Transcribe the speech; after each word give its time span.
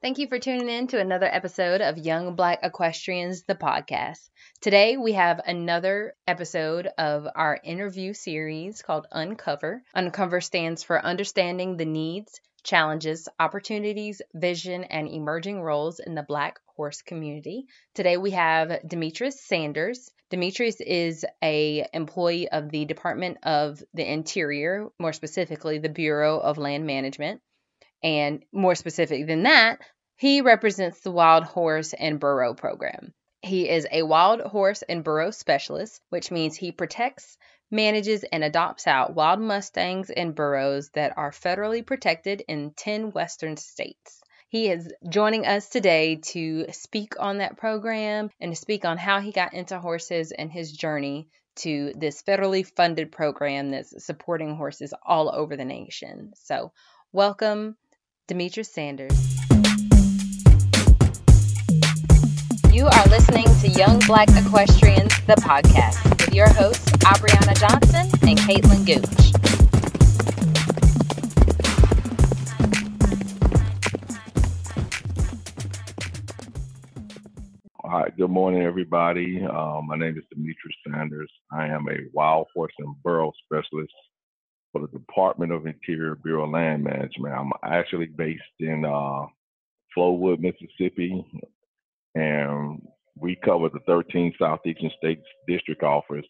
Thank 0.00 0.18
you 0.18 0.28
for 0.28 0.38
tuning 0.38 0.68
in 0.68 0.86
to 0.88 1.00
another 1.00 1.26
episode 1.26 1.80
of 1.80 1.98
Young 1.98 2.36
Black 2.36 2.60
Equestrians, 2.62 3.42
the 3.42 3.56
podcast. 3.56 4.30
Today 4.60 4.96
we 4.96 5.14
have 5.14 5.40
another 5.44 6.14
episode 6.24 6.86
of 6.96 7.26
our 7.34 7.58
interview 7.64 8.14
series 8.14 8.80
called 8.80 9.08
Uncover. 9.10 9.82
Uncover 9.96 10.40
stands 10.40 10.84
for 10.84 11.04
Understanding 11.04 11.76
the 11.76 11.84
Needs, 11.84 12.40
Challenges, 12.62 13.28
Opportunities, 13.40 14.22
Vision, 14.32 14.84
and 14.84 15.08
Emerging 15.08 15.60
Roles 15.60 15.98
in 15.98 16.14
the 16.14 16.22
Black 16.22 16.60
Horse 16.76 17.02
Community. 17.02 17.66
Today 17.94 18.18
we 18.18 18.30
have 18.30 18.86
Demetrius 18.86 19.42
Sanders. 19.42 20.12
Demetrius 20.30 20.80
is 20.80 21.26
a 21.42 21.84
employee 21.92 22.48
of 22.48 22.70
the 22.70 22.84
Department 22.84 23.38
of 23.42 23.82
the 23.94 24.08
Interior, 24.08 24.90
more 25.00 25.12
specifically 25.12 25.78
the 25.78 25.88
Bureau 25.88 26.38
of 26.38 26.56
Land 26.56 26.86
Management. 26.86 27.40
And 28.02 28.44
more 28.52 28.74
specific 28.74 29.26
than 29.26 29.44
that, 29.44 29.80
he 30.16 30.40
represents 30.40 31.00
the 31.00 31.10
Wild 31.10 31.44
Horse 31.44 31.92
and 31.92 32.18
Burro 32.18 32.54
program. 32.54 33.14
He 33.42 33.68
is 33.68 33.86
a 33.92 34.02
wild 34.02 34.40
horse 34.40 34.82
and 34.82 35.04
burro 35.04 35.30
specialist, 35.30 36.02
which 36.08 36.32
means 36.32 36.56
he 36.56 36.72
protects, 36.72 37.38
manages, 37.70 38.24
and 38.24 38.42
adopts 38.42 38.88
out 38.88 39.14
wild 39.14 39.40
Mustangs 39.40 40.10
and 40.10 40.34
burros 40.34 40.90
that 40.90 41.16
are 41.16 41.30
federally 41.30 41.86
protected 41.86 42.42
in 42.48 42.72
10 42.72 43.12
western 43.12 43.56
states. 43.56 44.20
He 44.48 44.70
is 44.70 44.92
joining 45.08 45.46
us 45.46 45.68
today 45.68 46.16
to 46.32 46.66
speak 46.72 47.20
on 47.20 47.38
that 47.38 47.58
program 47.58 48.30
and 48.40 48.52
to 48.52 48.56
speak 48.56 48.84
on 48.84 48.96
how 48.96 49.20
he 49.20 49.30
got 49.30 49.54
into 49.54 49.78
horses 49.78 50.32
and 50.32 50.50
his 50.50 50.72
journey 50.72 51.28
to 51.56 51.92
this 51.94 52.22
federally 52.22 52.66
funded 52.66 53.12
program 53.12 53.70
that's 53.70 54.04
supporting 54.04 54.56
horses 54.56 54.94
all 55.04 55.30
over 55.32 55.56
the 55.56 55.64
nation. 55.64 56.32
So, 56.34 56.72
welcome, 57.12 57.76
Demetrius 58.28 58.70
Sanders. 58.70 59.38
You 62.70 62.84
are 62.84 63.06
listening 63.08 63.46
to 63.62 63.68
Young 63.68 64.00
Black 64.00 64.28
Equestrians, 64.28 65.14
the 65.24 65.34
podcast, 65.36 66.04
with 66.10 66.34
your 66.34 66.50
hosts, 66.50 66.92
Abriana 66.98 67.58
Johnson 67.58 68.06
and 68.28 68.38
Caitlin 68.40 68.84
Gooch. 68.84 69.32
All 77.82 78.00
right, 78.00 78.14
good 78.14 78.28
morning, 78.28 78.60
everybody. 78.60 79.42
Um, 79.42 79.86
my 79.86 79.96
name 79.96 80.18
is 80.18 80.24
Demetrius 80.30 80.76
Sanders. 80.86 81.32
I 81.50 81.68
am 81.68 81.88
a 81.88 81.96
wild 82.12 82.48
horse 82.54 82.74
and 82.78 82.94
burro 83.02 83.32
specialist 83.46 83.94
for 84.72 84.82
the 84.82 84.98
Department 84.98 85.52
of 85.52 85.66
Interior 85.66 86.14
Bureau 86.16 86.44
of 86.44 86.50
Land 86.50 86.84
Management. 86.84 87.34
I'm 87.34 87.52
actually 87.64 88.06
based 88.06 88.42
in 88.60 88.84
uh, 88.84 89.26
Flowood, 89.96 90.40
Mississippi, 90.40 91.24
and 92.14 92.82
we 93.16 93.36
cover 93.44 93.68
the 93.68 93.80
13 93.86 94.34
Southeastern 94.38 94.90
States 94.98 95.22
District 95.46 95.82
Office 95.82 96.26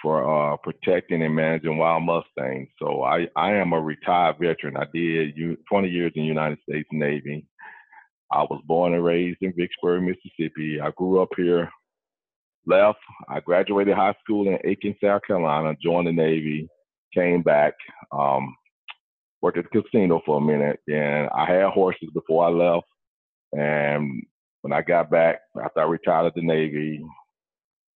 for 0.00 0.52
uh, 0.52 0.56
protecting 0.58 1.22
and 1.22 1.34
managing 1.34 1.76
wild 1.76 2.04
Mustangs. 2.04 2.68
So 2.78 3.02
I, 3.02 3.26
I 3.36 3.52
am 3.54 3.72
a 3.72 3.80
retired 3.80 4.36
veteran. 4.40 4.76
I 4.76 4.86
did 4.94 5.34
20 5.68 5.88
years 5.88 6.12
in 6.14 6.22
the 6.22 6.28
United 6.28 6.58
States 6.68 6.88
Navy. 6.92 7.46
I 8.30 8.42
was 8.42 8.62
born 8.66 8.94
and 8.94 9.04
raised 9.04 9.38
in 9.40 9.54
Vicksburg, 9.56 10.02
Mississippi. 10.02 10.80
I 10.80 10.90
grew 10.96 11.20
up 11.22 11.30
here, 11.36 11.70
left. 12.66 12.98
I 13.28 13.40
graduated 13.40 13.94
high 13.94 14.14
school 14.22 14.46
in 14.48 14.58
Aiken, 14.64 14.94
South 15.02 15.22
Carolina, 15.26 15.74
joined 15.82 16.06
the 16.06 16.12
Navy, 16.12 16.68
came 17.14 17.42
back, 17.42 17.74
um, 18.12 18.54
worked 19.42 19.58
at 19.58 19.64
the 19.72 19.82
casino 19.82 20.20
for 20.24 20.38
a 20.38 20.40
minute. 20.40 20.80
Then 20.86 21.28
I 21.34 21.46
had 21.46 21.70
horses 21.70 22.10
before 22.14 22.46
I 22.46 22.50
left. 22.50 22.86
And 23.52 24.22
when 24.62 24.72
I 24.72 24.82
got 24.82 25.10
back 25.10 25.40
after 25.62 25.80
I 25.80 25.84
retired 25.84 26.26
at 26.26 26.34
the 26.34 26.42
Navy, 26.42 27.04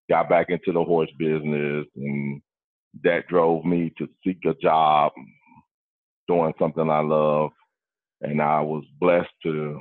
got 0.08 0.28
back 0.28 0.50
into 0.50 0.72
the 0.72 0.82
horse 0.82 1.10
business, 1.18 1.86
and 1.96 2.40
that 3.04 3.28
drove 3.28 3.64
me 3.64 3.92
to 3.98 4.08
seek 4.24 4.38
a 4.46 4.54
job 4.54 5.12
doing 6.28 6.52
something 6.58 6.88
I 6.88 7.00
love. 7.00 7.50
And 8.20 8.40
I 8.40 8.60
was 8.60 8.84
blessed 9.00 9.32
to 9.44 9.80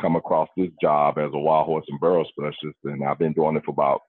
come 0.00 0.16
across 0.16 0.48
this 0.56 0.70
job 0.80 1.18
as 1.18 1.30
a 1.32 1.38
wild 1.38 1.66
horse 1.66 1.86
and 1.88 2.00
burro 2.00 2.24
specialist, 2.24 2.78
and 2.84 3.04
I've 3.04 3.18
been 3.18 3.32
doing 3.32 3.56
it 3.56 3.64
for 3.64 3.70
about 3.70 4.00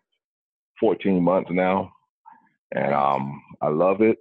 14 0.80 1.22
months 1.24 1.50
now, 1.54 1.92
and 2.74 2.94
um, 2.94 3.42
I 3.62 3.70
love 3.70 4.02
it. 4.02 4.18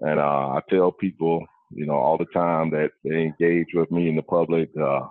And 0.00 0.18
uh, 0.18 0.48
I 0.56 0.60
tell 0.68 0.92
people, 0.92 1.44
you 1.70 1.86
know, 1.86 1.94
all 1.94 2.18
the 2.18 2.26
time 2.34 2.70
that 2.70 2.90
they 3.04 3.22
engage 3.22 3.68
with 3.74 3.90
me 3.90 4.08
in 4.08 4.16
the 4.16 4.22
public. 4.22 4.70
Uh, 4.80 5.02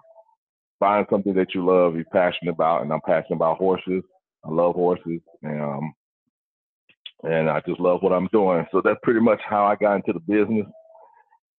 find 0.80 1.06
something 1.10 1.34
that 1.36 1.54
you 1.54 1.66
love, 1.66 1.96
you're 1.96 2.04
passionate 2.12 2.52
about, 2.52 2.82
and 2.82 2.92
I'm 2.92 3.02
passionate 3.06 3.38
about 3.38 3.58
horses. 3.58 4.04
I 4.44 4.50
love 4.50 4.76
horses, 4.76 5.22
and 5.44 5.62
um, 5.62 5.94
and 7.24 7.50
I 7.50 7.62
just 7.68 7.80
love 7.80 8.02
what 8.02 8.12
I'm 8.12 8.28
doing. 8.34 8.66
So 8.72 8.82
that's 8.84 9.00
pretty 9.04 9.20
much 9.20 9.40
how 9.48 9.66
I 9.66 9.76
got 9.76 9.96
into 9.96 10.14
the 10.14 10.20
business. 10.20 10.66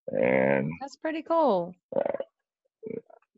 And 0.08 0.70
that's 0.82 0.98
pretty 0.98 1.22
cool. 1.22 1.74
Uh, 1.96 2.02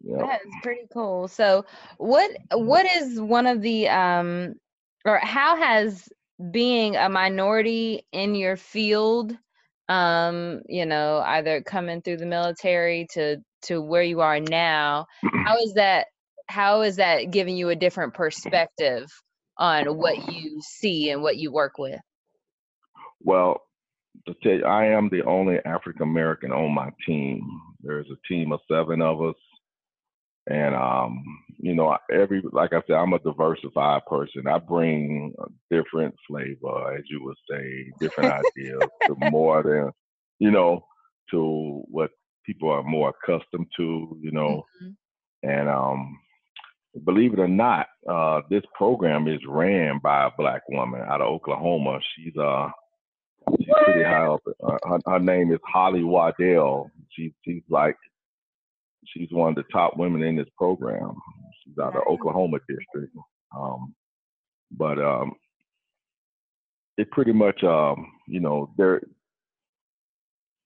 yeah. 0.01 0.17
That 0.17 0.41
is 0.45 0.53
pretty 0.63 0.87
cool. 0.91 1.27
So, 1.27 1.65
what 1.97 2.31
what 2.51 2.85
is 2.85 3.19
one 3.19 3.45
of 3.45 3.61
the 3.61 3.89
um, 3.89 4.55
or 5.05 5.19
how 5.19 5.55
has 5.55 6.09
being 6.51 6.95
a 6.95 7.09
minority 7.09 8.05
in 8.11 8.35
your 8.35 8.57
field 8.57 9.35
um 9.89 10.61
you 10.67 10.85
know 10.85 11.21
either 11.25 11.61
coming 11.61 12.01
through 12.01 12.17
the 12.17 12.25
military 12.25 13.05
to 13.11 13.37
to 13.61 13.81
where 13.81 14.03
you 14.03 14.21
are 14.21 14.39
now 14.39 15.05
how 15.45 15.57
is 15.57 15.73
that 15.73 16.07
how 16.47 16.81
is 16.81 16.97
that 16.97 17.31
giving 17.31 17.57
you 17.57 17.69
a 17.69 17.75
different 17.75 18.13
perspective 18.13 19.09
on 19.57 19.85
what 19.97 20.31
you 20.31 20.59
see 20.61 21.09
and 21.09 21.21
what 21.21 21.37
you 21.37 21.51
work 21.51 21.77
with? 21.77 21.99
Well 23.21 23.61
to 24.27 24.33
tell 24.43 24.51
you 24.53 24.65
i 24.65 24.85
am 24.85 25.09
the 25.09 25.23
only 25.23 25.57
african 25.65 26.03
american 26.03 26.51
on 26.51 26.73
my 26.73 26.89
team. 27.05 27.41
There's 27.81 28.07
a 28.09 28.27
team 28.27 28.51
of 28.51 28.59
seven 28.71 29.01
of 29.01 29.21
us 29.21 29.35
and 30.47 30.75
um 30.75 31.23
you 31.59 31.73
know 31.73 31.97
every 32.11 32.41
like 32.51 32.73
i 32.73 32.81
said 32.85 32.95
i'm 32.95 33.13
a 33.13 33.19
diversified 33.19 34.01
person 34.05 34.45
i 34.47 34.59
bring 34.59 35.33
a 35.39 35.75
different 35.75 36.13
flavor 36.27 36.93
as 36.95 37.03
you 37.09 37.23
would 37.23 37.37
say 37.49 37.91
different 37.99 38.31
ideas 38.57 38.83
to 39.05 39.15
more 39.31 39.63
than 39.63 39.91
you 40.39 40.51
know 40.51 40.85
to 41.31 41.83
what 41.87 42.11
people 42.45 42.69
are 42.69 42.83
more 42.83 43.13
accustomed 43.23 43.67
to, 43.77 44.17
you 44.21 44.31
know. 44.31 44.65
Mm-hmm. 44.81 45.49
And 45.49 45.69
um, 45.69 46.19
believe 47.03 47.33
it 47.33 47.39
or 47.39 47.47
not, 47.47 47.87
uh, 48.09 48.41
this 48.49 48.63
program 48.75 49.27
is 49.27 49.39
ran 49.47 49.99
by 50.01 50.25
a 50.25 50.31
black 50.37 50.61
woman 50.69 51.01
out 51.01 51.21
of 51.21 51.27
Oklahoma. 51.27 51.99
She's 52.15 52.35
uh, 52.37 52.69
she's 53.57 53.67
pretty 53.83 54.03
high 54.03 54.27
up. 54.27 54.41
Uh, 54.63 54.77
her, 54.85 54.99
her, 55.05 55.19
name 55.19 55.51
is 55.51 55.59
Holle' 55.65 56.05
Waddell. 56.05 56.89
She's 57.09 57.31
she's 57.43 57.63
like 57.69 57.97
she's 59.07 59.29
one 59.31 59.49
of 59.49 59.55
the 59.55 59.63
top 59.71 59.97
women 59.97 60.23
in 60.23 60.35
this 60.35 60.47
program. 60.57 61.13
She's 61.63 61.77
out 61.81 61.95
of 61.95 62.03
Oklahoma 62.07 62.59
district. 62.67 63.15
Um, 63.55 63.93
but 64.71 64.99
um, 64.99 65.33
it 66.97 67.11
pretty 67.11 67.33
much 67.33 67.63
um, 67.63 68.11
you 68.27 68.39
know 68.39 68.73
there 68.77 69.01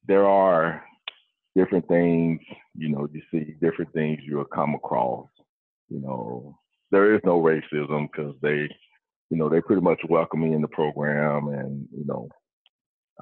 there 0.07 0.25
are 0.25 0.83
different 1.57 1.87
things, 1.87 2.39
you 2.75 2.89
know, 2.89 3.07
you 3.11 3.21
see 3.31 3.55
different 3.59 3.91
things 3.93 4.19
you'll 4.23 4.45
come 4.45 4.75
across. 4.75 5.27
You 5.89 5.99
know, 5.99 6.57
there 6.91 7.15
is 7.15 7.21
no 7.25 7.41
racism 7.41 8.07
because 8.11 8.35
they, 8.41 8.69
you 9.29 9.37
know, 9.37 9.49
they 9.49 9.61
pretty 9.61 9.81
much 9.81 9.99
welcome 10.07 10.41
me 10.41 10.53
in 10.53 10.61
the 10.61 10.67
program, 10.67 11.47
and 11.47 11.87
you 11.91 12.05
know, 12.05 12.29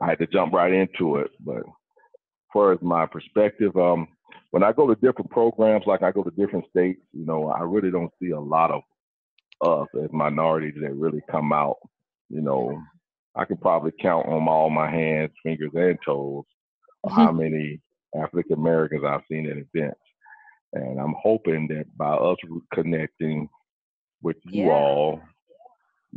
I 0.01 0.07
had 0.07 0.19
to 0.19 0.27
jump 0.27 0.53
right 0.53 0.73
into 0.73 1.17
it. 1.17 1.31
But 1.39 1.59
as 1.59 1.63
far 2.51 2.73
as 2.73 2.79
my 2.81 3.05
perspective, 3.05 3.75
um, 3.77 4.07
when 4.51 4.63
I 4.63 4.71
go 4.71 4.87
to 4.87 4.95
different 4.95 5.31
programs, 5.31 5.85
like 5.85 6.03
I 6.03 6.11
go 6.11 6.23
to 6.23 6.31
different 6.31 6.65
states, 6.69 7.01
you 7.13 7.25
know, 7.25 7.49
I 7.49 7.61
really 7.61 7.91
don't 7.91 8.11
see 8.21 8.31
a 8.31 8.39
lot 8.39 8.71
of 8.71 8.81
us 9.61 9.87
as 10.03 10.09
minorities 10.11 10.75
that 10.81 10.93
really 10.93 11.21
come 11.29 11.51
out. 11.53 11.77
You 12.29 12.41
know, 12.41 12.81
I 13.35 13.45
can 13.45 13.57
probably 13.57 13.91
count 14.01 14.27
on 14.27 14.47
all 14.47 14.69
my 14.69 14.89
hands, 14.89 15.31
fingers, 15.43 15.71
and 15.73 15.97
toes 16.05 16.43
how 17.09 17.31
many 17.31 17.79
African 18.15 18.53
Americans 18.53 19.03
I've 19.05 19.21
seen 19.29 19.45
at 19.49 19.57
events. 19.57 19.99
And 20.73 20.99
I'm 20.99 21.15
hoping 21.21 21.67
that 21.69 21.85
by 21.97 22.13
us 22.13 22.37
connecting 22.73 23.47
with 24.21 24.37
you 24.45 24.65
yeah. 24.65 24.71
all, 24.71 25.21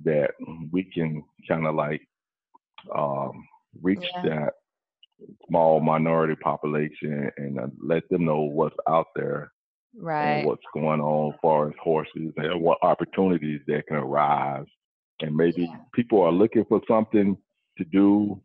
that 0.05 0.31
we 0.73 0.85
can 0.85 1.23
kind 1.49 1.67
of 1.67 1.75
like 1.75 2.01
um, 2.97 3.47
reach 3.83 4.07
yeah. 4.15 4.23
that 4.23 4.53
small 5.49 5.81
minority 5.81 6.35
population 6.37 7.31
and 7.37 7.59
uh, 7.59 7.67
let 7.83 8.09
them 8.09 8.25
know 8.25 8.43
what's 8.43 8.77
out 8.89 9.07
there 9.17 9.53
right 9.97 10.39
and 10.39 10.47
what's 10.47 10.63
going 10.75 11.01
on 11.01 11.33
as 11.33 11.39
far 11.43 11.69
as 11.69 11.75
horses 11.83 12.33
and 12.37 12.61
what 12.61 12.79
opportunities 12.83 13.61
that 13.67 13.87
can 13.87 13.97
arise 13.97 14.67
and 15.21 15.35
maybe 15.35 15.63
yeah. 15.63 15.77
people 15.95 16.21
are 16.21 16.33
looking 16.33 16.65
for 16.69 16.81
something 16.89 17.37
to 17.77 17.85
do 17.85 18.41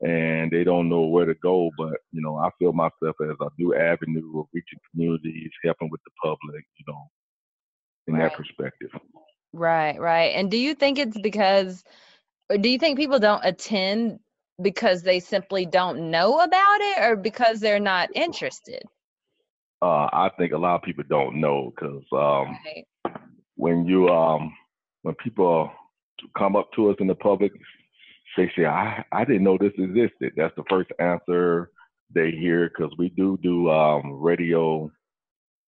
and 0.00 0.50
they 0.50 0.62
don't 0.64 0.88
know 0.88 1.02
where 1.02 1.26
to 1.26 1.34
go. 1.42 1.70
But 1.76 1.94
you 2.12 2.22
know, 2.22 2.36
I 2.36 2.50
feel 2.58 2.72
myself 2.72 3.16
as 3.20 3.36
a 3.40 3.48
new 3.58 3.74
avenue 3.74 4.40
of 4.40 4.46
reaching 4.52 4.78
communities, 4.90 5.50
helping 5.64 5.90
with 5.90 6.00
the 6.04 6.10
public. 6.22 6.64
You 6.78 6.84
know, 6.86 7.10
in 8.06 8.14
Right. 8.14 8.30
that 8.30 8.36
perspective. 8.36 8.90
Right, 9.52 9.98
right. 9.98 10.34
And 10.34 10.50
do 10.50 10.56
you 10.56 10.74
think 10.74 10.98
it's 10.98 11.18
because, 11.18 11.84
or 12.50 12.58
do 12.58 12.68
you 12.68 12.78
think 12.78 12.98
people 12.98 13.18
don't 13.18 13.44
attend 13.44 14.20
because 14.62 15.02
they 15.02 15.20
simply 15.20 15.66
don't 15.66 16.10
know 16.10 16.40
about 16.40 16.80
it 16.80 16.98
or 17.02 17.16
because 17.16 17.60
they're 17.60 17.80
not 17.80 18.10
interested? 18.14 18.82
Uh, 19.80 20.08
I 20.12 20.30
think 20.36 20.52
a 20.52 20.58
lot 20.58 20.74
of 20.76 20.82
people 20.82 21.04
don't 21.08 21.40
know 21.40 21.72
because 21.74 22.02
um, 22.12 22.58
Right. 22.64 22.86
when 23.54 23.86
you 23.86 24.08
um, 24.08 24.52
when 25.02 25.14
people 25.16 25.70
come 26.36 26.56
up 26.56 26.70
to 26.72 26.90
us 26.90 26.96
in 27.00 27.06
the 27.06 27.14
public, 27.14 27.52
they 28.36 28.50
say, 28.56 28.66
"I 28.66 29.04
I 29.12 29.24
didn't 29.24 29.44
know 29.44 29.56
this 29.58 29.72
existed." 29.78 30.32
That's 30.36 30.54
the 30.56 30.64
first 30.68 30.90
answer 30.98 31.70
they 32.12 32.30
hear 32.32 32.68
because 32.68 32.92
we 32.98 33.10
do 33.10 33.38
do 33.42 33.70
um, 33.70 34.12
radio 34.20 34.90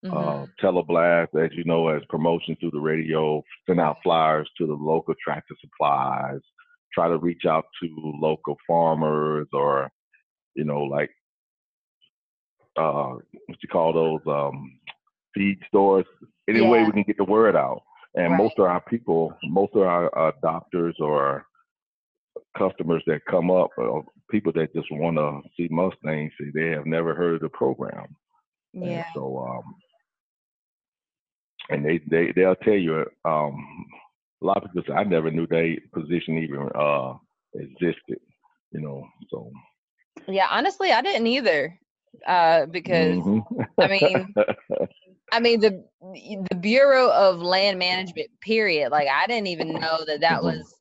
Mhm. 0.05 0.13
uh, 0.15 0.47
teleblast, 0.63 1.35
as 1.39 1.51
you 1.55 1.65
know, 1.65 1.89
as 1.89 2.03
promotion 2.09 2.57
through 2.57 2.71
the 2.71 2.81
radio, 2.81 3.45
send 3.67 3.79
out 3.81 3.99
flyers 4.03 4.51
to 4.59 4.67
the 4.67 4.73
local 4.75 5.15
tractor 5.23 5.55
supplies, 5.61 6.41
try 6.93 7.09
to 7.09 7.19
reach 7.19 7.45
out 7.47 7.65
to 7.83 7.89
local 8.21 8.57
farmers 8.67 9.49
or, 9.53 9.91
you 10.55 10.65
know, 10.65 10.83
like, 10.83 11.11
uh, 12.77 13.15
what 13.47 13.63
you 13.63 13.69
call 13.71 13.93
those, 13.93 14.21
um, 14.27 14.79
feed 15.35 15.59
stores. 15.69 16.07
Any 16.49 16.61
way 16.61 16.83
we 16.85 16.93
can 16.93 17.05
get 17.05 17.17
the 17.17 17.25
word 17.25 17.57
out. 17.57 17.83
And 18.15 18.33
Right. 18.33 18.39
most 18.39 18.59
of 18.59 18.65
our 18.65 18.81
people, 18.81 19.33
most 19.45 19.75
of 19.75 19.83
our 19.83 20.17
uh, 20.19 20.33
doctors 20.43 20.97
or 20.99 21.47
customers 22.59 23.03
that 23.07 23.25
come 23.27 23.51
up, 23.51 23.71
uh, 23.79 24.01
people 24.31 24.53
that 24.53 24.75
just 24.75 24.91
want 24.91 25.17
to 25.17 25.49
see 25.57 25.69
Mustangs, 25.71 26.33
say 26.39 26.51
they 26.53 26.69
have 26.71 26.87
never 26.87 27.15
heard 27.15 27.37
of 27.37 27.41
the 27.41 27.49
program. 27.51 28.17
And 28.75 28.91
Yeah. 28.91 29.05
so, 29.15 29.39
um, 29.39 29.77
and 31.69 31.85
they 31.85 31.99
they 31.99 32.33
they'll 32.33 32.57
tell 32.57 32.75
you, 32.75 33.07
um, 33.25 33.87
a 34.43 34.47
lot 34.47 34.59
of 34.59 34.73
people 34.73 34.83
say 34.87 34.95
I 34.95 35.05
never 35.05 35.31
knew 35.31 35.47
that 35.49 35.77
position 35.93 36.39
even 36.39 36.69
uh 36.75 37.15
existed. 37.55 38.19
You 38.73 38.81
know, 38.81 39.07
so 39.31 39.51
Yeah, 40.29 40.47
honestly, 40.51 40.93
I 40.93 41.03
didn't 41.03 41.27
either. 41.27 41.79
Uh, 42.27 42.67
because 42.67 43.25
Mhm. 43.25 43.45
I 43.81 43.89
mean, 43.89 44.35
I 45.33 45.41
mean 45.41 45.61
the 45.61 45.85
the 46.51 46.57
Bureau 46.57 47.11
of 47.11 47.41
Land 47.41 47.79
Management 47.79 48.29
period, 48.41 48.91
like 48.91 49.09
I 49.09 49.27
didn't 49.27 49.49
even 49.49 49.75
know 49.75 50.05
that 50.07 50.21
that 50.21 50.41
Mhm. 50.41 50.45
was 50.45 50.75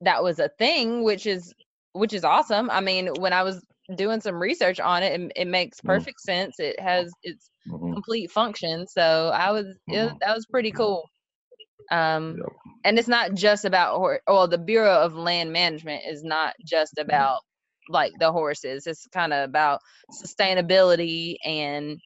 that 0.00 0.22
was 0.22 0.38
a 0.38 0.48
thing, 0.58 1.02
which 1.02 1.26
is 1.26 1.52
which 1.92 2.12
is 2.12 2.24
awesome. 2.24 2.70
I 2.70 2.80
mean, 2.80 3.08
when 3.20 3.32
I 3.32 3.42
was 3.42 3.64
doing 3.96 4.20
some 4.20 4.40
research 4.40 4.80
on 4.80 5.02
it, 5.02 5.20
it, 5.20 5.32
it 5.36 5.46
makes 5.46 5.80
Mm. 5.80 5.86
perfect 5.86 6.20
sense. 6.20 6.58
It 6.60 6.78
has 6.80 7.12
its 7.22 7.50
Mhm. 7.68 7.92
complete 7.94 8.30
function. 8.30 8.86
So 8.86 9.30
I 9.34 9.50
was 9.52 9.66
it, 9.88 10.12
Mhm. 10.12 10.18
that 10.20 10.34
was 10.34 10.46
pretty 10.46 10.72
cool. 10.72 11.08
Um, 11.90 12.36
Yep. 12.38 12.52
and 12.84 12.98
it's 12.98 13.08
not 13.08 13.34
just 13.34 13.64
about 13.64 13.98
or 13.98 14.20
well, 14.26 14.48
the 14.48 14.58
Bureau 14.58 15.00
of 15.00 15.14
Land 15.14 15.52
Management 15.52 16.02
is 16.08 16.24
not 16.24 16.54
just 16.64 16.94
Mm-hmm. 16.98 17.06
about 17.10 17.40
like 17.88 18.12
the 18.18 18.32
horses. 18.32 18.86
It's 18.86 19.06
kind 19.08 19.32
of 19.32 19.48
about 19.48 19.80
sustainability 20.10 21.36
and 21.44 22.00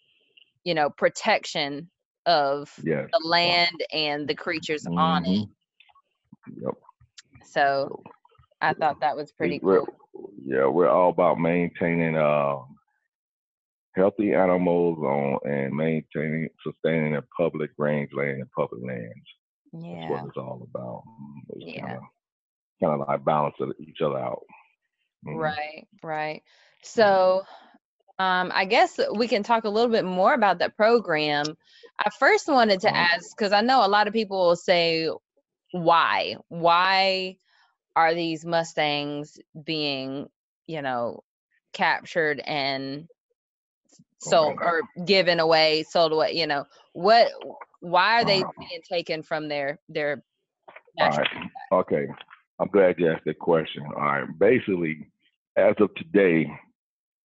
you 0.65 0.75
know 0.75 0.91
protection 0.91 1.91
of 2.26 2.70
Yes. 2.85 3.09
the 3.12 3.26
land 3.26 3.85
and 3.93 4.29
the 4.29 4.35
creatures 4.35 4.87
on 4.97 5.25
it. 5.25 5.49
Yep. 6.61 6.75
So 7.44 8.03
I 8.61 8.75
thought 8.75 9.00
that 9.00 9.17
was 9.17 9.32
pretty 9.32 9.61
we're, 9.62 9.81
cool. 9.81 9.88
Yeah, 10.44 10.67
we're 10.67 10.88
all 10.88 11.11
about 11.11 11.38
maintaining 11.38 12.17
uh, 12.17 12.56
healthy 13.94 14.35
animals 14.35 14.99
on 14.99 15.38
and 15.50 15.75
maintaining, 15.75 16.49
sustaining 16.65 17.12
the 17.15 17.23
public 17.37 17.70
rangeland 17.79 18.41
and 18.41 18.50
public 18.53 18.82
lands. 18.85 19.15
That's 19.73 20.09
what 20.11 20.29
it's 20.29 20.37
all 20.37 20.67
about. 20.73 21.03
It's 21.50 21.65
Yeah. 21.67 21.99
kind 22.81 23.00
of 23.00 23.09
like 23.09 23.25
balance 23.25 23.56
each 23.81 24.00
other 24.00 24.19
out. 24.19 24.43
Mhm. 25.26 25.37
Right, 25.38 25.88
right. 26.03 26.43
So, 26.82 27.44
um, 28.19 28.50
I 28.55 28.65
guess 28.65 28.99
we 29.15 29.29
can 29.29 29.43
talk 29.43 29.65
a 29.65 29.69
little 29.69 29.91
bit 29.91 30.05
more 30.05 30.32
about 30.35 30.59
that 30.59 30.76
program. 30.76 31.56
I 31.99 32.11
first 32.11 32.49
wanted 32.49 32.81
to 32.81 32.88
Mhm. 32.88 32.97
ask 32.97 33.37
because 33.37 33.53
I 33.53 33.61
know 33.61 33.85
a 33.85 33.88
lot 33.88 34.06
of 34.06 34.12
people 34.12 34.38
will 34.47 34.56
say, 34.56 35.11
why? 35.73 36.37
Why 36.49 37.37
are 37.97 38.15
these 38.15 38.44
Mustangs 38.44 39.38
being, 39.65 40.29
you 40.67 40.82
know, 40.82 41.25
captured 41.73 42.41
and 42.41 43.09
sold 44.20 44.59
Okay. 44.59 44.65
or 44.65 44.82
given 45.05 45.41
away, 45.41 45.82
sold 45.85 46.12
away? 46.12 46.32
You 46.32 46.47
know, 46.47 46.67
what? 46.93 47.29
Why 47.81 48.21
are 48.21 48.25
they 48.25 48.43
being 48.59 48.83
taken 48.89 49.23
from 49.23 49.49
their 49.49 49.79
their 49.89 50.23
All 51.01 51.11
natural? 51.11 51.43
Okay. 51.73 52.07
I'm 52.61 52.69
glad 52.69 52.99
you 52.99 53.11
asked 53.13 53.25
that 53.27 53.39
question. 53.39 53.85
All 53.87 54.03
right. 54.03 54.39
Basically, 54.39 55.09
as 55.57 55.75
of 55.79 55.95
today, 55.95 56.51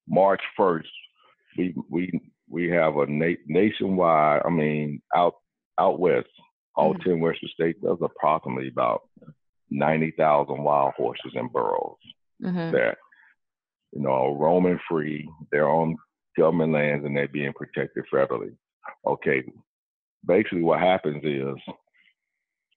March 0.08 0.42
1st, 0.58 0.86
we 1.58 1.74
we 1.90 2.12
we 2.50 2.70
have 2.70 2.98
a 2.98 3.08
na- 3.08 3.42
nationwide. 3.48 4.44
I 4.46 4.50
mean, 4.50 5.02
out 5.16 5.36
out 5.80 6.00
west, 6.00 6.30
all 6.76 6.94
Mhm. 6.94 7.04
ten 7.04 7.20
western 7.20 7.50
states. 7.50 7.80
There's 7.82 7.98
approximately 8.02 8.68
about 8.68 9.02
ninety 9.72 10.12
thousand 10.12 10.62
wild 10.64 10.94
horses 10.96 11.32
and 11.36 11.52
burros 11.52 11.98
Mhm. 12.42 12.72
that 12.74 12.98
you 13.92 14.02
know 14.02 14.12
are 14.12 14.36
roaming 14.38 14.80
free. 14.88 15.28
They're 15.52 15.70
on 15.70 15.96
government 16.38 16.74
lands 16.74 17.06
and 17.06 17.16
they're 17.18 17.28
being 17.28 17.54
protected 17.54 18.06
federally. 18.14 18.56
Okay. 19.06 19.44
Basically, 20.25 20.62
what 20.62 20.80
happens 20.80 21.24
is 21.24 21.56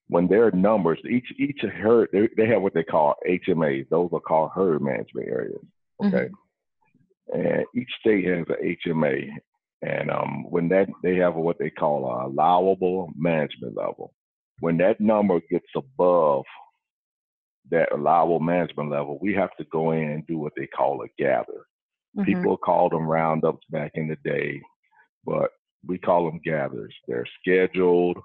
when 0.09 0.29
their 0.29 0.51
numbers, 0.53 0.99
each 1.09 1.27
each 1.39 1.61
herd, 1.61 2.09
they, 2.13 2.29
they 2.37 2.47
have 2.49 2.63
what 2.63 2.75
they 2.75 2.85
call 2.85 3.15
HMAs. 3.29 3.89
Those 3.89 4.11
are 4.13 4.21
called 4.21 4.51
herd 4.55 4.83
management 4.83 5.29
areas. 5.29 5.61
Okay, 6.05 6.29
and 7.33 7.65
each 7.75 7.91
state 8.01 8.25
has 8.27 8.47
an 8.49 8.77
HMA, 8.87 9.29
and 9.83 10.11
um, 10.11 10.45
when 10.51 10.69
that 10.69 10.89
they 11.03 11.17
have 11.17 11.35
what 11.35 11.59
they 11.59 11.71
call 11.71 12.07
a 12.07 12.27
allowable 12.27 13.11
management 13.17 13.77
level. 13.77 14.13
When 14.61 14.79
that 14.79 15.01
number 15.01 15.41
gets 15.51 15.67
above 15.77 16.45
that 17.71 17.93
allowable 17.93 18.41
management 18.41 18.91
level, 18.91 19.19
we 19.21 19.35
have 19.35 19.55
to 19.59 19.65
go 19.65 19.91
in 19.93 20.09
and 20.11 20.27
do 20.27 20.39
what 20.39 20.53
they 20.57 20.67
call 20.67 21.03
a 21.03 21.09
gather. 21.23 21.67
Mhm. 22.17 22.25
People 22.25 22.57
called 22.57 22.93
them 22.93 23.07
roundups 23.07 23.67
back 23.71 23.93
in 23.95 24.09
the 24.09 24.17
day, 24.25 24.63
but 25.25 25.51
we 25.87 25.99
call 25.99 26.27
them 26.27 26.41
gathers. 26.45 26.95
They're 27.07 27.27
scheduled. 27.41 28.19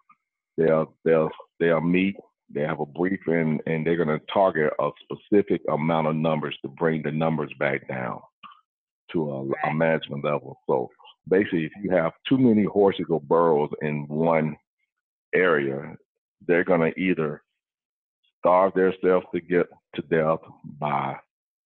They'll 0.58 0.94
they'll 1.06 1.30
they'll 1.60 1.82
meet. 1.82 2.16
They 2.54 2.62
have 2.62 2.82
a 2.82 2.86
briefing, 2.86 3.60
and 3.66 3.86
they're 3.86 4.04
going 4.04 4.10
to 4.10 4.26
target 4.34 4.74
a 4.80 4.90
specific 5.04 5.62
amount 5.70 6.08
of 6.08 6.16
numbers 6.16 6.58
to 6.62 6.68
bring 6.68 7.02
the 7.02 7.12
numbers 7.12 7.52
back 7.60 7.88
down 7.88 8.20
to 9.14 9.32
a, 9.32 9.70
a 9.70 9.74
management 9.74 10.26
level. 10.26 10.58
So 10.68 10.90
basically, 11.30 11.66
if 11.66 11.72
you 11.82 11.92
have 11.92 12.12
too 12.28 12.38
many 12.38 12.66
horses 12.66 13.06
or 13.10 13.22
burros 13.22 13.70
in 13.82 14.06
one 14.08 14.58
area, 15.34 15.96
they're 16.46 16.66
going 16.66 16.92
to 16.92 17.00
either 17.00 17.42
starve 18.40 18.74
themselves 18.74 19.26
to 19.34 19.40
get 19.40 19.68
to 19.96 20.02
death 20.04 20.40
by 20.80 21.16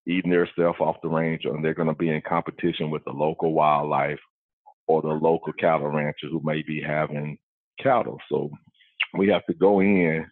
eating 0.08 0.32
themselves 0.32 0.80
off 0.80 1.02
the 1.02 1.10
range, 1.10 1.46
or 1.46 1.60
they're 1.62 1.74
going 1.74 1.88
to 1.88 1.96
be 1.96 2.10
in 2.10 2.22
competition 2.22 2.92
with 2.92 3.04
the 3.06 3.12
local 3.12 3.54
wildlife 3.54 4.20
or 4.88 5.02
the 5.02 5.08
local 5.08 5.54
cattle 5.54 5.88
ranchers 5.88 6.32
who 6.32 6.42
may 6.44 6.62
be 6.62 6.82
having 6.82 7.38
cattle. 7.82 8.18
So 8.30 8.50
we 9.18 9.28
have 9.30 9.46
to 9.48 9.54
go 9.54 9.82
in, 9.82 10.26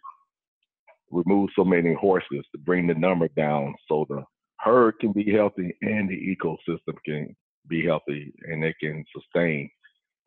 remove 1.10 1.50
so 1.56 1.64
many 1.64 1.94
horses 1.94 2.44
to 2.52 2.58
bring 2.58 2.86
the 2.86 2.94
number 2.94 3.28
down 3.36 3.74
so 3.88 4.06
the 4.08 4.22
herd 4.58 4.98
can 5.00 5.12
be 5.12 5.30
healthy 5.32 5.76
and 5.82 6.08
the 6.08 6.36
ecosystem 6.36 6.96
can 7.04 7.34
be 7.68 7.84
healthy 7.84 8.32
and 8.44 8.62
they 8.62 8.74
can 8.80 9.04
sustain 9.14 9.70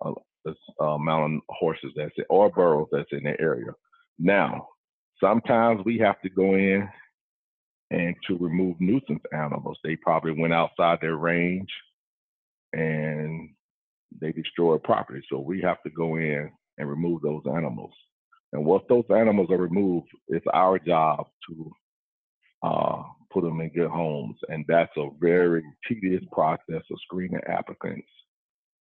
uh, 0.06 0.12
this 0.46 0.56
uh, 0.82 0.86
amount 0.86 1.36
of 1.36 1.42
horses 1.50 1.92
that's 1.96 2.14
in, 2.18 2.26
or 2.30 2.50
burros 2.50 2.88
that's 2.92 3.12
in 3.12 3.24
the 3.24 3.40
area. 3.40 3.72
Now, 4.20 4.68
sometimes 5.22 5.82
we 5.86 5.98
have 6.00 6.22
to 6.22 6.30
go 6.30 6.56
in 6.56 6.88
and 7.92 8.16
to 8.28 8.38
remove 8.38 8.76
nuisance 8.80 9.24
animals. 9.34 9.78
They 9.84 9.96
probably 9.96 10.40
went 10.40 10.54
outside 10.54 11.00
their 11.02 11.16
range 11.16 11.70
and 12.74 13.50
they 14.22 14.32
destroy 14.32 14.78
property. 14.78 15.22
So 15.32 15.40
we 15.40 15.62
have 15.62 15.82
to 15.84 15.90
go 15.90 16.16
in 16.16 16.52
and 16.78 16.90
remove 16.90 17.22
those 17.22 17.44
animals. 17.48 17.94
And 18.54 18.66
once 18.66 18.84
those 18.90 19.06
animals 19.10 19.50
are 19.52 19.58
removed, 19.58 20.08
it's 20.30 20.46
our 20.54 20.80
job 20.80 21.28
to 21.50 21.72
uh, 22.64 23.04
put 23.32 23.44
them 23.44 23.62
in 23.62 23.70
good 23.74 23.90
homes. 23.90 24.38
And 24.50 24.66
that's 24.68 24.92
a 24.98 25.10
very 25.20 25.64
tedious 25.88 26.24
process 26.32 26.84
of 26.92 26.98
screening 27.04 27.42
applicants 27.48 28.08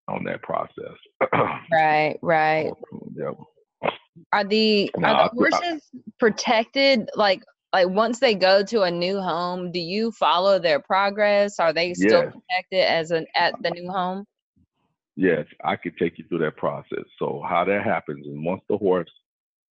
on 0.08 0.24
that 0.24 0.42
process. 0.42 0.96
Right, 1.72 2.18
right. 2.22 2.72
yep. 3.16 3.34
Are 4.32 4.44
the 4.44 4.90
are 5.02 5.04
I- 5.04 5.24
the 5.24 5.30
horses 5.36 5.82
protected 6.18 7.10
like 7.16 7.42
like 7.72 7.88
once 7.88 8.20
they 8.20 8.34
go 8.34 8.62
to 8.64 8.82
a 8.82 8.90
new 8.90 9.20
home, 9.20 9.72
do 9.72 9.80
you 9.80 10.12
follow 10.12 10.58
their 10.58 10.80
progress? 10.80 11.58
Are 11.58 11.72
they 11.72 11.92
still 11.94 12.22
Yes. 12.22 12.32
protected 12.32 12.80
as 12.80 13.10
an 13.10 13.26
at 13.34 13.54
the 13.62 13.70
new 13.70 13.90
home? 13.90 14.24
Yes, 15.16 15.46
I 15.64 15.76
could 15.76 15.96
take 15.96 16.18
you 16.18 16.24
through 16.28 16.40
that 16.40 16.56
process. 16.56 17.04
So 17.18 17.42
how 17.48 17.64
that 17.64 17.84
happens 17.84 18.26
is 18.26 18.32
once 18.36 18.62
the 18.68 18.76
horse 18.76 19.10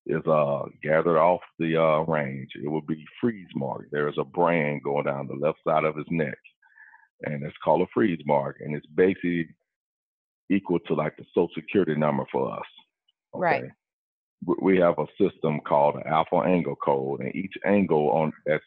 is 0.07 0.25
uh 0.27 0.63
gathered 0.83 1.19
off 1.19 1.41
the 1.59 1.77
uh 1.77 1.99
range, 2.11 2.49
it 2.63 2.67
will 2.67 2.81
be 2.81 3.05
freeze 3.21 3.47
mark. 3.55 3.87
There 3.91 4.07
is 4.07 4.15
a 4.17 4.23
brand 4.23 4.83
going 4.83 5.05
down 5.05 5.27
the 5.27 5.35
left 5.35 5.59
side 5.67 5.83
of 5.83 5.95
his 5.95 6.05
neck, 6.09 6.37
and 7.21 7.43
it's 7.43 7.55
called 7.63 7.81
a 7.81 7.87
freeze 7.93 8.21
mark, 8.25 8.57
and 8.59 8.75
it's 8.75 8.87
basically 8.87 9.47
equal 10.49 10.79
to 10.79 10.93
like 10.93 11.15
the 11.17 11.25
social 11.33 11.49
security 11.55 11.95
number 11.95 12.25
for 12.31 12.51
us. 12.51 12.65
Right. 13.33 13.65
We 14.61 14.77
have 14.77 14.95
a 14.99 15.07
system 15.19 15.59
called 15.67 15.95
the 15.95 16.07
alpha 16.07 16.37
angle 16.37 16.75
code, 16.75 17.21
and 17.21 17.35
each 17.35 17.53
angle 17.65 18.09
on 18.09 18.31
that's 18.45 18.63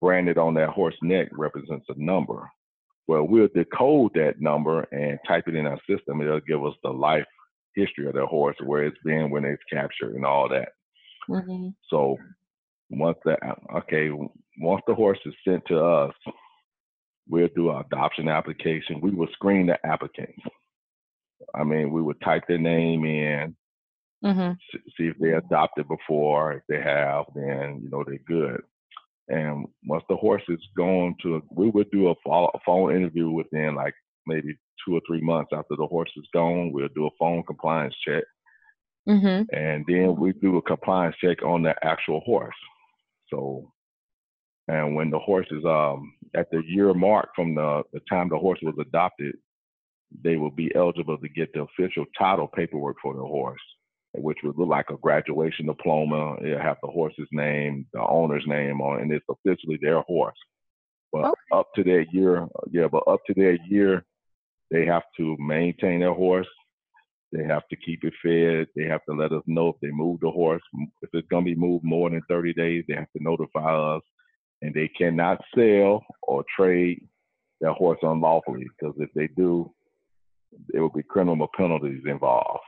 branded 0.00 0.38
on 0.38 0.54
that 0.54 0.70
horse 0.70 0.96
neck 1.02 1.28
represents 1.32 1.86
a 1.88 1.94
number. 1.96 2.50
Well, 3.08 3.26
we'll 3.26 3.48
decode 3.54 4.12
that 4.14 4.40
number 4.40 4.82
and 4.92 5.18
type 5.26 5.44
it 5.46 5.54
in 5.54 5.66
our 5.66 5.78
system. 5.88 6.20
It'll 6.20 6.40
give 6.40 6.64
us 6.64 6.74
the 6.82 6.90
life 6.90 7.24
history 7.74 8.08
of 8.08 8.14
the 8.14 8.26
horse, 8.26 8.56
where 8.64 8.84
it's 8.84 8.98
been 9.04 9.30
when 9.30 9.44
it's 9.44 9.62
captured, 9.72 10.14
and 10.14 10.24
all 10.24 10.48
that. 10.48 10.70
Mm-hmm. 11.28 11.68
So 11.88 12.16
once 12.90 13.18
that 13.24 13.38
okay, 13.76 14.10
once 14.58 14.82
the 14.86 14.94
horse 14.94 15.18
is 15.26 15.34
sent 15.46 15.64
to 15.66 15.78
us, 15.78 16.14
we'll 17.28 17.48
do 17.54 17.68
our 17.68 17.84
adoption 17.84 18.28
application. 18.28 19.00
We 19.00 19.10
will 19.10 19.28
screen 19.32 19.66
the 19.66 19.78
applicants. 19.86 20.42
I 21.54 21.64
mean, 21.64 21.92
we 21.92 22.02
would 22.02 22.20
type 22.22 22.44
their 22.48 22.58
name 22.58 23.04
in, 23.04 23.54
Mm-hmm. 24.24 24.52
see 24.96 25.08
if 25.08 25.18
they 25.18 25.32
adopted 25.32 25.86
before. 25.88 26.54
If 26.54 26.62
they 26.68 26.80
have, 26.82 27.26
then 27.34 27.80
you 27.82 27.90
know 27.90 28.02
they're 28.04 28.18
good. 28.26 28.62
And 29.28 29.66
once 29.86 30.04
the 30.08 30.16
horse 30.16 30.42
is 30.48 30.60
gone 30.76 31.16
to, 31.22 31.42
we 31.50 31.68
would 31.70 31.90
do 31.90 32.08
a, 32.08 32.14
follow, 32.24 32.50
a 32.54 32.58
phone 32.64 32.94
interview 32.94 33.30
within 33.30 33.74
like 33.74 33.94
maybe 34.26 34.56
two 34.84 34.94
or 34.94 35.00
three 35.06 35.20
months 35.20 35.50
after 35.52 35.74
the 35.76 35.86
horse 35.86 36.10
is 36.16 36.28
gone. 36.32 36.72
We'll 36.72 36.88
do 36.94 37.06
a 37.06 37.10
phone 37.18 37.42
compliance 37.44 37.94
check, 38.06 38.24
Mm-hmm. 39.08 39.56
and 39.56 39.84
then 39.86 40.16
we 40.16 40.32
do 40.32 40.56
a 40.56 40.62
compliance 40.62 41.14
check 41.20 41.40
on 41.44 41.62
the 41.62 41.74
actual 41.84 42.20
horse. 42.20 42.56
So, 43.32 43.70
and 44.66 44.96
when 44.96 45.10
the 45.10 45.18
horse 45.20 45.46
is 45.52 45.64
um 45.64 46.12
at 46.34 46.50
the 46.50 46.60
year 46.66 46.92
mark 46.92 47.28
from 47.36 47.54
the 47.54 47.84
the 47.92 48.00
time 48.10 48.28
the 48.28 48.38
horse 48.38 48.58
was 48.62 48.74
adopted, 48.80 49.36
they 50.24 50.36
will 50.36 50.50
be 50.50 50.74
eligible 50.74 51.18
to 51.18 51.28
get 51.28 51.52
the 51.52 51.62
official 51.62 52.04
title 52.18 52.48
paperwork 52.48 52.96
for 53.00 53.14
the 53.14 53.20
horse, 53.20 53.60
which 54.18 54.38
would 54.42 54.56
look 54.58 54.68
like 54.68 54.90
a 54.90 54.96
graduation 54.96 55.66
diploma. 55.66 56.36
It'll 56.42 56.60
have 56.60 56.78
the 56.82 56.88
horse's 56.88 57.28
name, 57.32 57.86
the 57.92 58.00
owner's 58.06 58.46
name 58.46 58.80
on, 58.80 58.98
it, 58.98 59.02
and 59.02 59.12
it's 59.12 59.24
officially 59.28 59.78
their 59.80 60.00
horse. 60.02 60.38
But 61.12 61.26
Okay. 61.26 61.40
up 61.52 61.72
to 61.74 61.84
that 61.84 62.06
year, 62.12 62.46
yeah, 62.70 62.88
but 62.88 63.06
up 63.06 63.20
to 63.26 63.34
that 63.34 63.58
year, 63.68 64.04
they 64.70 64.84
have 64.84 65.04
to 65.16 65.36
maintain 65.38 66.00
their 66.00 66.14
horse. 66.14 66.48
They 67.32 67.44
have 67.44 67.66
to 67.68 67.76
keep 67.76 68.04
it 68.04 68.14
fed. 68.22 68.68
They 68.74 68.84
have 68.84 69.04
to 69.08 69.14
let 69.14 69.32
us 69.32 69.42
know 69.46 69.68
if 69.68 69.76
they 69.80 69.90
move 69.90 70.20
the 70.20 70.30
horse. 70.30 70.62
If 71.02 71.10
it's 71.12 71.28
going 71.28 71.44
to 71.44 71.54
be 71.54 71.60
moved 71.60 71.84
more 71.84 72.10
than 72.10 72.22
30 72.28 72.52
days, 72.54 72.84
they 72.86 72.94
have 72.94 73.10
to 73.16 73.22
notify 73.22 73.96
us. 73.96 74.02
And 74.62 74.74
they 74.74 74.88
cannot 74.88 75.44
sell 75.54 76.04
or 76.22 76.44
trade 76.56 77.06
their 77.60 77.72
horse 77.72 77.98
unlawfully 78.02 78.66
because 78.78 78.94
if 78.98 79.10
they 79.14 79.28
do, 79.36 79.72
there 80.68 80.82
will 80.82 80.90
be 80.90 81.02
criminal 81.02 81.48
penalties 81.56 82.02
involved. 82.06 82.60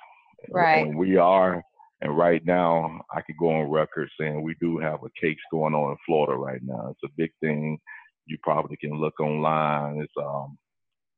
Right. 0.50 0.86
And 0.86 0.96
we 0.96 1.16
are, 1.16 1.62
and 2.00 2.16
right 2.16 2.44
now, 2.44 3.00
I 3.12 3.20
could 3.22 3.36
go 3.38 3.50
on 3.50 3.70
record 3.70 4.08
saying 4.18 4.42
we 4.42 4.54
do 4.60 4.78
have 4.78 5.00
a 5.02 5.20
case 5.20 5.38
going 5.50 5.74
on 5.74 5.92
in 5.92 5.96
Florida 6.06 6.36
right 6.36 6.60
now. 6.62 6.88
It's 6.90 7.12
a 7.12 7.14
big 7.16 7.30
thing. 7.40 7.78
You 8.26 8.38
probably 8.42 8.76
can 8.76 8.94
look 8.94 9.18
online. 9.20 10.00
It's 10.00 10.12
um, 10.20 10.58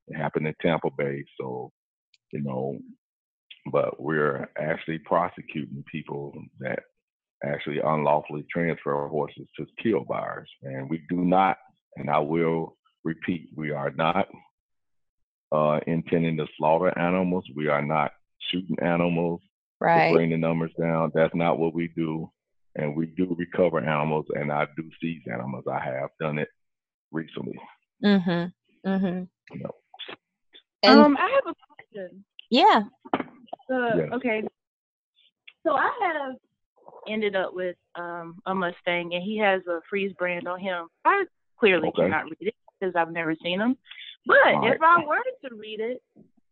it 0.09 0.17
happened 0.17 0.47
in 0.47 0.55
Tampa 0.63 0.91
Bay, 0.97 1.25
so 1.39 1.71
you 2.33 2.41
know, 2.41 2.79
but 3.71 4.01
we're 4.01 4.49
actually 4.59 4.99
prosecuting 4.99 5.85
people 5.91 6.33
that 6.61 6.81
actually 7.45 7.81
unlawfully 7.81 8.45
transfer 8.51 9.09
horses 9.09 9.49
to 9.57 9.67
kill 9.83 10.05
buyers, 10.05 10.49
and 10.63 10.89
we 10.89 11.03
do 11.09 11.17
not. 11.17 11.57
And 11.97 12.09
I 12.09 12.19
will 12.21 12.77
repeat, 13.05 13.49
we 13.57 13.73
are 13.73 13.91
not 13.91 14.29
uh, 15.53 15.81
intending 15.87 16.37
to 16.37 16.47
slaughter 16.57 16.97
animals. 16.99 17.45
We 17.57 17.69
are 17.69 17.85
not 17.85 18.13
shooting 18.51 18.77
animals 18.83 19.41
to 19.43 19.87
Right. 19.87 20.13
bring 20.13 20.31
the 20.31 20.37
numbers 20.37 20.73
down. 20.79 21.11
That's 21.15 21.35
not 21.35 21.59
what 21.59 21.75
we 21.75 21.89
do. 21.97 22.31
And 22.77 22.95
we 22.95 23.07
do 23.07 23.35
recover 23.39 23.81
animals, 23.81 24.27
and 24.35 24.53
I 24.53 24.67
do 24.77 24.89
seize 25.01 25.23
animals. 25.33 25.65
I 25.71 25.81
have 25.81 26.11
done 26.21 26.39
it 26.39 26.49
recently. 27.11 27.59
Mm-hmm. 28.05 28.89
Mm-hmm. 28.89 29.55
You 29.57 29.63
know. 29.63 29.71
And 30.83 31.01
um, 31.01 31.17
I 31.17 31.29
have 31.45 31.55
a 31.55 31.55
question. 31.75 32.25
yeah. 32.51 32.83
Uh, 33.73 33.97
Yes. 33.97 34.09
Okay. 34.15 34.43
So 35.67 35.75
I 35.75 35.91
have 36.03 36.35
ended 37.09 37.37
up 37.37 37.55
with 37.55 37.77
um, 37.97 38.39
a 38.47 38.55
Mustang, 38.55 39.15
and 39.15 39.23
he 39.23 39.37
has 39.39 39.61
a 39.67 39.81
freeze 39.89 40.13
brand 40.15 40.47
on 40.49 40.59
him. 40.61 40.87
I 41.05 41.25
clearly 41.59 41.89
Okay. 41.89 42.03
cannot 42.03 42.25
read 42.25 42.37
it 42.41 42.55
because 42.79 42.95
I've 42.97 43.13
never 43.13 43.35
seen 43.43 43.61
him. 43.61 43.77
But 44.27 44.37
All 44.55 44.67
if 44.73 44.79
I 44.83 45.05
were 45.05 45.49
to 45.49 45.55
read 45.57 45.81
it 45.81 46.03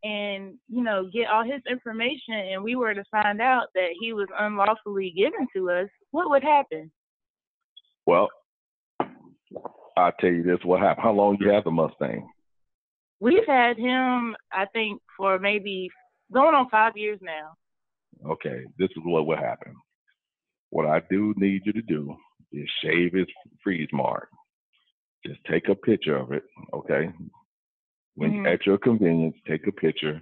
and 0.03 0.55
you 0.69 0.83
know 0.83 1.09
get 1.13 1.29
all 1.29 1.45
his 1.45 1.63
information, 1.69 2.35
and 2.35 2.63
we 2.63 2.77
were 2.77 2.95
to 2.95 3.05
find 3.11 3.41
out 3.41 3.67
that 3.75 3.91
he 4.01 4.13
was 4.13 4.29
unlawfully 4.39 5.13
given 5.17 5.47
to 5.57 5.71
us, 5.71 5.89
what 6.11 6.31
would 6.31 6.43
happen? 6.43 6.91
Well, 8.07 8.29
I'll 9.97 10.13
tell 10.21 10.31
you 10.31 10.43
this: 10.43 10.59
what 10.65 10.81
happened? 10.81 11.05
How 11.05 11.13
long 11.13 11.39
you 11.41 11.51
have 11.51 11.65
the 11.65 11.71
Mustang? 11.71 12.29
We've 13.21 13.47
had 13.47 13.77
him, 13.77 14.37
I 14.53 14.67
think, 14.73 15.03
for 15.17 15.39
maybe 15.39 15.91
going 16.33 16.55
on 16.55 16.69
five 16.71 16.93
years 16.97 17.19
now. 17.21 17.55
Okay, 18.31 18.65
this 18.79 18.89
is 18.91 19.03
what 19.05 19.27
will 19.27 19.37
happen. 19.37 19.75
What 20.71 20.87
I 20.87 21.01
do 21.11 21.35
need 21.37 21.63
you 21.65 21.73
to 21.73 21.83
do 21.83 22.15
is 22.53 22.69
shave 22.83 23.13
his 23.15 23.27
freeze 23.63 23.89
mark. 23.93 24.29
Just 25.27 25.41
take 25.51 25.69
a 25.69 25.75
picture 25.75 26.17
of 26.17 26.33
it, 26.33 26.45
okay? 26.73 27.11
When 28.19 28.33
Mhm. 28.33 28.47
at 28.47 28.67
your 28.67 28.79
convenience, 28.79 29.37
take 29.47 29.67
a 29.69 29.73
picture, 29.73 30.21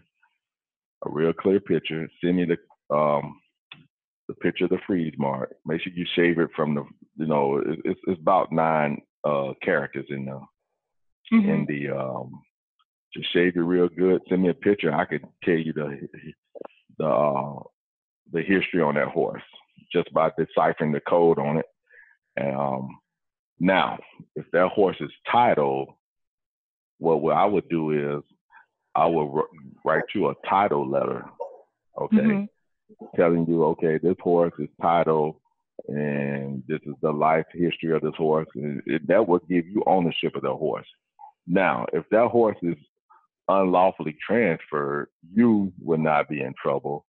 a 1.07 1.11
real 1.11 1.33
clear 1.33 1.61
picture. 1.61 2.09
Send 2.21 2.37
me 2.37 2.45
the 2.45 2.59
um 2.95 3.41
the 4.29 4.35
picture 4.35 4.65
of 4.65 4.71
the 4.71 4.79
freeze 4.87 5.15
mark. 5.19 5.57
Make 5.65 5.81
sure 5.81 5.93
you 5.93 6.05
shave 6.15 6.39
it 6.39 6.51
from 6.55 6.75
the 6.75 6.85
you 7.17 7.27
know 7.27 7.57
it, 7.57 7.81
it's 7.85 8.01
it's 8.07 8.21
about 8.21 8.53
nine 8.53 9.01
uh 9.25 9.55
characters 9.63 10.07
in 10.11 10.27
the 10.27 10.41
Mm-hmm. 11.33 11.51
in 11.51 11.67
the 11.67 11.89
um 11.91 12.41
just 13.13 13.33
shave 13.33 13.57
it 13.57 13.61
real 13.61 13.89
good. 13.89 14.23
Send 14.29 14.43
me 14.43 14.51
a 14.51 14.55
picture. 14.55 14.93
I 14.95 15.05
could 15.05 15.25
tell 15.43 15.57
you 15.57 15.73
the 15.73 16.09
the 16.99 17.07
uh, 17.07 17.63
the 18.33 18.43
history 18.43 18.83
on 18.83 18.95
that 18.95 19.09
horse 19.09 19.43
just 19.93 20.13
by 20.13 20.31
deciphering 20.37 20.93
the 20.93 21.01
code 21.01 21.39
on 21.39 21.59
it. 21.59 21.67
And 22.37 22.57
um, 22.57 22.99
now, 23.59 23.99
if 24.35 24.45
that 24.53 24.69
horse 24.69 24.97
is 25.01 25.11
titled, 25.31 25.89
well, 26.99 27.21
what 27.21 27.37
I 27.37 27.45
would 27.45 27.69
do 27.69 27.91
is 27.91 28.23
I 28.95 29.07
would 29.07 29.27
wr- 29.27 29.57
write 29.85 30.05
you 30.15 30.29
a 30.29 30.35
title 30.49 30.89
letter, 30.89 31.25
okay, 31.99 32.17
Mhm. 32.17 32.49
telling 33.15 33.47
you, 33.47 33.65
okay, 33.65 33.99
this 33.99 34.17
horse 34.21 34.55
is 34.59 34.69
titled, 34.81 35.37
and 35.89 36.63
this 36.67 36.81
is 36.83 36.95
the 37.03 37.13
life 37.13 37.47
history 37.53 37.95
of 37.95 38.03
this 38.03 38.15
horse. 38.17 38.49
And 38.55 38.83
it, 38.87 39.07
that 39.09 39.27
would 39.29 39.47
give 39.49 39.67
you 39.67 39.83
ownership 39.87 40.35
of 40.35 40.43
the 40.43 40.57
horse. 40.57 40.89
Now, 41.47 41.87
if 41.93 42.09
that 42.11 42.29
horse 42.29 42.57
is 42.63 42.77
unlawfully 43.49 44.17
transferred, 44.27 45.09
you 45.33 45.73
will 45.81 45.99
not 45.99 46.29
be 46.29 46.41
in 46.41 46.55
trouble. 46.61 47.05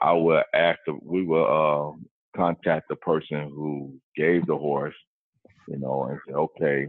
I 0.00 0.12
will 0.12 0.42
ask, 0.54 0.78
the, 0.86 0.98
we 1.02 1.24
will 1.24 1.46
uh, 1.46 2.36
contact 2.36 2.88
the 2.88 2.96
person 2.96 3.50
who 3.50 3.94
gave 4.16 4.46
the 4.46 4.56
horse, 4.56 4.94
you 5.68 5.78
know, 5.78 6.04
and 6.04 6.18
say, 6.26 6.34
okay, 6.34 6.86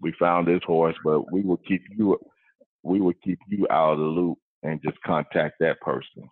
we 0.00 0.12
found 0.18 0.46
this 0.46 0.60
horse, 0.66 0.96
but 1.04 1.30
we 1.32 1.42
will 1.42 1.58
keep 1.58 1.82
you, 1.96 2.18
we 2.82 3.00
will 3.00 3.14
keep 3.24 3.38
you 3.48 3.66
out 3.70 3.92
of 3.94 3.98
the 3.98 4.04
loop 4.04 4.38
and 4.62 4.80
just 4.82 5.00
contact 5.02 5.56
that 5.60 5.80
person, 5.80 6.28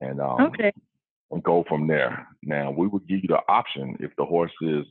and 0.00 0.20
um, 0.20 0.40
Okay. 0.40 0.72
and 1.30 1.42
go 1.42 1.64
from 1.68 1.86
there. 1.86 2.26
Now, 2.42 2.70
we 2.70 2.86
would 2.86 3.06
give 3.06 3.20
you 3.22 3.28
the 3.28 3.40
option 3.48 3.96
if 4.00 4.10
the 4.16 4.24
horse 4.24 4.52
is 4.62 4.84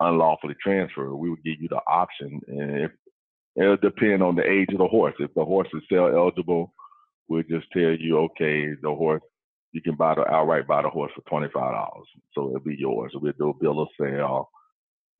unlawfully 0.00 0.54
transferred. 0.62 1.14
We 1.14 1.30
would 1.30 1.44
give 1.44 1.60
you 1.60 1.68
the 1.68 1.80
option, 1.86 2.40
and 2.48 2.76
if 2.82 2.90
it'll 3.56 3.76
depend 3.76 4.22
on 4.22 4.36
the 4.36 4.48
age 4.48 4.68
of 4.72 4.78
the 4.78 4.88
horse. 4.88 5.14
If 5.18 5.32
the 5.34 5.44
horse 5.44 5.68
is 5.74 5.82
sale 5.90 6.10
eligible, 6.14 6.72
we'll 7.28 7.42
just 7.42 7.66
tell 7.72 7.92
you, 7.92 8.18
okay, 8.18 8.68
the 8.82 8.94
horse 8.94 9.22
you 9.72 9.80
can 9.80 9.94
buy 9.94 10.14
the 10.14 10.26
outright 10.30 10.66
buy 10.66 10.82
the 10.82 10.90
horse 10.90 11.12
for 11.14 11.22
twenty 11.22 11.48
five 11.52 11.72
dollars, 11.72 12.06
so 12.34 12.48
it'll 12.48 12.60
be 12.60 12.76
yours. 12.78 13.12
We'll 13.14 13.32
do 13.38 13.50
a 13.50 13.54
bill 13.54 13.80
of 13.80 13.88
sale 13.98 14.50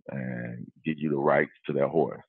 and 0.09 0.67
give 0.85 0.99
you 0.99 1.11
the 1.11 1.17
rights 1.17 1.53
to 1.67 1.73
that 1.75 1.89
horse. 1.89 2.23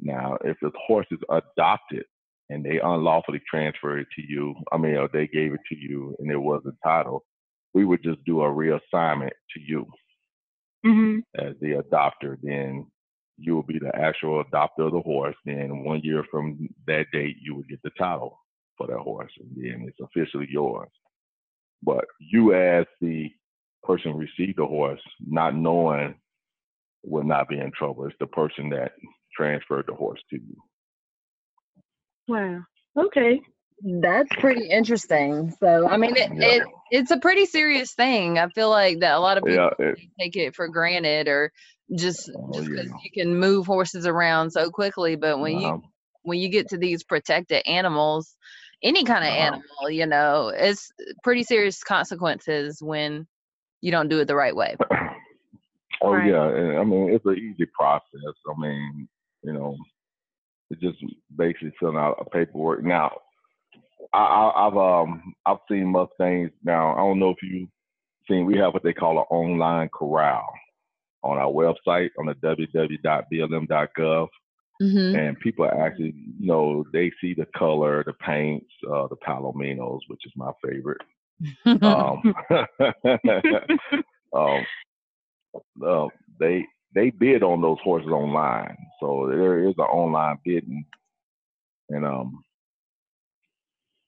Now, 0.00 0.38
if 0.44 0.56
the 0.60 0.70
horse 0.86 1.06
is 1.10 1.18
adopted 1.30 2.04
and 2.50 2.64
they 2.64 2.80
unlawfully 2.80 3.40
transferred 3.50 4.00
it 4.00 4.06
to 4.16 4.22
you, 4.22 4.54
I 4.72 4.76
mean, 4.78 5.08
they 5.12 5.26
gave 5.26 5.52
it 5.54 5.60
to 5.70 5.76
you 5.76 6.14
and 6.18 6.30
it 6.30 6.36
wasn't 6.36 6.76
titled, 6.84 7.22
we 7.74 7.84
would 7.84 8.02
just 8.02 8.22
do 8.24 8.42
a 8.42 8.46
reassignment 8.46 9.32
to 9.54 9.60
you. 9.60 9.86
Mhm. 10.86 11.22
as 11.34 11.58
the 11.60 11.72
adopter, 11.82 12.38
then 12.42 12.86
you 13.36 13.54
will 13.54 13.64
be 13.64 13.78
the 13.78 13.94
actual 13.96 14.44
adopter 14.44 14.86
of 14.86 14.92
the 14.92 15.00
horse. 15.00 15.36
Then 15.44 15.84
one 15.84 16.00
year 16.02 16.24
from 16.30 16.68
that 16.86 17.06
date, 17.12 17.36
you 17.40 17.54
will 17.56 17.64
get 17.64 17.82
the 17.82 17.90
title 17.90 18.38
for 18.76 18.86
that 18.86 18.98
horse, 18.98 19.32
and 19.40 19.50
then 19.56 19.86
it's 19.88 20.00
officially 20.00 20.46
yours. 20.48 20.90
But 21.82 22.06
you, 22.20 22.54
as 22.54 22.86
the 23.00 23.32
person 23.82 24.12
who 24.12 24.18
received 24.18 24.58
the 24.58 24.66
horse, 24.66 25.02
not 25.20 25.54
knowing, 25.56 26.14
will 27.04 27.24
not 27.24 27.48
be 27.48 27.58
in 27.58 27.72
trouble. 27.72 28.06
It's 28.06 28.16
the 28.20 28.26
person 28.28 28.70
that 28.70 28.92
transferred 29.36 29.86
the 29.88 29.94
horse 29.94 30.20
to 30.30 30.36
you. 30.36 30.56
Wow. 32.28 32.60
Okay. 32.98 33.40
That's 33.82 34.30
pretty 34.38 34.68
interesting. 34.70 35.52
So, 35.60 35.88
I 35.88 35.96
mean, 35.98 36.16
it, 36.16 36.30
Yeah. 36.32 36.48
it 36.60 36.64
it's 36.90 37.10
a 37.10 37.18
pretty 37.18 37.46
serious 37.46 37.94
thing. 37.94 38.38
I 38.38 38.48
feel 38.50 38.70
like 38.70 39.00
that 39.00 39.14
a 39.16 39.20
lot 39.20 39.38
of 39.38 39.44
people 39.44 39.64
Yeah, 39.64 39.70
it, 39.78 39.98
take 40.20 40.36
it 40.36 40.54
for 40.54 40.68
granted 40.68 41.28
or 41.28 41.52
just 41.96 42.30
Oh, 42.36 42.52
just 42.52 42.70
because 42.74 42.90
yeah. 42.90 42.96
you 43.04 43.10
can 43.12 43.38
move 43.38 43.66
horses 43.66 44.06
around 44.06 44.50
so 44.52 44.70
quickly. 44.70 45.16
But 45.16 45.40
when 45.40 45.58
you 45.58 45.74
uh, 45.74 45.78
when 46.22 46.38
you 46.40 46.48
get 46.50 46.68
to 46.70 46.78
these 46.78 47.04
protected 47.04 47.62
animals, 47.66 48.36
any 48.82 49.04
kind 49.04 49.24
of 49.24 49.30
Uh-huh. 49.30 49.32
animal, 49.32 49.90
you 49.90 50.06
know, 50.06 50.48
it's 50.48 50.90
pretty 51.24 51.44
serious 51.44 51.82
consequences 51.84 52.78
when 52.82 53.26
you 53.82 53.92
don't 53.92 54.08
do 54.08 54.20
it 54.20 54.26
the 54.26 54.36
right 54.36 54.56
way. 54.56 54.76
oh 56.02 56.12
Right. 56.12 56.28
yeah, 56.28 56.48
and 56.48 56.78
I 56.78 56.84
mean 56.84 57.10
it's 57.12 57.24
an 57.26 57.36
easy 57.36 57.66
process. 57.78 58.34
I 58.48 58.54
mean, 58.60 59.08
you 59.42 59.52
know, 59.52 59.76
it's 60.70 60.80
just 60.80 60.98
basically 61.36 61.72
filling 61.80 61.96
out 61.96 62.16
a 62.20 62.24
paperwork. 62.30 62.82
Now, 62.84 63.18
I, 64.12 64.18
I, 64.18 64.66
I've 64.66 64.76
um 64.76 65.34
I've 65.46 65.58
seen 65.70 65.86
Mustangs. 65.88 66.50
Now 66.64 66.94
I 66.94 66.98
don't 66.98 67.18
know 67.18 67.30
if 67.30 67.42
you 67.42 67.68
seen 68.28 68.46
we 68.46 68.56
have 68.58 68.74
what 68.74 68.82
they 68.82 68.92
call 68.92 69.18
an 69.18 69.24
online 69.30 69.88
corral 69.88 70.46
on 71.22 71.38
our 71.38 71.50
website 71.50 72.10
on 72.18 72.26
the 72.26 72.34
www.blm.gov, 72.34 74.28
Mm-hmm. 74.80 75.16
and 75.16 75.40
people 75.40 75.64
actually, 75.66 76.14
you 76.38 76.46
know, 76.46 76.84
they 76.92 77.10
see 77.20 77.34
the 77.34 77.46
color, 77.56 78.04
the 78.04 78.12
paints, 78.12 78.70
uh, 78.88 79.08
the 79.08 79.16
palominos, 79.16 79.98
which 80.06 80.24
is 80.24 80.32
my 80.36 80.52
favorite. 80.64 81.00
um, 81.82 82.22
um, 84.32 84.64
uh, 85.54 86.06
they 86.38 86.64
they 86.94 87.10
bid 87.10 87.42
on 87.42 87.60
those 87.60 87.78
horses 87.82 88.08
online, 88.10 88.76
so 89.00 89.26
there 89.30 89.66
is 89.68 89.74
an 89.78 89.84
online 89.84 90.38
bidding, 90.44 90.84
and 91.90 92.04
um, 92.06 92.42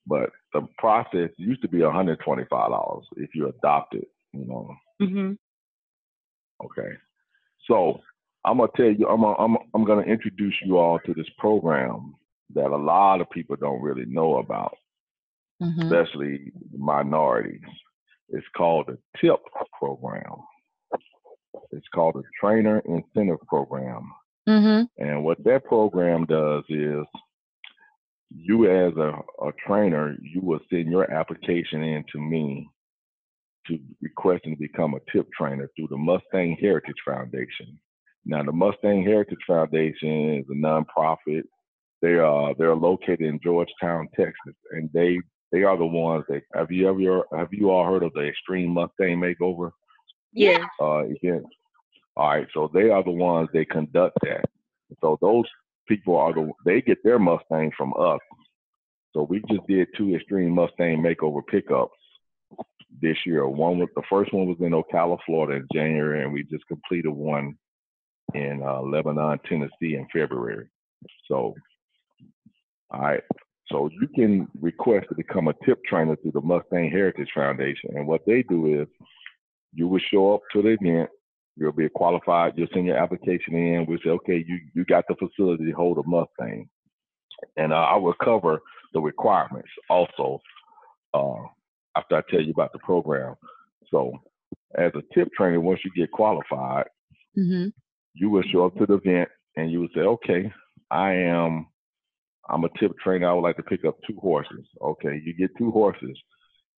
but 0.07 0.31
the 0.53 0.67
process 0.79 1.31
used 1.37 1.63
to 1.63 1.69
be 1.69 1.83
one 1.83 1.95
hundred 1.95 2.21
twenty 2.21 2.45
five 2.51 2.71
dollars 2.71 3.05
if 3.17 3.31
you 3.35 3.49
adopt 3.49 3.95
it, 3.95 4.09
you 4.33 4.47
know. 4.47 4.75
Mhm. 5.01 5.37
Okay, 6.65 6.93
so 7.67 8.01
I'm 8.45 8.59
gonna 8.59 8.71
tell 8.77 8.91
you, 8.91 9.09
I'm 9.09 9.21
gonna, 9.21 9.37
I'm 9.39 9.57
I'm 9.75 9.85
gonna 9.85 10.03
introduce 10.03 10.55
you 10.65 10.79
all 10.79 10.99
to 11.07 11.15
this 11.15 11.29
program 11.39 12.15
that 12.55 12.71
a 12.71 12.77
lot 12.77 13.21
of 13.21 13.31
people 13.31 13.57
don't 13.57 13.83
really 13.83 14.07
know 14.07 14.39
about 14.39 14.77
Mhm. 15.63 15.85
especially 15.85 16.53
minorities. 16.77 17.61
It's 18.31 18.47
called 18.57 18.87
the 18.87 18.99
TIP 19.21 19.41
program. 19.79 20.37
It's 21.81 21.89
called 21.95 22.15
the 22.15 22.23
Trainer 22.39 22.81
Incentive 22.81 23.41
Program. 23.49 24.13
Mhm. 24.47 24.87
And 24.99 25.25
what 25.25 25.43
that 25.45 25.65
program 25.65 26.27
does 26.27 26.63
is 26.69 27.07
you 28.29 28.71
as 28.71 28.95
a, 28.99 29.19
a 29.43 29.53
trainer, 29.67 30.15
you 30.21 30.43
will 30.43 30.61
send 30.69 30.91
your 30.91 31.11
application 31.11 31.83
in 31.83 32.05
to 32.13 32.21
me 32.21 32.69
to 33.67 33.79
requesting 34.03 34.55
to 34.55 34.61
become 34.61 34.93
a 34.93 35.01
tip 35.11 35.27
trainer 35.33 35.71
through 35.75 35.89
the 35.89 35.97
Mustang 35.97 36.55
Heritage 36.61 37.01
Foundation. 37.07 37.79
Now 38.27 38.43
the 38.43 38.53
Mustang 38.53 39.03
Heritage 39.03 39.39
Foundation 39.47 40.35
is 40.35 40.45
a 40.51 40.55
nonprofit. 40.55 41.45
They 42.03 42.17
are 42.17 42.55
they're 42.59 42.75
located 42.77 43.23
in 43.23 43.41
Georgetown, 43.43 44.07
Texas, 44.15 44.55
and 44.73 44.91
they 44.93 45.19
they 45.51 45.63
are 45.63 45.79
the 45.79 45.87
ones 45.87 46.25
that 46.29 46.43
have 46.55 46.71
you 46.71 46.89
ever 46.91 47.25
have 47.35 47.55
you 47.55 47.71
all 47.71 47.87
heard 47.87 48.03
of 48.03 48.13
the 48.13 48.27
Extreme 48.29 48.71
Mustang 48.75 49.19
Makeover 49.19 49.71
Yeah. 50.33 50.67
uh, 50.81 51.05
event? 51.07 51.47
All 52.17 52.29
right, 52.29 52.47
so 52.53 52.71
they 52.73 52.91
are 52.91 53.03
the 53.05 53.11
ones 53.11 53.49
they 53.53 53.65
conduct 53.65 54.19
that. 54.23 54.45
So 55.01 55.19
those 55.21 55.45
people 55.89 56.17
are 56.17 56.33
the 56.33 56.51
they 56.65 56.81
get 56.81 57.03
their 57.05 57.19
Mustang 57.19 57.71
from 57.77 57.95
us. 57.99 58.21
So 59.13 59.23
we 59.23 59.43
just 59.49 59.67
did 59.67 59.89
two 59.97 60.15
Extreme 60.15 60.55
Mustang 60.55 61.03
Makeover 61.03 61.41
pickups 61.47 61.97
this 63.01 63.17
year. 63.25 63.47
One 63.47 63.79
was 63.79 63.89
the 63.95 64.03
first 64.09 64.33
one 64.33 64.47
was 64.47 64.59
in 64.61 64.73
Ocala, 64.73 65.19
Florida 65.27 65.61
in 65.61 65.67
January, 65.73 66.23
and 66.23 66.33
we 66.33 66.45
just 66.45 66.67
completed 66.67 67.11
one 67.11 67.57
in 68.35 68.63
uh, 68.63 68.81
Lebanon, 68.83 69.39
Tennessee 69.49 69.97
in 69.97 70.07
February. 70.13 70.69
So, 71.27 71.55
all 72.91 73.01
right. 73.01 73.23
So 73.71 73.89
you 74.01 74.09
can 74.09 74.49
request 74.61 75.07
to 75.09 75.15
become 75.15 75.49
a 75.49 75.55
tip 75.65 75.79
trainer 75.89 76.17
through 76.17 76.33
the 76.33 76.41
Mustang 76.41 76.91
Heritage 76.91 77.29
Foundation. 77.35 77.91
And 77.95 78.07
what 78.07 78.23
they 78.27 78.43
do 78.43 78.83
is 78.83 78.89
you 79.73 79.87
will 79.87 80.01
show 80.13 80.35
up 80.35 80.41
to 80.53 80.63
the 80.63 80.77
event. 80.81 81.11
You'll 81.57 81.73
be 81.73 81.89
qualified. 81.89 82.55
You'll 82.57 82.69
send 82.73 82.87
your 82.87 82.97
application 82.97 83.55
in. 83.55 83.87
We'll 83.87 83.99
say, 84.05 84.11
okay, 84.11 84.45
you, 84.47 84.61
you 84.75 84.85
got 84.85 85.05
the 85.09 85.15
facility 85.17 85.67
to 85.67 85.73
hold 85.73 85.99
a 85.99 86.09
Mustang. 86.09 86.69
And 87.57 87.73
uh, 87.73 87.77
I 87.77 87.97
will 87.97 88.15
cover 88.23 88.61
the 88.93 89.01
requirements 89.01 89.69
also 89.89 90.41
uh, 91.15 91.43
after 91.97 92.17
I 92.17 92.23
tell 92.31 92.41
you 92.41 92.53
about 92.53 92.73
the 92.73 92.79
program. 92.81 93.35
So 93.91 94.13
as 94.77 94.93
a 94.95 95.03
tip 95.15 95.29
trainer, 95.37 95.61
once 95.61 95.81
you 95.85 95.91
get 95.97 96.11
qualified, 96.13 96.87
Mhm. 97.37 97.73
you 98.15 98.31
will 98.31 98.43
show 98.43 98.67
up 98.67 98.77
to 98.77 98.87
the 98.87 98.95
event 98.95 99.29
and 99.57 99.71
you 99.71 99.81
will 99.81 99.89
say, 99.95 100.01
okay, 100.01 100.53
I 100.91 101.13
am, 101.13 101.67
I'm 102.49 102.65
a 102.65 102.69
tip 102.79 102.93
trainer. 102.99 103.29
I 103.29 103.33
would 103.33 103.43
like 103.43 103.57
to 103.57 103.63
pick 103.63 103.85
up 103.85 103.97
two 104.07 104.19
horses. 104.21 104.67
Okay, 104.81 105.21
you 105.25 105.33
get 105.35 105.57
two 105.57 105.71
horses. 105.71 106.19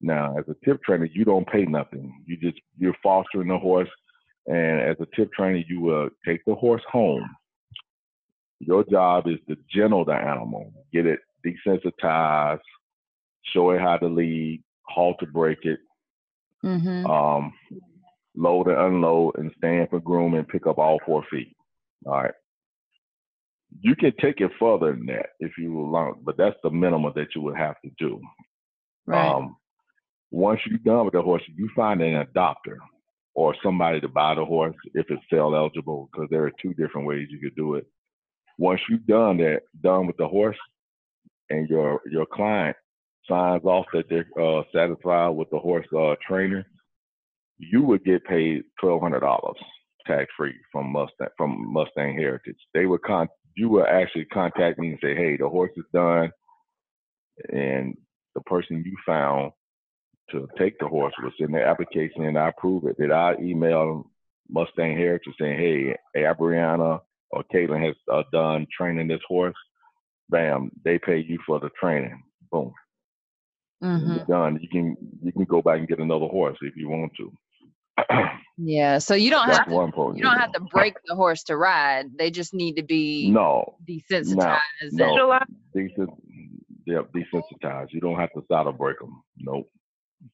Now, 0.01 0.37
as 0.37 0.45
a 0.49 0.57
tip 0.65 0.83
trainer, 0.83 1.07
you 1.07 1.25
don't 1.25 1.49
pay 1.49 1.65
nothing. 1.65 2.13
You 2.27 2.37
just, 2.37 2.61
you're 2.77 2.97
fostering 3.03 3.49
the 3.49 3.59
horse. 3.59 3.89
And 4.47 4.81
as 4.81 4.97
a 5.01 5.07
tip 5.15 5.33
trainer, 5.33 5.63
you 5.69 5.81
will 5.81 6.11
take 6.27 6.45
the 6.47 6.55
horse 6.55 6.83
home. 6.91 7.29
Your 8.61 8.85
job 8.85 9.27
is 9.27 9.39
to 9.49 9.57
gentle 9.71 10.05
the 10.05 10.15
animal, 10.15 10.73
get 10.93 11.07
it 11.07 11.21
desensitized, 11.45 12.61
show 13.53 13.71
it 13.71 13.81
how 13.81 13.97
to 13.99 14.07
lead, 14.07 14.63
halt 14.89 15.19
to 15.21 15.27
break 15.27 15.65
it, 15.65 15.81
Mhm. 16.63 17.09
um, 17.09 17.53
load 18.37 18.69
and 18.69 18.79
unload, 18.79 19.37
and 19.39 19.53
stand 19.57 19.91
for 19.91 20.01
groom 20.01 20.35
and 20.35 20.47
pick 20.49 20.67
up 20.67 20.79
all 20.79 21.01
four 21.01 21.25
feet. 21.25 21.57
All 22.07 22.23
right. 22.23 22.35
You 23.81 23.97
can 23.97 24.13
take 24.21 24.41
it 24.41 24.53
further 24.59 24.93
than 24.93 25.07
that 25.07 25.31
if 25.41 25.57
you 25.59 25.73
will 25.73 25.91
learn, 25.91 26.21
but 26.23 26.37
that's 26.37 26.61
the 26.63 26.71
minimum 26.71 27.13
that 27.17 27.35
you 27.35 27.41
would 27.43 27.57
have 27.57 27.81
to 27.83 27.91
do. 27.99 28.21
Right. 29.07 29.27
Um, 29.29 29.57
once 30.31 30.61
you're 30.67 30.79
done 30.79 31.05
with 31.05 31.15
the 31.15 31.23
horse, 31.23 31.43
you 31.49 31.69
find 31.75 32.01
an 32.03 32.25
adopter 32.27 32.77
or 33.35 33.55
somebody 33.63 34.01
to 34.01 34.09
buy 34.09 34.35
the 34.35 34.45
horse 34.45 34.77
if 34.95 35.07
it's 35.09 35.23
sale 35.31 35.55
eligible, 35.55 36.09
because 36.13 36.29
there 36.31 36.45
are 36.45 36.53
two 36.61 36.75
different 36.75 37.07
ways 37.07 37.29
you 37.31 37.41
could 37.41 37.57
do 37.57 37.75
it. 37.77 37.87
Once 38.59 38.81
you've 38.89 39.07
done 39.07 39.39
that, 39.39 39.63
done 39.83 40.07
with 40.07 40.17
the 40.19 40.29
horse, 40.29 40.59
and 41.51 41.69
your 41.69 42.01
your 42.11 42.27
client 42.27 42.77
signs 43.29 43.65
off 43.65 43.87
that 43.93 44.05
they're 44.09 44.27
uh, 44.41 44.63
satisfied 44.75 45.31
with 45.31 45.49
the 45.51 45.59
horse 45.59 45.87
uh, 45.97 46.15
trainer, 46.27 46.67
you 47.59 47.83
would 47.83 48.05
get 48.05 48.25
paid 48.25 48.63
twelve 48.81 49.01
hundred 49.01 49.21
dollars 49.21 49.57
tax 50.07 50.27
free 50.37 50.55
from 50.71 50.93
Mustang 50.93 51.29
from 51.37 51.73
Mustang 51.73 52.15
Heritage. 52.15 52.57
They 52.75 52.87
would 52.87 53.03
con 53.03 53.29
you 53.57 53.69
would 53.71 53.87
actually 53.87 54.25
contact 54.27 54.79
me 54.79 54.91
and 54.91 54.99
say, 55.03 55.15
hey, 55.15 55.37
the 55.37 55.49
horse 55.49 55.73
is 55.77 55.85
done, 55.93 56.31
and 57.51 57.97
the 58.35 58.41
person 58.43 58.83
you 58.85 58.97
found 59.07 59.53
to 60.31 60.49
take 60.59 60.79
the 60.79 60.87
horse 60.89 61.13
was 61.23 61.33
in 61.39 61.53
their 61.53 61.67
application 61.67 62.25
and 62.25 62.39
I 62.39 62.49
approve 62.49 62.85
it. 62.85 62.97
Did 62.99 63.11
I 63.11 63.35
email 63.41 64.11
Mustang 64.49 64.97
Heritage 64.97 65.35
saying, 65.41 65.59
hey, 65.59 65.97
hey 66.15 66.23
Brianna 66.39 67.01
or 67.31 67.45
Caitlin 67.53 67.85
has 67.85 67.95
uh, 68.13 68.23
done 68.33 68.67
training 68.77 69.09
this 69.09 69.21
horse? 69.29 69.55
Bam, 70.31 70.71
they 70.85 70.99
pay 70.99 71.19
you 71.19 71.39
for 71.47 71.61
the 71.61 71.71
training. 71.79 72.23
Boom. 72.51 72.73
When 73.81 74.01
Mhm. 74.01 74.17
you're 74.17 74.25
done. 74.27 74.59
You 74.63 74.69
can 74.69 74.97
you 75.23 75.33
can 75.33 75.45
go 75.45 75.61
back 75.61 75.79
and 75.79 75.89
get 75.89 75.99
another 75.99 76.27
horse 76.27 76.57
if 76.63 76.77
you 76.77 76.89
want 76.89 77.13
to. 77.17 77.33
Yeah. 78.59 78.99
So 78.99 79.15
you 79.15 79.31
don't 79.31 79.49
have 79.49 79.67
to 79.67 79.73
one 79.75 79.91
program. 79.93 80.19
you 80.19 80.23
don't 80.23 80.39
have 80.39 80.53
to 80.53 80.61
break 80.61 80.95
the 81.07 81.15
horse 81.17 81.43
to 81.45 81.57
ride. 81.57 82.07
They 82.17 82.31
just 82.31 82.53
need 82.53 82.77
to 82.77 82.83
be 82.83 83.31
No, 83.31 83.77
desensitized. 83.89 84.61
and- 84.83 84.93
no. 84.93 85.17
July. 85.17 85.43
decent. 85.75 86.11
Yeah, 86.87 87.01
desensitized. 87.17 87.89
You 87.93 88.01
don't 88.01 88.19
have 88.21 88.31
to 88.35 88.45
saddle 88.51 88.73
break 88.75 88.99
them. 89.01 89.23
Nope. 89.39 89.69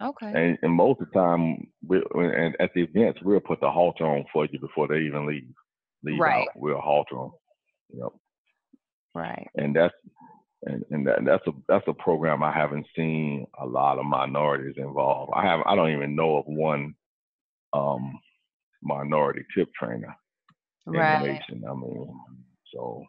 Okay. 0.02 0.32
And, 0.34 0.58
and 0.62 0.72
most 0.72 1.00
of 1.00 1.08
the 1.08 1.18
time, 1.18 1.66
we 1.86 2.02
and 2.14 2.56
at 2.60 2.70
the 2.74 2.82
events, 2.82 3.20
we'll 3.22 3.40
put 3.40 3.60
the 3.60 3.70
halter 3.70 4.04
on 4.06 4.24
for 4.32 4.46
you 4.46 4.58
before 4.60 4.88
they 4.88 4.98
even 4.98 5.26
leave. 5.26 5.48
Leave 6.04 6.20
Right. 6.20 6.42
out. 6.42 6.48
We'll 6.56 6.80
halter 6.80 7.16
them. 7.16 7.30
Yep. 7.94 8.08
Right. 9.14 9.48
And 9.56 9.74
that's 9.74 9.94
and, 10.64 10.84
and 10.90 11.06
that, 11.06 11.24
that's 11.24 11.46
a 11.46 11.52
that's 11.68 11.88
a 11.88 11.94
program 11.94 12.42
I 12.42 12.52
haven't 12.52 12.86
seen 12.96 13.46
a 13.60 13.66
lot 13.66 13.98
of 13.98 14.04
minorities 14.06 14.74
involved. 14.76 15.32
I 15.34 15.44
have 15.44 15.60
I 15.66 15.74
don't 15.74 15.92
even 15.92 16.14
know 16.16 16.38
of 16.38 16.44
one 16.46 16.94
um 17.72 18.18
minority 18.82 19.44
tip 19.56 19.68
trainer 19.78 20.14
Right. 20.86 21.22
innovation. 21.22 21.64
I 21.68 21.74
mean, 21.74 22.20
so 22.74 23.04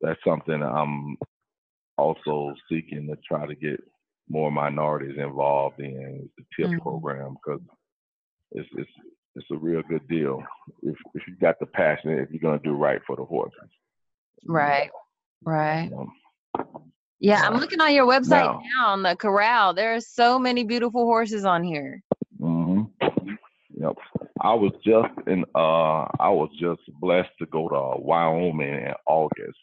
that's 0.00 0.20
something 0.26 0.62
I'm 0.62 1.16
also 1.98 2.54
seeking 2.70 3.06
to 3.08 3.16
try 3.26 3.46
to 3.46 3.54
get 3.54 3.80
more 4.28 4.50
minorities 4.50 5.16
involved 5.18 5.80
in 5.80 6.28
the 6.36 6.44
tip 6.56 6.70
Mhm. 6.70 6.80
program 6.80 7.34
because 7.34 7.60
it's 8.52 8.68
it's 8.76 8.90
it's 9.36 9.50
a 9.50 9.56
real 9.56 9.82
good 9.82 10.06
deal 10.08 10.42
if 10.82 10.96
if 11.14 11.26
you 11.28 11.34
got 11.36 11.58
the 11.60 11.66
passion 11.66 12.10
if 12.10 12.30
you're 12.30 12.40
gonna 12.40 12.58
do 12.62 12.74
right 12.74 13.00
for 13.06 13.16
the 13.16 13.24
horses. 13.24 13.70
Right. 14.46 14.90
Right. 15.44 15.90
Know? 15.90 16.10
Yeah, 17.18 17.42
I'm 17.42 17.56
looking 17.58 17.80
on 17.80 17.94
your 17.94 18.06
website 18.06 18.44
now- 18.46 18.62
now 18.76 18.86
on 18.88 19.02
the 19.02 19.16
corral. 19.16 19.74
There 19.74 19.94
are 19.94 20.00
so 20.00 20.38
many 20.38 20.64
beautiful 20.64 21.04
horses 21.04 21.44
on 21.44 21.62
here. 21.62 22.02
hmm 22.38 22.84
Yep. 23.78 23.96
I 24.40 24.54
was 24.54 24.72
just 24.84 25.12
in 25.28 25.44
uh 25.54 26.02
I 26.18 26.30
was 26.30 26.50
just 26.58 26.80
blessed 27.00 27.30
to 27.38 27.46
go 27.46 27.68
to 27.68 28.00
Wyoming 28.02 28.74
in 28.86 28.94
August 29.06 29.58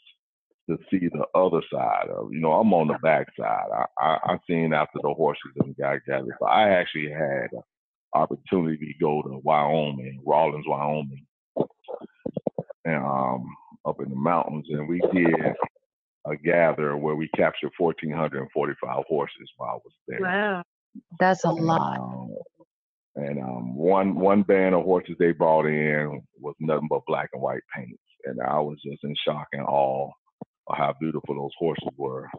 to 0.69 0.77
see 0.91 1.09
the 1.09 1.25
other 1.35 1.61
side 1.73 2.07
of 2.15 2.33
you 2.33 2.41
know, 2.41 2.53
I'm 2.53 2.73
on 2.73 2.87
the 2.89 2.97
back 3.03 3.27
side. 3.39 3.67
I, 3.73 3.85
I, 4.03 4.19
I 4.33 4.37
seen 4.49 4.73
after 4.73 4.99
the 5.01 5.13
horses 5.13 5.51
and 5.57 5.75
got 5.77 5.99
gathered. 6.07 6.35
So 6.39 6.47
I 6.47 6.69
actually 6.69 7.11
had 7.11 7.49
an 7.53 7.63
opportunity 8.15 8.77
to 8.87 8.99
go 9.01 9.21
to 9.23 9.41
Wyoming, 9.43 10.21
Rawlins, 10.25 10.65
Wyoming. 10.67 11.25
And 12.85 13.03
um 13.05 13.45
up 13.85 14.01
in 14.01 14.09
the 14.09 14.15
mountains 14.17 14.67
and 14.69 14.87
we 14.89 15.01
did 15.13 15.53
a 16.27 16.35
gather 16.37 16.97
where 16.97 17.15
we 17.15 17.29
captured 17.35 17.71
fourteen 17.77 18.11
hundred 18.11 18.41
and 18.41 18.51
forty 18.53 18.73
five 18.83 19.03
horses 19.09 19.49
while 19.57 19.71
I 19.71 19.75
was 19.75 19.93
there. 20.07 20.19
Wow. 20.19 20.63
That's 21.19 21.45
a 21.45 21.51
And, 21.57 21.67
lot. 21.67 21.99
um, 21.99 22.35
and 23.15 23.39
um, 23.39 23.75
one 23.75 24.15
one 24.15 24.43
band 24.43 24.75
of 24.75 24.85
horses 24.85 25.15
they 25.19 25.33
brought 25.33 25.67
in 25.67 26.21
was 26.39 26.55
nothing 26.61 26.87
but 26.89 27.01
black 27.07 27.29
and 27.33 27.41
white 27.43 27.61
paints, 27.75 28.01
and 28.25 28.41
I 28.41 28.59
was 28.59 28.77
just 28.85 29.03
in 29.03 29.15
shock 29.27 29.47
and 29.53 29.63
awe 29.67 30.11
of 30.67 30.77
how 30.77 30.93
beautiful 30.99 31.35
those 31.35 31.51
horses 31.57 31.89
were. 31.97 32.29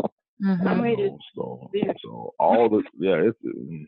Mhm. 0.42 0.82
Wait, 0.82 0.98
You 0.98 1.06
it's 1.06 1.12
know, 1.36 1.60
so 1.62 1.68
beautiful. 1.72 2.00
so 2.04 2.34
all 2.38 2.68
the 2.68 2.82
yeah, 2.98 3.16
it's 3.16 3.38
mm, 3.44 3.84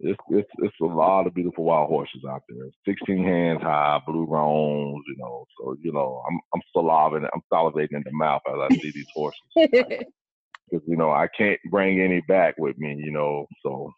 it's 0.00 0.20
it's 0.30 0.50
it's 0.58 0.76
a 0.82 0.86
lot 0.86 1.26
of 1.26 1.34
beautiful 1.34 1.64
wild 1.64 1.88
horses 1.88 2.22
out 2.30 2.42
there. 2.48 2.68
Sixteen 2.86 3.24
hands 3.24 3.62
high, 3.62 4.00
blue 4.06 4.26
roans, 4.26 5.04
you 5.08 5.16
know. 5.18 5.44
So 5.60 5.76
you 5.82 5.92
know, 5.92 6.22
I'm 6.28 6.40
I'm 6.54 6.62
salivating, 6.76 7.28
I'm 7.34 7.42
salivating 7.52 7.92
in 7.96 8.02
the 8.04 8.12
mouth 8.12 8.42
as 8.48 8.56
I 8.60 8.68
see 8.82 8.92
these 8.94 9.06
horses 9.14 9.40
because 9.56 10.86
you 10.88 10.96
know 10.96 11.10
I 11.10 11.28
can't 11.36 11.60
bring 11.70 12.00
any 12.00 12.22
back 12.28 12.56
with 12.58 12.78
me, 12.78 12.96
you 13.04 13.12
know. 13.12 13.46
So 13.62 13.92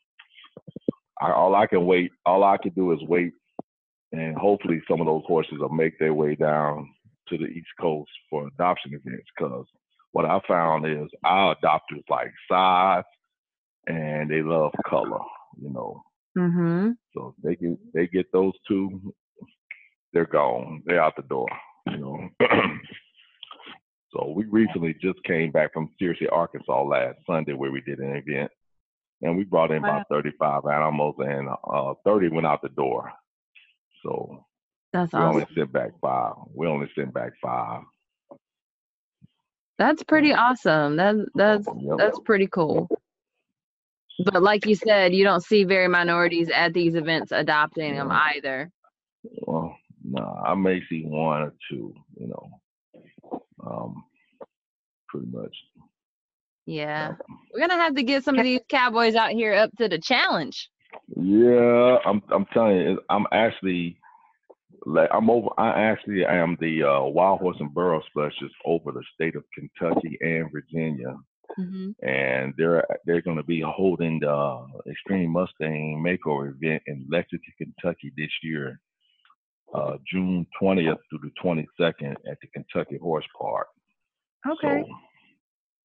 I, 1.21 1.33
all 1.33 1.55
I 1.55 1.67
can 1.67 1.87
wait, 1.87 2.11
all 2.27 2.45
I 2.45 2.59
can 2.59 2.73
do 2.75 2.93
is 2.93 3.01
wait, 3.09 3.33
and 4.13 4.37
hopefully 4.37 4.83
some 4.91 5.01
of 5.01 5.07
those 5.07 5.25
horses 5.27 5.59
will 5.61 5.71
make 5.71 5.99
their 5.99 6.15
way 6.15 6.35
down 6.35 6.89
to 7.31 7.39
the 7.39 7.47
East 7.47 7.69
Coast 7.81 8.11
for 8.29 8.47
adoption 8.49 8.93
events. 8.95 9.27
Because 9.37 9.67
what 10.13 10.27
I 10.27 10.41
found 10.49 10.87
is 10.87 11.09
our 11.25 11.57
adopters 11.57 12.05
like 12.09 12.33
size 12.51 13.05
and 13.87 14.31
they 14.31 14.43
love 14.43 14.73
color, 14.87 15.21
you 15.61 15.71
know. 15.71 16.03
mhm. 16.37 16.95
So 17.15 17.35
they 17.43 17.57
get 17.57 17.79
they 17.95 18.07
get 18.07 18.31
those 18.33 18.53
two, 18.69 19.15
they're 20.13 20.27
gone. 20.27 20.83
They're 20.87 21.03
out 21.03 21.17
the 21.17 21.23
door, 21.23 21.49
you 21.87 21.99
know. 21.99 22.29
so 24.13 24.33
we 24.35 24.45
recently 24.47 24.95
just 25.01 25.23
came 25.25 25.51
back 25.51 25.73
from 25.73 25.91
Searcy, 26.01 26.31
Arkansas 26.31 26.83
last 26.83 27.19
Sunday 27.27 27.53
where 27.55 27.71
we 27.73 27.81
did 27.83 27.99
an 28.01 28.17
event. 28.17 28.51
And 29.23 29.37
we 29.37 29.45
brought 29.45 29.71
in 29.71 29.85
about 29.85 30.07
35 30.11 30.67
animals 30.67 31.17
and 31.19 31.49
uh, 31.71 31.95
30 32.05 32.29
went 32.31 32.47
out 32.47 32.63
the 32.63 32.71
door. 32.71 33.13
So 34.03 34.45
That's 34.93 35.13
we 35.13 35.19
awesome. 35.19 35.35
only 35.35 35.47
sent 35.55 35.73
back 35.73 35.91
five. 36.01 36.35
We 36.55 36.67
only 36.67 36.91
sent 36.97 37.15
back 37.15 37.33
five. 37.43 37.83
That's 39.79 40.03
pretty 40.03 40.33
awesome. 40.33 40.97
That 40.97 41.15
that's 41.35 41.67
that's 41.97 42.19
pretty 42.21 42.49
cool. 42.49 42.89
But 44.25 44.43
like 44.43 44.67
you 44.67 44.75
said, 44.75 45.15
you 45.15 45.25
don't 45.25 45.43
see 45.43 45.65
very 45.65 45.89
minorities 45.89 46.51
at 46.51 46.75
these 46.75 46.95
events 46.95 47.33
adopting 47.33 47.95
them 47.95 48.11
either. 48.11 48.71
Well, 49.47 49.75
no, 50.05 50.43
I 50.45 50.55
may 50.55 50.83
see 50.89 51.05
one 51.05 51.43
or 51.43 51.55
two, 51.71 51.95
you 52.17 52.29
know. 52.29 53.41
Um, 53.65 54.05
pretty 55.09 55.29
much. 55.31 55.55
Yeah. 56.67 57.15
We're 57.53 57.61
gonna 57.61 57.83
have 57.83 57.95
to 57.95 58.03
get 58.03 58.25
some 58.25 58.39
of 58.39 58.45
these 58.45 58.61
cowboys 58.69 59.15
out 59.15 59.31
here 59.31 59.55
up 59.55 59.71
to 59.79 59.89
the 59.89 59.99
challenge. 59.99 60.69
Yeah, 61.17 61.99
I'm 62.05 62.23
I'm 62.31 62.47
telling 62.53 62.77
you, 62.77 63.01
I'm 63.09 63.27
actually 63.33 64.00
like 64.87 65.09
I'm 65.13 65.31
over 65.31 65.49
I 65.59 65.81
actually 65.83 66.25
am 66.25 66.57
the 66.61 66.83
uh, 66.83 67.03
wild 67.03 67.41
horse 67.41 67.57
and 67.61 67.73
burro 67.73 68.03
specialist 68.09 68.55
over 68.65 68.93
the 68.93 69.03
state 69.15 69.37
of 69.37 69.45
Kentucky 69.55 70.17
and 70.21 70.51
Virginia. 70.53 71.17
hmm 71.57 71.91
And 72.03 72.55
they're 72.57 72.87
they're 73.05 73.23
gonna 73.23 73.43
be 73.43 73.61
holding 73.61 74.21
the 74.21 74.67
Extreme 74.89 75.31
Mustang 75.31 76.03
Makeover 76.05 76.55
event 76.55 76.83
in 76.87 77.07
Lexington, 77.11 77.53
Kentucky 77.59 78.13
this 78.17 78.33
year. 78.43 78.81
Uh, 79.73 79.97
June 80.11 80.45
20th 80.61 80.97
through 81.09 81.21
the 81.23 81.31
22nd 81.41 82.13
at 82.29 82.37
the 82.43 82.49
Kentucky 82.53 82.99
Horse 83.01 83.25
Park. 83.41 83.69
Okay. 84.45 84.83
So 84.83 84.95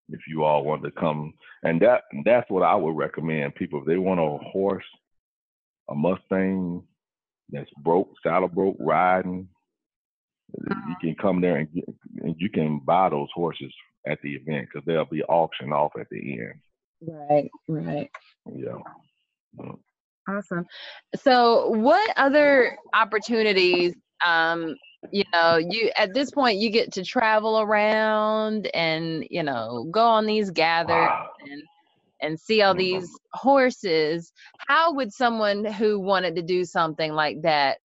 if 0.09 0.21
you 0.27 0.43
all 0.43 0.63
want 0.63 0.83
to 0.83 0.91
come, 0.91 1.33
and 1.63 1.79
that 1.81 2.03
that's 2.23 2.49
what 2.49 2.63
I 2.63 2.75
would 2.75 2.95
recommend 2.95 3.55
people 3.55 3.81
if 3.81 3.85
they 3.85 3.97
want 3.97 4.19
a 4.19 4.49
horse, 4.49 4.85
a 5.89 5.95
Mustang 5.95 6.83
that's 7.49 7.69
broke, 7.83 8.09
saddle 8.23 8.47
broke, 8.47 8.77
riding. 8.79 9.47
You 10.53 10.95
can 11.01 11.15
come 11.15 11.41
there 11.41 11.57
and 11.57 11.73
get, 11.73 11.85
and 12.21 12.35
you 12.37 12.49
can 12.49 12.79
buy 12.85 13.09
those 13.09 13.29
horses 13.33 13.73
at 14.07 14.19
the 14.21 14.35
event 14.35 14.67
because 14.71 14.85
they'll 14.85 15.05
be 15.05 15.23
auctioned 15.23 15.73
off 15.73 15.91
at 15.99 16.07
the 16.11 16.39
end. 16.39 16.53
Right, 17.01 17.49
right. 17.67 18.09
Yeah. 18.53 18.77
Mm. 19.59 19.79
Awesome. 20.27 20.65
So, 21.15 21.69
what 21.69 22.11
other 22.17 22.77
opportunities? 22.93 23.93
Um, 24.25 24.75
you 25.11 25.23
know, 25.33 25.57
you 25.57 25.91
at 25.97 26.13
this 26.13 26.31
point 26.31 26.57
you 26.57 26.69
get 26.69 26.91
to 26.93 27.03
travel 27.03 27.59
around 27.59 28.67
and 28.73 29.25
you 29.29 29.43
know 29.43 29.87
go 29.91 30.01
on 30.01 30.25
these 30.25 30.49
gathers 30.49 31.09
and 31.41 31.61
and 32.25 32.39
see 32.39 32.61
all 32.61 32.73
Mhm. 32.73 32.79
these 32.79 33.19
horses. 33.33 34.33
How 34.67 34.93
would 34.93 35.13
someone 35.13 35.65
who 35.65 35.99
wanted 35.99 36.35
to 36.35 36.41
do 36.41 36.65
something 36.65 37.13
like 37.13 37.41
that 37.43 37.79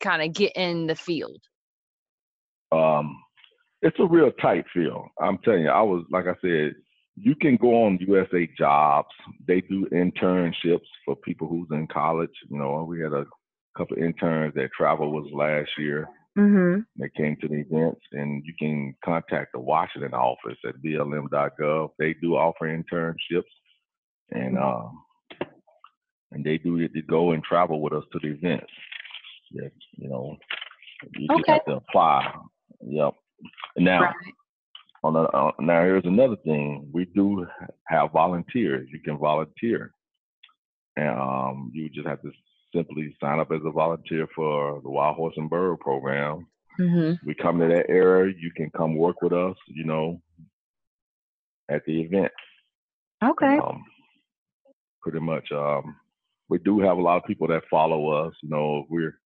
kind 0.00 0.22
of 0.22 0.32
get 0.32 0.52
in 0.56 0.86
the 0.86 0.96
field? 0.96 1.42
um, 2.72 3.16
it's 3.82 3.98
a 4.00 4.06
real 4.06 4.32
tight 4.32 4.64
field. 4.74 5.06
I'm 5.20 5.38
telling 5.38 5.62
you, 5.62 5.68
I 5.70 5.82
was 5.82 6.04
like 6.10 6.26
I 6.26 6.34
said, 6.40 6.74
you 7.16 7.34
can 7.36 7.56
go 7.56 7.84
on 7.84 7.98
USA 8.00 8.48
Jobs. 8.58 9.08
They 9.46 9.60
do 9.62 9.86
internships 9.92 10.88
for 11.04 11.16
people 11.16 11.48
who's 11.48 11.68
in 11.70 11.86
college. 11.86 12.30
You 12.50 12.58
know, 12.58 12.84
we 12.88 13.00
had 13.00 13.12
a 13.12 13.24
couple 13.76 13.96
interns 13.98 14.54
that 14.54 14.70
traveled 14.76 15.14
with 15.14 15.26
us 15.26 15.32
last 15.32 15.70
year. 15.78 16.08
Mm-hmm. 16.36 16.80
They 17.00 17.08
came 17.16 17.36
to 17.40 17.48
the 17.48 17.64
events, 17.66 18.00
and 18.12 18.44
you 18.44 18.52
can 18.58 18.94
contact 19.04 19.52
the 19.52 19.60
Washington 19.60 20.12
office 20.12 20.58
at 20.68 20.82
blm.gov. 20.82 21.90
They 21.98 22.14
do 22.20 22.36
offer 22.36 22.66
internships, 22.66 23.44
and 24.32 24.58
um, 24.58 25.02
and 26.32 26.44
they 26.44 26.58
do 26.58 26.78
get 26.78 26.92
to 26.94 27.02
go 27.02 27.30
and 27.32 27.42
travel 27.42 27.80
with 27.80 27.94
us 27.94 28.04
to 28.12 28.18
the 28.18 28.28
events. 28.34 28.70
Yeah, 29.50 29.68
you 29.96 30.08
know, 30.10 30.36
you 31.14 31.26
just 31.38 31.48
have 31.48 31.64
to 31.66 31.76
apply. 31.76 32.30
Yep. 32.86 33.14
Now, 33.78 34.02
Right. 34.02 34.14
on 35.04 35.12
the, 35.14 35.20
uh, 35.20 35.52
now 35.60 35.82
here's 35.82 36.04
another 36.04 36.36
thing. 36.44 36.88
We 36.92 37.06
do 37.06 37.46
have 37.86 38.12
volunteers. 38.12 38.88
You 38.92 39.00
can 39.00 39.16
volunteer, 39.16 39.92
and 40.96 41.18
um, 41.18 41.70
you 41.72 41.88
just 41.88 42.06
have 42.06 42.20
to 42.22 42.30
simply 42.74 43.16
sign 43.20 43.38
up 43.38 43.52
as 43.52 43.60
a 43.64 43.70
volunteer 43.70 44.26
for 44.34 44.80
the 44.82 44.90
Wild 44.90 45.16
Horse 45.16 45.34
and 45.36 45.50
Burro 45.50 45.76
program. 45.76 46.46
Mm-hmm. 46.80 47.26
We 47.26 47.34
come 47.34 47.58
to 47.58 47.68
that 47.68 47.88
area. 47.88 48.34
You 48.38 48.50
can 48.56 48.70
come 48.76 48.96
work 48.96 49.22
with 49.22 49.32
us. 49.32 49.56
You 49.68 49.84
know, 49.84 50.20
at 51.70 51.84
the 51.86 52.00
event. 52.00 52.32
Okay. 53.24 53.58
Um, 53.58 53.82
pretty 55.02 55.20
much. 55.20 55.50
Um, 55.52 55.96
we 56.48 56.58
do 56.58 56.80
have 56.80 56.98
a 56.98 57.02
lot 57.02 57.16
of 57.16 57.24
people 57.24 57.48
that 57.48 57.62
follow 57.70 58.10
us. 58.10 58.34
You 58.42 58.50
know, 58.50 58.78
if 58.80 58.86
we're 58.90 59.18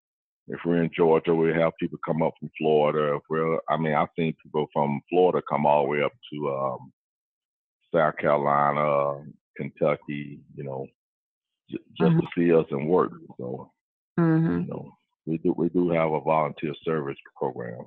if 0.48 0.61
we're 0.64 0.83
in 0.83 0.90
Georgia, 0.96 1.35
we 1.35 1.53
have 1.53 1.72
people 1.79 1.98
come 2.05 2.22
up 2.22 2.35
from 2.40 2.50
Florida. 2.59 3.16
If 3.16 3.22
we're, 3.29 3.59
I 3.68 3.76
mean, 3.76 3.94
I've 3.94 4.09
seen 4.18 4.35
people 4.42 4.66
from 4.72 5.00
Florida 5.09 5.42
come 5.48 5.66
all 5.66 5.85
the 5.85 5.88
way 5.88 6.03
up 6.03 6.12
to 6.33 6.48
um, 6.50 6.92
South 7.94 8.16
Carolina, 8.16 9.22
Kentucky. 9.57 10.40
You 10.57 10.64
know, 10.64 10.87
j- 11.70 11.78
just 11.98 12.16
to 12.16 12.26
see 12.37 12.52
us 12.52 12.66
and 12.70 12.88
work. 12.88 13.12
So, 13.38 13.70
Mm-hmm. 14.18 14.61
you 14.62 14.66
know, 14.66 14.92
we 15.26 15.38
do 15.38 15.54
we 15.56 15.68
do 15.70 15.88
have 15.90 16.11
a 16.12 16.20
volunteer 16.20 16.74
service 16.85 17.16
program. 17.37 17.87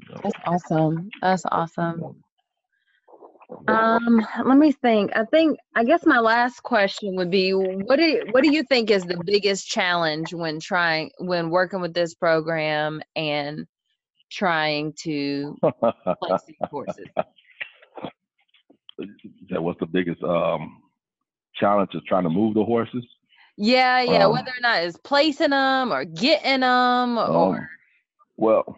You 0.00 0.14
know, 0.14 0.20
That's 0.22 0.36
awesome. 0.46 1.10
That's 1.20 1.44
awesome. 1.50 2.14
Um, 3.68 4.26
let 4.44 4.56
me 4.58 4.72
think. 4.72 5.10
I 5.16 5.24
think 5.24 5.58
I 5.74 5.84
guess 5.84 6.04
my 6.06 6.18
last 6.18 6.62
question 6.62 7.14
would 7.16 7.30
be 7.30 7.52
what 7.52 7.96
do 7.96 8.22
what 8.30 8.42
do 8.42 8.52
you 8.52 8.62
think 8.64 8.90
is 8.90 9.04
the 9.04 9.22
biggest 9.24 9.66
challenge 9.68 10.32
when 10.32 10.60
trying 10.60 11.10
when 11.18 11.50
working 11.50 11.80
with 11.80 11.94
this 11.94 12.14
program 12.14 13.00
and 13.16 13.66
trying 14.30 14.92
to 15.02 15.56
place 16.22 16.40
these 16.46 16.56
horses? 16.70 17.06
That 19.50 19.60
was 19.62 19.74
the 19.80 19.86
biggest 19.86 20.22
um 20.22 20.80
challenge 21.58 21.90
is 21.94 22.02
trying 22.08 22.24
to 22.24 22.30
move 22.30 22.54
the 22.54 22.64
horses? 22.64 23.04
Yeah, 23.56 24.02
yeah. 24.02 24.26
Um, 24.26 24.32
whether 24.32 24.50
or 24.50 24.60
not 24.60 24.82
it's 24.82 24.98
placing 24.98 25.50
them 25.50 25.92
or 25.92 26.04
getting 26.04 26.60
them 26.60 27.18
or 27.18 27.58
Um, 27.58 27.68
well, 28.36 28.76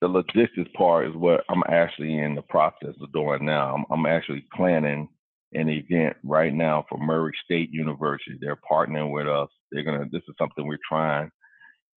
the 0.00 0.08
logistics 0.08 0.70
part 0.76 1.08
is 1.08 1.14
what 1.16 1.44
I'm 1.48 1.62
actually 1.68 2.18
in 2.18 2.34
the 2.34 2.42
process 2.42 2.94
of 3.00 3.12
doing 3.12 3.44
now. 3.44 3.74
I'm, 3.74 3.84
I'm 3.90 4.06
actually 4.06 4.46
planning 4.54 5.08
an 5.54 5.68
event 5.68 6.16
right 6.22 6.54
now 6.54 6.84
for 6.88 6.98
Murray 6.98 7.32
State 7.44 7.70
University. 7.72 8.38
They're 8.40 8.60
partnering 8.70 9.12
with 9.12 9.26
us. 9.26 9.48
They're 9.72 9.82
gonna. 9.82 10.04
This 10.12 10.22
is 10.28 10.34
something 10.38 10.66
we're 10.66 10.78
trying, 10.88 11.30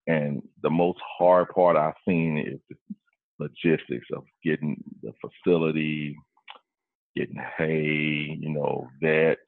and 0.08 0.41
the 0.63 0.69
most 0.69 1.00
hard 1.17 1.50
part 1.50 1.78
I've 1.78 1.93
seen 2.08 2.38
is 2.38 2.60
the 2.69 2.76
logistics 3.39 4.08
of 4.13 4.24
getting 4.43 4.82
the 5.04 5.13
facility, 5.21 6.15
getting 7.15 7.41
hay, 7.58 8.38
you 8.39 8.50
know, 8.50 8.88
vets, 9.02 9.41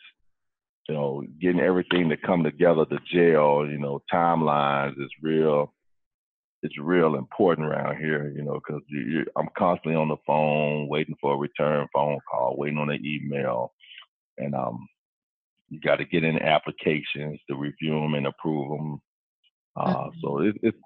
you 0.87 0.95
know, 0.95 1.23
getting 1.41 1.61
everything 1.61 2.09
to 2.09 2.17
come 2.17 2.43
together 2.43 2.85
to 2.85 2.97
jail, 3.11 3.67
you 3.69 3.79
know, 3.79 4.01
timelines 4.11 4.99
is 5.01 5.11
real. 5.21 5.73
It's 6.61 6.77
real 6.79 7.15
important 7.15 7.67
around 7.67 7.97
here, 7.97 8.31
you 8.33 8.41
know, 8.41 8.53
because 8.53 8.81
I'm 9.35 9.49
constantly 9.57 9.95
on 9.95 10.07
the 10.07 10.15
phone, 10.25 10.87
waiting 10.87 11.15
for 11.19 11.33
a 11.33 11.37
return 11.37 11.87
phone 11.93 12.19
call, 12.29 12.55
waiting 12.57 12.77
on 12.77 12.89
an 12.89 13.05
email, 13.05 13.73
and 14.37 14.55
um, 14.55 14.87
you 15.69 15.81
got 15.81 15.97
to 15.97 16.05
get 16.05 16.23
in 16.23 16.39
applications 16.39 17.39
to 17.49 17.57
review 17.57 17.99
them 17.99 18.13
and 18.13 18.27
approve 18.27 18.69
them. 18.69 19.01
Uh, 19.75 20.09
So 20.21 20.39
it, 20.39 20.55
it's 20.61 20.77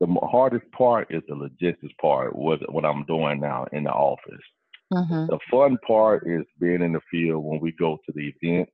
the 0.00 0.06
hardest 0.30 0.70
part 0.72 1.08
is 1.10 1.22
the 1.28 1.34
logistics 1.34 1.94
part. 2.00 2.34
What 2.34 2.70
what 2.72 2.84
I'm 2.84 3.04
doing 3.04 3.40
now 3.40 3.66
in 3.72 3.84
the 3.84 3.92
office. 3.92 4.44
Mhm. 4.92 5.30
The 5.30 5.38
fun 5.50 5.78
part 5.86 6.26
is 6.26 6.44
being 6.60 6.82
in 6.82 6.92
the 6.92 7.00
field 7.10 7.44
when 7.44 7.60
we 7.60 7.72
go 7.72 7.98
to 8.06 8.12
the 8.14 8.32
events 8.42 8.72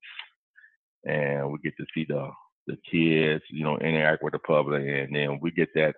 and 1.07 1.51
we 1.53 1.59
get 1.63 1.75
to 1.79 1.87
see 1.95 2.07
the 2.09 2.31
the 2.67 2.79
kids, 2.91 3.45
you 3.51 3.65
know, 3.65 3.79
interact 3.79 4.23
with 4.23 4.35
the 4.35 4.39
public, 4.41 4.83
and 4.87 5.17
then 5.17 5.39
we 5.43 5.51
get 5.53 5.71
that 5.75 5.97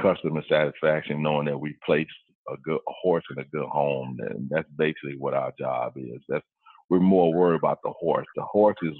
customer 0.00 0.42
satisfaction 0.48 1.22
knowing 1.22 1.46
that 1.46 1.58
we 1.58 1.76
placed 1.86 2.10
a 2.50 2.56
good 2.64 2.76
a 2.88 2.92
horse 3.02 3.24
in 3.36 3.42
a 3.42 3.46
good 3.46 3.68
home. 3.68 4.18
And 4.20 4.48
that's 4.50 4.68
basically 4.78 5.16
what 5.18 5.34
our 5.34 5.52
job 5.58 5.94
is. 5.96 6.20
That's 6.28 6.46
we're 6.90 7.00
more 7.00 7.32
worried 7.34 7.58
about 7.58 7.80
the 7.84 7.92
horse. 7.98 8.26
The 8.36 8.42
horse 8.44 8.76
is 8.82 8.94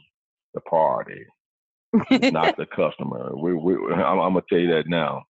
the 0.54 0.60
priority, 0.62 1.24
not 2.30 2.56
the 2.56 2.66
customer. 2.66 3.36
We 3.36 3.54
we 3.54 3.74
I'm, 3.94 4.20
I'm 4.20 4.34
gonna 4.34 4.42
tell 4.48 4.58
you 4.60 4.72
that 4.74 4.88
now. 4.88 5.24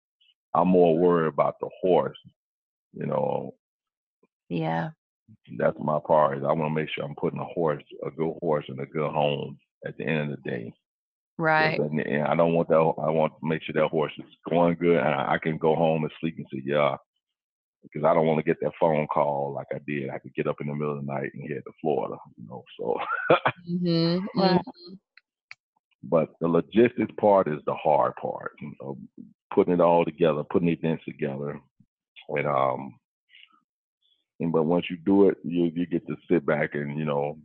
I'm 0.54 0.68
more 0.68 0.98
worried 0.98 1.28
about 1.28 1.56
the 1.60 1.70
horse. 1.82 2.18
You 2.94 3.06
know, 3.06 3.54
yeah. 4.50 4.90
that's 5.58 5.76
my 5.80 5.98
priority. 6.04 6.44
I 6.44 6.52
want 6.52 6.70
to 6.70 6.74
make 6.74 6.88
sure 6.90 7.04
I'm 7.04 7.14
putting 7.14 7.40
a 7.40 7.44
horse, 7.44 7.82
a 8.06 8.10
good 8.10 8.34
horse, 8.40 8.64
in 8.68 8.78
a 8.80 8.86
good 8.86 9.10
home 9.10 9.58
at 9.86 9.96
the 9.96 10.04
end 10.04 10.32
of 10.32 10.42
the 10.42 10.50
day. 10.50 10.72
Right. 11.38 11.80
end, 11.80 12.26
I 12.26 12.36
don't 12.36 12.52
want 12.52 12.68
that. 12.68 12.74
I 12.74 13.08
want 13.08 13.32
to 13.40 13.48
make 13.48 13.62
sure 13.62 13.72
that 13.74 13.88
horse 13.88 14.12
is 14.18 14.26
going 14.50 14.74
good, 14.74 14.98
and 14.98 15.08
I 15.08 15.38
can 15.42 15.56
go 15.56 15.74
home 15.74 16.02
and 16.02 16.12
sleep 16.20 16.34
and 16.36 16.46
say, 16.52 16.62
yeah, 16.66 16.96
because 17.82 18.04
I 18.04 18.12
don't 18.12 18.26
want 18.26 18.38
to 18.38 18.44
get 18.44 18.60
that 18.60 18.72
phone 18.78 19.06
call 19.06 19.52
like 19.54 19.66
I 19.74 19.78
did. 19.86 20.10
I 20.10 20.18
could 20.18 20.34
get 20.34 20.46
up 20.46 20.60
in 20.60 20.66
the 20.66 20.74
middle 20.74 20.98
of 20.98 21.06
the 21.06 21.12
night 21.12 21.30
and 21.32 21.48
head 21.48 21.62
to 21.66 21.72
Florida, 21.80 22.16
you 22.36 22.46
know. 22.46 22.64
So, 22.78 23.00
mm-hmm. 23.70 24.26
Right. 24.40 24.60
but 26.02 26.30
the 26.40 26.48
logistics 26.48 27.12
part 27.18 27.48
is 27.48 27.60
the 27.66 27.74
hard 27.74 28.14
part. 28.16 28.52
You 28.60 28.72
know, 28.80 28.98
putting 29.54 29.74
it 29.74 29.80
all 29.80 30.04
together, 30.04 30.42
putting 30.50 30.68
events 30.68 31.04
together, 31.06 31.58
and 32.28 32.46
um, 32.46 32.94
and 34.40 34.52
but 34.52 34.64
once 34.64 34.86
you 34.90 34.96
do 35.04 35.28
it, 35.28 35.38
you 35.44 35.70
you 35.74 35.86
get 35.86 36.06
to 36.06 36.16
sit 36.30 36.44
back 36.46 36.74
and 36.74 36.98
you 36.98 37.04
know 37.04 37.38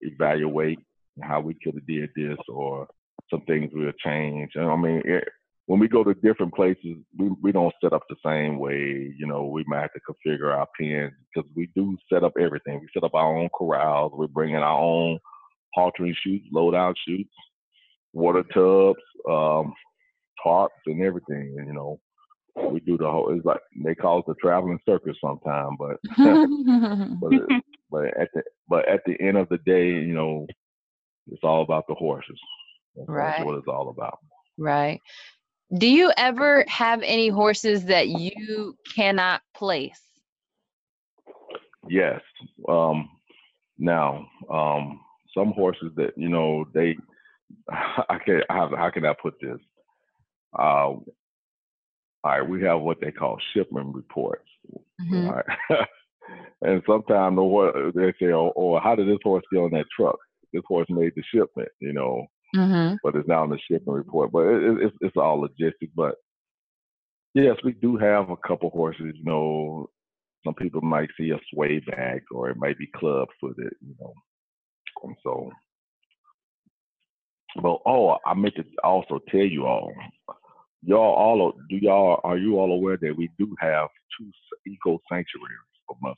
evaluate 0.00 0.78
how 1.22 1.40
we 1.40 1.54
could 1.54 1.74
have 1.74 1.86
did 1.86 2.10
this 2.16 2.38
or 2.48 2.88
some 3.30 3.42
things 3.42 3.70
we'll 3.74 3.92
change. 4.04 4.52
And 4.54 4.66
I 4.66 4.76
mean, 4.76 5.02
it, 5.04 5.24
when 5.66 5.78
we 5.78 5.86
go 5.86 6.02
to 6.02 6.14
different 6.14 6.54
places, 6.54 6.96
we 7.16 7.30
we 7.42 7.52
don't 7.52 7.74
set 7.82 7.92
up 7.92 8.02
the 8.08 8.16
same 8.24 8.58
way. 8.58 9.14
You 9.16 9.26
know, 9.26 9.44
we 9.44 9.64
might 9.66 9.82
have 9.82 9.90
to 9.92 10.00
configure 10.00 10.56
our 10.56 10.66
pens 10.78 11.12
because 11.32 11.48
we 11.54 11.70
do 11.76 11.96
set 12.12 12.24
up 12.24 12.32
everything. 12.40 12.80
We 12.80 12.88
set 12.92 13.04
up 13.04 13.14
our 13.14 13.36
own 13.36 13.48
corrals. 13.50 14.12
We 14.16 14.26
bring 14.26 14.54
in 14.54 14.62
our 14.62 14.80
own 14.80 15.18
haltering 15.76 16.14
chutes, 16.22 16.46
load 16.52 16.74
out 16.74 16.96
chutes, 17.06 17.30
water 18.12 18.42
tubs, 18.54 19.00
um, 19.28 19.72
tarps, 20.44 20.68
and 20.86 21.02
everything. 21.02 21.54
And 21.58 21.68
you 21.68 21.74
know, 21.74 22.00
we 22.70 22.80
do 22.80 22.96
the 22.98 23.10
whole. 23.10 23.32
It's 23.34 23.44
like 23.44 23.60
they 23.84 23.94
call 23.94 24.20
it 24.20 24.26
the 24.26 24.34
traveling 24.34 24.78
circus 24.86 25.16
sometime, 25.20 25.76
but 25.78 25.96
but 27.20 27.42
but 27.90 28.04
at 28.20 28.28
the 28.34 28.42
but 28.68 28.88
at 28.88 29.00
the 29.06 29.20
end 29.20 29.36
of 29.38 29.48
the 29.48 29.58
day, 29.58 29.86
you 29.88 30.14
know, 30.14 30.46
it's 31.30 31.42
all 31.44 31.62
about 31.62 31.84
the 31.88 31.94
horses. 31.94 32.38
That's, 32.96 33.08
Right. 33.08 33.30
that's 33.36 33.38
what 33.38 33.56
it's 33.58 33.68
all 33.68 33.88
about. 33.90 34.18
right. 34.58 35.00
Do 35.78 35.86
you 35.88 36.12
ever 36.16 36.64
have 36.68 37.02
any 37.02 37.28
horses 37.28 37.84
that 37.86 38.08
you 38.08 38.76
cannot 38.94 39.42
place? 39.54 40.00
Yes. 41.88 42.20
Um, 42.68 43.08
now, 43.78 44.26
um, 44.52 45.00
some 45.36 45.52
horses 45.52 45.92
that 45.96 46.12
you 46.16 46.28
know 46.28 46.64
they, 46.74 46.96
I 47.70 48.18
can 48.24 48.42
how, 48.48 48.70
how 48.76 48.90
can 48.90 49.04
I 49.04 49.14
put 49.20 49.34
this? 49.40 49.58
Uh, 50.58 50.94
all 52.24 52.32
right, 52.32 52.48
we 52.48 52.62
have 52.62 52.80
what 52.80 53.00
they 53.00 53.10
call 53.12 53.38
shipment 53.54 53.94
reports. 53.94 54.48
Mhm. 55.00 55.26
All 55.28 55.34
right. 55.34 55.88
and 56.62 56.82
sometimes 56.86 57.36
the 57.36 57.42
horse 57.42 57.92
they 57.94 58.12
say, 58.20 58.32
oh, 58.32 58.52
oh, 58.56 58.78
how 58.80 58.94
did 58.94 59.08
this 59.08 59.18
horse 59.24 59.44
get 59.52 59.60
on 59.60 59.70
that 59.72 59.86
truck? 59.96 60.18
This 60.52 60.62
horse 60.66 60.86
made 60.90 61.12
the 61.16 61.22
shipment, 61.34 61.68
you 61.80 61.92
know. 61.92 62.26
Mhm. 62.56 62.98
but 63.04 63.14
it's 63.14 63.28
not 63.28 63.42
on 63.42 63.50
the 63.50 63.58
shipment 63.60 63.96
report. 63.96 64.32
But 64.32 64.46
it, 64.46 64.62
it, 64.64 64.82
it's 64.86 64.96
it's 65.02 65.16
all 65.16 65.46
logistic. 65.46 65.90
But 65.94 66.16
yes, 67.34 67.56
we 67.64 67.72
do 67.72 67.96
have 67.96 68.30
a 68.30 68.36
couple 68.36 68.70
horses. 68.70 69.14
You 69.14 69.24
know, 69.24 69.88
some 70.44 70.54
people 70.54 70.80
might 70.80 71.10
see 71.16 71.30
a 71.30 71.38
sway 71.54 71.78
back, 71.80 72.22
or 72.32 72.50
it 72.50 72.56
might 72.56 72.76
be 72.78 72.88
club 72.96 73.28
footed. 73.40 73.72
You 73.80 73.94
know, 74.00 74.12
and 75.04 75.16
so. 75.22 75.50
Well, 77.62 77.82
oh, 77.86 78.16
I 78.26 78.34
meant 78.34 78.54
to 78.56 78.64
also 78.84 79.20
tell 79.28 79.40
you 79.40 79.66
all. 79.66 79.92
Y'all 80.82 81.14
all 81.14 81.52
do 81.68 81.76
y'all 81.76 82.20
are 82.24 82.38
you 82.38 82.58
all 82.58 82.72
aware 82.72 82.96
that 82.96 83.16
we 83.16 83.30
do 83.38 83.54
have 83.58 83.88
two 84.18 84.30
eco 84.66 84.98
sanctuaries 85.10 85.58
for 85.86 85.96
Mustang? 86.02 86.16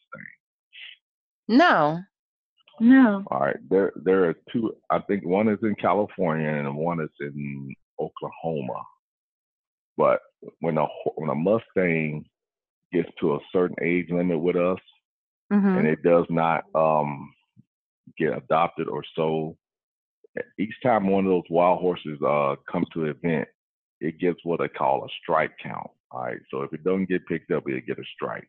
No. 1.49 2.01
No. 2.81 3.23
All 3.31 3.41
right, 3.41 3.57
there 3.71 3.93
there 3.97 4.25
are 4.29 4.35
two. 4.53 4.73
I 4.91 5.01
think 5.01 5.25
one 5.27 5.49
is 5.49 5.59
in 5.63 5.75
California 5.77 6.49
and 6.49 6.77
one 6.77 7.01
is 7.01 7.11
in 7.21 7.75
Oklahoma. 8.01 8.81
But 9.97 10.21
when 10.61 10.79
a 10.79 10.87
when 11.17 11.29
a 11.31 11.35
Mustang 11.35 12.25
gets 12.93 13.09
to 13.21 13.35
a 13.35 13.39
certain 13.53 13.77
age 13.83 14.07
limit 14.11 14.41
with 14.41 14.57
us, 14.57 14.79
Mhm. 15.53 15.79
and 15.79 15.87
it 15.87 16.03
does 16.03 16.27
not 16.31 16.65
um, 16.75 17.33
get 18.19 18.37
adopted 18.37 18.89
or 18.89 19.03
sold, 19.15 19.57
each 20.59 20.75
time 20.83 21.09
one 21.09 21.27
of 21.27 21.31
those 21.31 21.51
wild 21.51 21.81
horses 21.81 22.21
uh, 22.23 22.57
come 22.71 22.85
to 22.95 23.01
the 23.05 23.11
event, 23.11 23.49
it 24.03 24.19
gets 24.19 24.41
what 24.45 24.61
they 24.61 24.69
call 24.69 25.05
a 25.05 25.09
strike 25.23 25.53
count. 25.63 25.91
All 26.11 26.25
right, 26.25 26.39
so 26.51 26.63
if 26.63 26.73
it 26.73 26.85
doesn't 26.85 27.09
get 27.09 27.27
picked 27.27 27.51
up, 27.53 27.65
it'll 27.67 27.81
get 27.81 27.99
a 27.99 28.05
strike. 28.15 28.49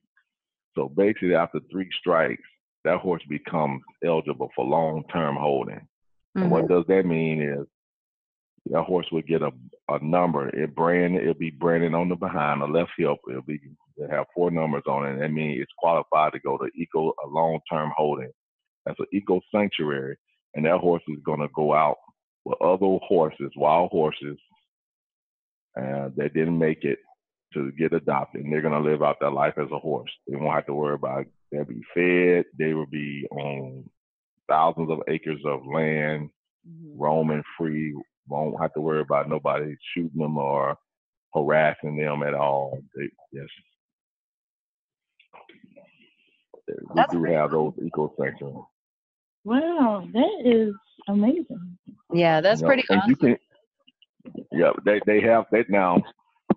So 0.75 0.89
basically, 0.89 1.35
after 1.35 1.59
three 1.71 1.89
strikes, 1.99 2.43
that 2.83 2.99
horse 2.99 3.23
becomes 3.29 3.81
eligible 4.03 4.49
for 4.55 4.65
long-term 4.65 5.35
holding. 5.35 5.87
And 6.35 6.45
Mhm. 6.45 6.49
what 6.49 6.67
does 6.67 6.85
that 6.87 7.05
mean 7.05 7.41
is 7.41 7.65
that 8.65 8.83
horse 8.83 9.09
would 9.11 9.27
get 9.27 9.41
a, 9.41 9.51
a 9.89 9.99
number. 10.03 10.49
It 10.49 10.75
brand 10.75 11.15
it'll 11.15 11.33
be 11.35 11.51
branded 11.51 11.93
on 11.93 12.09
the 12.09 12.15
behind, 12.15 12.61
the 12.61 12.67
left 12.67 12.91
hip. 12.97 13.17
It'll 13.29 13.41
be 13.43 13.59
it'll 13.97 14.09
have 14.09 14.25
four 14.33 14.49
numbers 14.51 14.83
on 14.87 15.05
it. 15.07 15.19
That 15.19 15.31
means 15.31 15.61
it's 15.61 15.71
qualified 15.77 16.33
to 16.33 16.39
go 16.39 16.57
to 16.57 16.69
eco 16.75 17.13
a 17.23 17.27
long 17.27 17.59
term 17.71 17.91
holding. 17.95 18.31
That's 18.85 18.99
an 18.99 19.05
eco 19.13 19.39
sanctuary, 19.53 20.17
and 20.55 20.65
that 20.65 20.79
horse 20.79 21.03
is 21.07 21.19
gonna 21.23 21.49
go 21.55 21.73
out 21.73 21.97
with 22.45 22.61
other 22.61 22.97
horses, 23.07 23.51
wild 23.55 23.91
horses, 23.91 24.37
uh, 25.79 26.09
that 26.15 26.33
didn't 26.33 26.57
make 26.57 26.83
it 26.83 26.99
to 27.53 27.71
get 27.73 27.93
adopted, 27.93 28.43
and 28.43 28.51
they're 28.51 28.61
gonna 28.61 28.79
live 28.79 29.03
out 29.03 29.19
their 29.19 29.31
life 29.31 29.53
as 29.57 29.69
a 29.71 29.79
horse. 29.79 30.11
They 30.27 30.35
won't 30.35 30.55
have 30.55 30.65
to 30.67 30.73
worry 30.73 30.95
about 30.95 31.25
they'll 31.51 31.65
be 31.65 31.83
fed. 31.93 32.45
They 32.57 32.73
will 32.73 32.87
be 32.87 33.27
on 33.31 33.89
thousands 34.49 34.89
of 34.89 34.99
acres 35.07 35.41
of 35.45 35.65
land 35.65 36.29
Mhm. 36.67 36.93
roaming 36.97 37.43
free, 37.57 37.95
won't 38.27 38.59
have 38.59 38.73
to 38.73 38.81
worry 38.81 39.01
about 39.01 39.29
nobody 39.29 39.75
shooting 39.93 40.19
them 40.19 40.37
or 40.37 40.77
harassing 41.33 41.97
them 41.97 42.23
at 42.23 42.33
all. 42.33 42.81
They, 42.95 43.09
yes. 43.31 43.47
we 46.67 46.73
That's 46.95 47.11
do 47.11 47.19
pretty 47.19 47.35
have 47.35 47.51
those 47.51 47.73
eco 47.85 48.13
sanctuaries. 48.17 48.63
Wow, 49.43 50.07
that 50.13 50.41
is 50.45 50.73
amazing. 51.07 51.77
Yeah, 52.13 52.39
that's 52.39 52.61
you 52.61 52.63
know, 52.65 52.69
pretty 52.69 52.83
and 52.89 52.99
awesome. 52.99 53.09
you 53.09 53.15
can 53.17 53.37
yeah 54.51 54.71
they 54.85 54.99
they 55.05 55.21
have 55.21 55.45
they 55.51 55.65
now 55.69 56.01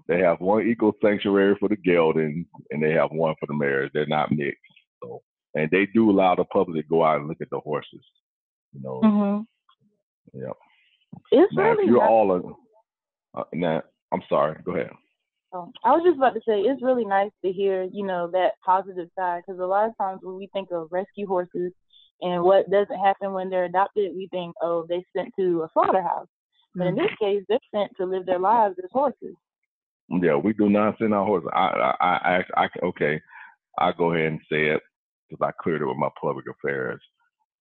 they 0.09 0.18
have 0.18 0.40
one 0.40 0.66
eco 0.66 0.92
sanctuary 1.02 1.57
for 1.59 1.68
the 1.68 1.76
geldings 1.76 2.46
and 2.70 2.83
they 2.83 2.92
have 2.92 3.11
one 3.11 3.35
for 3.40 3.46
the 3.46 3.55
mares 3.55 3.90
they're 3.92 4.07
not 4.07 4.31
mixed 4.31 4.61
so 5.02 5.22
and 5.55 5.70
they 5.70 5.87
do 5.87 6.11
allow 6.11 6.35
the 6.35 6.44
public 6.44 6.83
to 6.83 6.88
go 6.88 7.05
out 7.05 7.18
and 7.18 7.29
look 7.29 7.40
at 7.40 7.50
the 7.50 7.61
horses 7.61 8.05
you 8.72 8.81
know 8.83 9.00
hmm 9.00 10.40
yeah 10.40 10.52
It's 11.31 11.52
now 11.55 11.72
if 11.72 11.79
really 11.79 11.87
you're 11.87 11.98
nice. 11.98 12.09
all 12.09 12.33
a, 12.33 13.40
uh, 13.40 13.44
now 13.52 13.83
i'm 14.12 14.22
sorry 14.29 14.61
go 14.64 14.72
ahead 14.72 14.90
Oh, 15.52 15.72
I 15.85 15.92
was 15.92 16.02
just 16.05 16.16
about 16.16 16.35
to 16.35 16.40
say 16.40 16.61
it's 16.61 16.83
really 16.83 17.05
nice 17.05 17.31
to 17.44 17.52
hear, 17.52 17.85
you 17.85 18.05
know, 18.05 18.29
that 18.33 18.55
positive 18.64 19.09
side 19.16 19.42
because 19.46 19.61
a 19.61 19.64
lot 19.64 19.87
of 19.88 19.96
times 19.96 20.20
when 20.22 20.37
we 20.37 20.48
think 20.52 20.70
of 20.72 20.88
rescue 20.90 21.26
horses 21.26 21.72
and 22.20 22.42
what 22.42 22.68
doesn't 22.70 22.98
happen 22.98 23.33
when 23.33 23.48
they're 23.48 23.64
adopted, 23.64 24.12
we 24.14 24.29
think, 24.31 24.55
oh, 24.61 24.85
they 24.88 25.05
sent 25.16 25.33
to 25.38 25.62
a 25.62 25.68
slaughterhouse. 25.72 26.26
But 26.77 26.89
in 26.89 26.95
this 26.95 27.11
case, 27.21 27.43
they're 27.49 27.59
sent 27.75 27.91
to 27.97 28.05
live 28.05 28.27
their 28.27 28.39
lives 28.39 28.77
as 28.85 28.91
horses. 28.93 29.35
yeah 30.23 30.37
we 30.37 30.53
do 30.53 30.69
not 30.69 30.97
send 30.99 31.12
our 31.15 31.25
horses 31.27 31.49
i 31.53 31.67
i 31.67 31.95
i, 32.11 32.37
I, 32.37 32.65
I 32.65 32.69
okay 32.91 33.21
i 33.79 33.91
go 33.93 34.12
ahead 34.12 34.33
and 34.33 34.41
say 34.51 34.67
it 34.75 34.81
because 35.29 35.45
i 35.49 35.51
cleared 35.62 35.83
it 35.83 35.87
with 35.87 35.97
my 35.97 36.11
public 36.21 36.45
affairs 36.49 37.01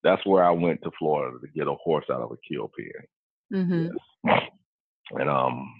that's 0.04 0.24
where 0.28 0.44
i 0.44 0.52
went 0.52 0.80
to 0.84 0.92
florida 1.00 1.38
to 1.42 1.48
get 1.58 1.68
a 1.68 1.74
horse 1.86 2.06
out 2.12 2.22
of 2.22 2.32
a 2.32 2.38
kill 2.48 2.70
pen 2.78 3.08
Mhm. 3.54 3.92
and 5.20 5.30
um 5.30 5.74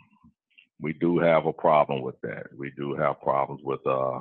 we 0.82 0.94
do 0.94 1.20
have 1.20 1.46
a 1.46 1.54
problem 1.54 2.02
with 2.02 2.20
that. 2.22 2.48
We 2.58 2.70
do 2.76 2.96
have 2.96 3.22
problems 3.22 3.62
with 3.64 3.80
uh 3.88 4.20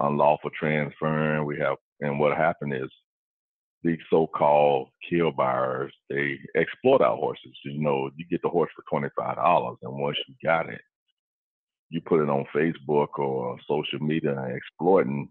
unlawful 0.00 0.50
transferring. 0.58 1.46
We 1.46 1.58
have 1.58 1.76
and 2.00 2.20
what 2.20 2.36
happened 2.36 2.74
is 2.74 2.90
these 3.86 3.98
so-called 4.10 4.88
kill 5.08 5.30
buyers 5.32 5.92
they 6.10 6.38
exploit 6.56 7.00
our 7.00 7.16
horses. 7.16 7.56
You 7.64 7.80
know, 7.80 8.10
you 8.16 8.24
get 8.30 8.42
the 8.42 8.48
horse 8.48 8.70
for 8.74 8.84
twenty-five 8.90 9.36
dollars, 9.36 9.78
and 9.82 9.94
once 9.98 10.18
you 10.28 10.34
got 10.44 10.68
it, 10.68 10.80
you 11.90 12.00
put 12.00 12.22
it 12.22 12.28
on 12.28 12.44
Facebook 12.54 13.08
or 13.18 13.58
social 13.68 14.00
media 14.00 14.36
and 14.38 14.56
exploiting, 14.56 15.28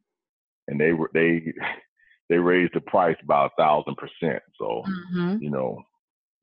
and 0.68 0.80
they 0.80 0.94
were 0.94 1.12
they 1.14 1.54
they 2.30 2.38
raised 2.38 2.74
the 2.74 2.82
price 2.82 3.18
by 3.28 3.46
a 3.46 3.50
thousand 3.58 3.96
percent. 3.98 4.42
So 4.60 4.84
Mhm. 5.14 5.42
you 5.42 5.50
know, 5.50 5.82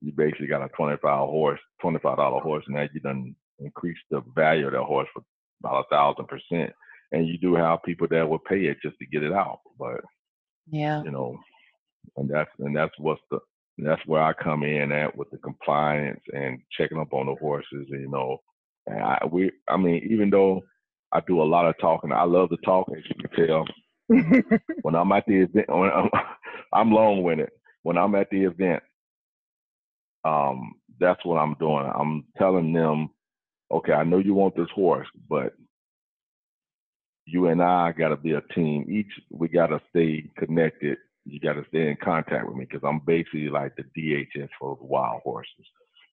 you 0.01 0.12
basically 0.12 0.46
got 0.48 0.62
a 0.64 0.68
twenty-five 0.77 1.29
horse, 1.29 1.61
twenty-five 1.81 2.16
dollar 2.18 2.40
horse, 2.40 2.64
and 2.66 2.77
now 2.77 2.88
you 2.92 3.01
done 3.01 3.35
increase 3.59 3.98
the 4.11 4.22
value 4.35 4.66
of 4.66 4.72
that 4.72 4.83
horse 4.83 5.09
for 5.14 5.22
about 5.61 5.85
a 5.87 5.88
thousand 5.88 6.27
percent. 6.27 6.72
And 7.12 7.29
you 7.29 7.37
do 7.38 7.55
have 7.55 7.83
people 7.85 8.09
that 8.11 8.29
will 8.29 8.38
pay 8.38 8.64
it 8.66 8.79
just 8.83 8.98
to 8.98 9.07
get 9.07 9.22
it 9.22 9.33
out, 9.33 9.61
but 9.79 10.01
Yeah. 10.66 11.03
you 11.03 11.11
know, 11.11 11.38
and 12.17 12.31
that's 12.31 12.51
and 12.61 12.77
that's 12.77 12.95
what's 12.99 13.23
the 13.31 13.38
that's 13.79 14.03
where 14.07 14.23
I 14.23 14.33
come 14.35 14.65
in 14.65 14.93
at 14.93 15.17
with 15.17 15.31
the 15.31 15.38
compliance 15.38 16.21
and 16.35 16.61
checking 16.79 16.99
up 16.99 17.12
on 17.15 17.27
the 17.27 17.35
horses. 17.37 17.87
You 17.88 18.09
know, 18.11 18.38
and 18.87 19.01
I 19.01 19.21
we 19.31 19.53
I 19.69 19.77
mean 19.77 20.07
even 20.11 20.31
though 20.31 20.62
I 21.12 21.21
do 21.27 21.43
a 21.43 21.45
lot 21.45 21.67
of 21.67 21.75
talking, 21.81 22.12
I 22.12 22.25
love 22.25 22.51
to 22.51 22.57
talk 22.65 22.88
as 22.97 23.05
you 23.09 23.29
can 23.29 23.47
tell. 23.49 23.67
when 24.83 24.95
I'm 24.95 25.12
at 25.12 25.25
the 25.27 25.43
event, 25.43 25.69
when 25.69 25.91
I'm, 25.91 26.11
I'm 26.73 26.93
long 26.93 27.23
winded. 27.23 27.51
When 27.83 27.99
I'm 27.99 28.15
at 28.15 28.31
the 28.31 28.45
event, 28.45 28.83
um, 30.25 30.75
that's 31.01 31.25
what 31.25 31.37
I'm 31.38 31.55
doing. 31.61 31.91
I'm 31.95 32.25
telling 32.38 32.73
them, 32.73 33.11
okay, 33.73 33.93
I 33.93 34.05
know 34.05 34.19
you 34.19 34.35
want 34.35 34.57
this 34.57 34.69
horse, 34.75 35.09
but 35.29 35.55
you 37.27 37.49
and 37.49 37.62
I 37.62 37.93
got 37.93 38.11
to 38.11 38.17
be 38.17 38.33
a 38.33 38.43
team. 38.55 38.87
Each 38.91 39.12
we 39.31 39.49
got 39.49 39.69
to 39.69 39.81
stay 39.91 40.31
connected. 40.38 40.99
You 41.24 41.40
got 41.40 41.54
to 41.54 41.64
stay 41.68 41.88
in 41.88 41.96
contact 42.02 42.46
with 42.46 42.56
me 42.56 42.66
because 42.68 42.87
I'm 42.87 43.00
basically 43.06 43.48
like 43.48 43.74
the 43.76 43.85
DHS 43.96 44.48
for 44.58 44.76
wild 44.80 45.22
horses. 45.22 45.50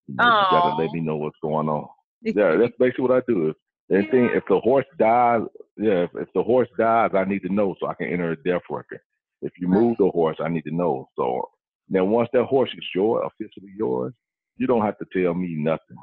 You, 0.08 0.16
know, 0.16 0.26
you 0.26 0.58
got 0.58 0.70
to 0.70 0.76
let 0.76 0.92
me 0.92 1.02
know 1.02 1.18
what's 1.18 1.38
going 1.42 1.68
on. 1.68 1.88
Yeah, 2.22 2.56
that's 2.58 2.74
basically 2.80 3.04
what 3.04 3.18
I 3.18 3.22
do. 3.28 3.54
And 3.90 4.10
thing, 4.12 4.30
if 4.34 4.44
the 4.48 4.60
horse 4.60 4.86
dies, 5.00 5.42
yeah, 5.78 6.04
if, 6.04 6.12
if 6.16 6.28
the 6.36 6.44
horse 6.44 6.68
dies, 6.78 7.12
I 7.16 7.26
need 7.26 7.42
to 7.44 7.54
know 7.54 7.76
so 7.80 7.88
I 7.88 7.96
can 7.96 8.08
enter 8.08 8.32
a 8.32 8.44
death 8.44 8.62
record. 8.70 9.00
If 9.42 9.54
you 9.60 9.68
move 9.68 9.98
the 9.98 10.10
horse, 10.10 10.38
I 10.40 10.50
need 10.50 10.66
to 10.66 10.76
know. 10.76 11.10
So 11.16 11.50
now, 11.90 12.06
once 12.06 12.30
that 12.34 12.44
horse 12.44 12.70
is 12.78 12.86
yours, 12.94 13.26
officially 13.26 13.72
yours, 13.76 14.14
you 14.58 14.68
don't 14.68 14.86
have 14.86 14.98
to 15.00 15.06
tell 15.12 15.34
me 15.34 15.56
nothing. 15.56 15.98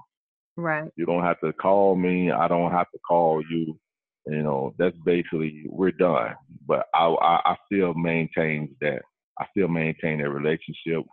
Right. 0.57 0.91
You 0.97 1.07
don't 1.07 1.23
have 1.23 1.39
to 1.45 1.53
call 1.53 1.95
me. 1.95 2.31
I 2.31 2.49
don't 2.49 2.73
have 2.73 2.91
to 2.93 2.99
call 3.07 3.43
you. 3.49 3.79
You 4.27 4.43
know, 4.43 4.75
that's 4.79 4.97
basically 5.05 5.65
we're 5.69 5.93
done. 5.93 6.35
But 6.67 6.87
I, 6.95 7.07
I, 7.07 7.53
I 7.53 7.57
still 7.67 7.95
maintain 7.95 8.75
that. 8.81 9.03
I 9.39 9.47
still 9.53 9.69
maintain 9.69 10.19
that 10.19 10.31
relationship 10.31 11.05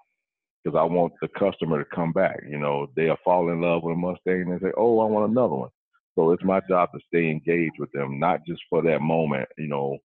because 0.64 0.78
I 0.78 0.84
want 0.84 1.14
the 1.22 1.28
customer 1.38 1.84
to 1.84 1.96
come 1.96 2.12
back. 2.14 2.40
You 2.50 2.58
know, 2.58 2.88
they'll 2.96 3.18
fall 3.24 3.50
in 3.50 3.62
love 3.62 3.84
with 3.84 3.96
a 3.96 3.98
Mustang 3.98 4.52
and 4.52 4.62
say, 4.62 4.72
"Oh, 4.78 5.00
I 5.00 5.06
want 5.06 5.32
another 5.32 5.56
one." 5.56 5.70
So 6.16 6.32
it's 6.32 6.44
my 6.44 6.62
job 6.70 6.90
to 6.94 7.00
stay 7.08 7.30
engaged 7.30 7.76
with 7.80 7.92
them, 7.92 8.20
not 8.20 8.46
just 8.48 8.62
for 8.70 8.82
that 8.84 9.02
moment. 9.02 9.48
You 9.58 9.68
know, 9.68 9.98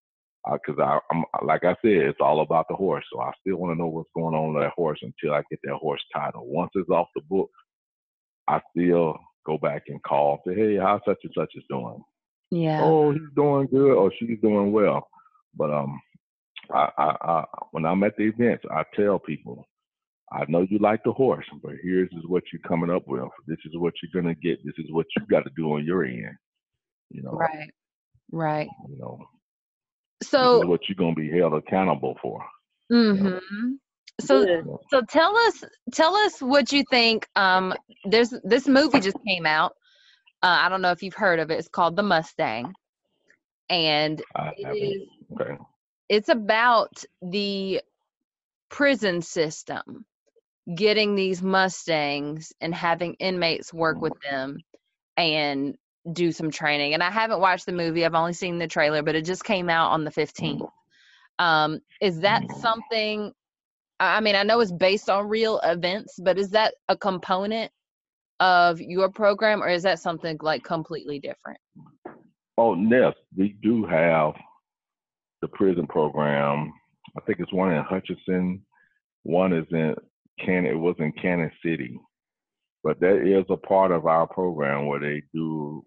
uh, 0.48 0.58
because 0.64 0.80
I, 0.80 0.98
I'm 1.10 1.24
like 1.46 1.64
I 1.64 1.76
said, 1.82 2.08
it's 2.08 2.20
all 2.20 2.40
about 2.42 2.66
the 2.68 2.76
horse. 2.76 3.04
So 3.12 3.20
I 3.20 3.32
still 3.40 3.56
want 3.56 3.72
to 3.74 3.78
know 3.78 3.88
what's 3.88 4.10
going 4.14 4.34
on 4.34 4.54
with 4.54 4.62
that 4.62 4.72
horse 4.76 5.00
until 5.02 5.34
I 5.34 5.42
get 5.50 5.60
that 5.64 5.76
horse 5.76 6.02
title. 6.14 6.46
Once 6.46 6.70
it's 6.74 6.90
off 6.90 7.08
the 7.14 7.22
book, 7.22 7.50
I 8.48 8.60
still 8.76 9.16
go 9.46 9.58
back 9.58 9.84
and 9.88 10.02
call, 10.02 10.42
say, 10.46 10.54
"Hey, 10.54 10.76
how 10.76 11.00
such 11.06 11.18
and 11.24 11.32
such 11.36 11.52
is 11.54 11.64
doing?" 11.70 12.02
Yeah. 12.50 12.80
oh, 12.82 13.12
he's 13.12 13.20
doing 13.36 13.66
good 13.70 13.92
or 13.94 14.12
she's 14.18 14.38
doing 14.42 14.72
well. 14.72 15.06
But 15.54 15.70
um, 15.70 16.00
I, 16.72 16.88
I, 16.98 17.16
I 17.20 17.44
when 17.72 17.84
I'm 17.84 18.02
at 18.04 18.16
the 18.16 18.24
events, 18.24 18.64
I 18.70 18.84
tell 18.94 19.18
people, 19.18 19.66
I 20.32 20.44
know 20.48 20.66
you 20.68 20.78
like 20.78 21.02
the 21.04 21.12
horse, 21.12 21.46
but 21.62 21.72
here's 21.82 22.10
is 22.12 22.26
what 22.26 22.42
you're 22.52 22.62
coming 22.68 22.90
up 22.90 23.02
with. 23.06 23.24
This 23.46 23.58
is 23.64 23.72
what 23.76 23.94
you're 24.02 24.22
gonna 24.22 24.34
get. 24.34 24.58
This 24.64 24.74
is 24.78 24.86
what 24.90 25.06
you 25.16 25.24
got 25.30 25.44
to 25.44 25.50
do 25.56 25.72
on 25.72 25.84
your 25.84 26.04
end. 26.04 26.36
You 27.10 27.22
know, 27.22 27.32
Right. 27.32 27.70
Right. 28.30 28.68
you 28.88 28.98
know, 28.98 29.18
this 30.20 30.30
So. 30.30 30.60
is 30.62 30.66
what 30.66 30.80
you're 30.88 30.96
gonna 30.96 31.14
be 31.14 31.30
held 31.30 31.54
accountable 31.54 32.16
for. 32.20 32.44
Mm-hmm. 32.92 33.72
So 34.20 34.80
So 34.90 35.02
tell 35.02 35.36
us 35.36 35.64
tell 35.92 36.14
us 36.16 36.40
what 36.40 36.72
you 36.72 36.82
think. 36.90 37.26
Um, 37.36 37.74
there's 38.04 38.34
this 38.42 38.66
movie 38.66 39.00
just 39.00 39.16
came 39.26 39.46
out. 39.46 39.74
Uh, 40.42 40.46
I 40.62 40.68
don't 40.68 40.82
know 40.82 40.92
if 40.92 41.02
you've 41.02 41.14
heard 41.14 41.40
of 41.40 41.50
it. 41.50 41.58
It's 41.58 41.68
called 41.68 41.96
The 41.96 42.02
Mustang, 42.02 42.74
and 43.68 44.22
it 44.56 44.68
is 44.68 45.08
Okay. 45.40 45.56
it's 46.08 46.28
about 46.28 47.04
the 47.22 47.82
prison 48.70 49.22
system 49.22 50.04
getting 50.74 51.14
these 51.14 51.42
Mustangs 51.42 52.52
and 52.60 52.74
having 52.74 53.14
inmates 53.14 53.72
work 53.72 54.00
with 54.02 54.14
them 54.22 54.58
and 55.16 55.76
do 56.12 56.32
some 56.32 56.50
training. 56.50 56.94
And 56.94 57.02
I 57.02 57.10
haven't 57.10 57.40
watched 57.40 57.66
the 57.66 57.72
movie. 57.72 58.04
I've 58.04 58.14
only 58.14 58.32
seen 58.34 58.58
the 58.58 58.68
trailer, 58.68 59.02
but 59.02 59.14
it 59.14 59.24
just 59.24 59.44
came 59.44 59.70
out 59.70 59.90
on 59.92 60.04
the 60.04 60.10
15th. 60.10 60.68
Um, 61.38 61.80
is 62.00 62.20
that 62.20 62.42
something? 62.60 63.32
I 64.00 64.18
I 64.18 64.20
mean, 64.20 64.36
I 64.36 64.42
know 64.44 64.60
it's 64.60 64.72
based 64.72 65.10
on 65.10 65.28
real 65.28 65.60
events, 65.62 66.18
but 66.22 66.38
is 66.38 66.50
that 66.50 66.74
a 66.88 66.96
component 66.96 67.72
of 68.40 68.80
your 68.80 69.08
program, 69.08 69.62
or 69.62 69.68
is 69.68 69.82
that 69.82 69.98
something 69.98 70.38
like 70.40 70.62
completely 70.64 71.18
different? 71.18 71.58
Oh, 72.56 72.74
yes, 72.74 73.14
we 73.36 73.56
do 73.62 73.86
have 73.86 74.34
the 75.42 75.48
prison 75.48 75.86
program. 75.86 76.72
I 77.16 77.20
think 77.26 77.38
it's 77.40 77.52
one 77.52 77.72
in 77.72 77.82
Hutchinson. 77.84 78.64
One 79.22 79.52
is 79.52 79.66
in 79.70 79.94
Can. 80.44 80.66
It 80.66 80.78
was 80.78 80.96
in 80.98 81.12
Kansas 81.12 81.56
City, 81.64 81.98
but 82.82 83.00
that 83.00 83.22
is 83.26 83.44
a 83.50 83.56
part 83.56 83.92
of 83.92 84.06
our 84.06 84.26
program 84.26 84.86
where 84.86 85.00
they 85.00 85.22
do 85.32 85.84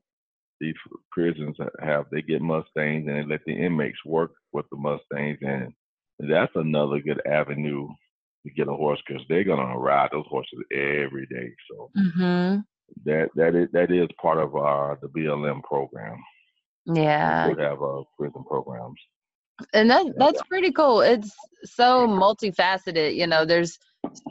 these 0.59 0.75
prisons 1.11 1.57
have 1.81 2.05
they 2.11 2.21
get 2.21 2.41
Mustangs 2.41 3.07
and 3.07 3.17
they 3.17 3.25
let 3.25 3.41
the 3.45 3.53
inmates 3.53 3.97
work 4.05 4.31
with 4.53 4.65
the 4.71 4.77
Mustangs, 4.77 5.39
and 5.41 5.73
that's 6.19 6.51
another 6.55 6.99
good 6.99 7.21
avenue 7.25 7.87
to 8.45 8.51
get 8.53 8.67
a 8.67 8.73
horse 8.73 8.99
because 9.07 9.23
they're 9.29 9.43
gonna 9.43 9.77
ride 9.77 10.09
those 10.11 10.25
horses 10.29 10.59
every 10.71 11.25
day. 11.27 11.49
So 11.69 11.91
Mm-hmm. 11.97 12.59
that 13.05 13.29
that 13.35 13.55
is 13.55 13.67
that 13.73 13.91
is 13.91 14.07
part 14.21 14.39
of 14.39 14.55
our 14.55 14.97
the 15.01 15.07
BLM 15.09 15.63
program. 15.63 16.17
Yeah. 16.85 17.47
We 17.49 17.61
have 17.63 17.81
uh, 17.81 18.03
prison 18.17 18.43
programs. 18.47 18.99
and 19.73 19.89
that 19.91 20.05
that's 20.17 20.41
pretty 20.49 20.71
cool 20.71 21.01
it's 21.01 21.31
so 21.63 22.07
multifaceted 22.07 23.15
you 23.15 23.27
know 23.27 23.45
there's 23.45 23.77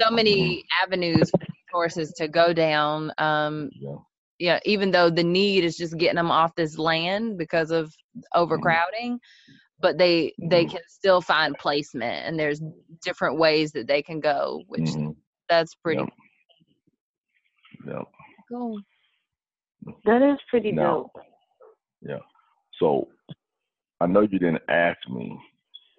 so 0.00 0.10
many 0.10 0.64
avenues 0.82 1.30
for 1.30 1.38
these 1.38 1.70
horses 1.72 2.12
to 2.16 2.26
go 2.26 2.52
down 2.52 3.12
um 3.18 3.70
Yeah. 3.80 3.94
yeah 4.40 4.58
even 4.64 4.90
though 4.90 5.08
the 5.08 5.22
need 5.22 5.62
is 5.62 5.76
just 5.76 5.96
getting 5.98 6.16
them 6.16 6.32
off 6.32 6.52
this 6.56 6.76
land 6.78 7.38
because 7.38 7.70
of 7.70 7.92
overcrowding 8.34 9.20
but 9.80 9.98
they 9.98 10.32
they 10.38 10.64
Mhm. 10.64 10.70
can 10.72 10.80
still 10.88 11.20
find 11.20 11.56
placement 11.58 12.26
and 12.26 12.38
there's 12.38 12.60
different 13.02 13.38
ways 13.38 13.72
that 13.72 13.86
they 13.86 14.02
can 14.02 14.20
go 14.20 14.62
which 14.68 14.82
Mhm. 14.82 15.16
that's 15.48 15.74
pretty 15.74 16.02
Yep. 16.02 16.08
Yeah. 17.86 18.02
cool 18.48 18.80
That 20.04 20.22
is 20.22 20.38
pretty 20.48 20.72
Now, 20.72 21.10
dope. 21.14 21.24
yeah. 22.02 22.18
So 22.78 23.08
I 24.00 24.06
know 24.06 24.20
you 24.20 24.38
didn't 24.38 24.62
ask 24.68 24.98
me, 25.08 25.38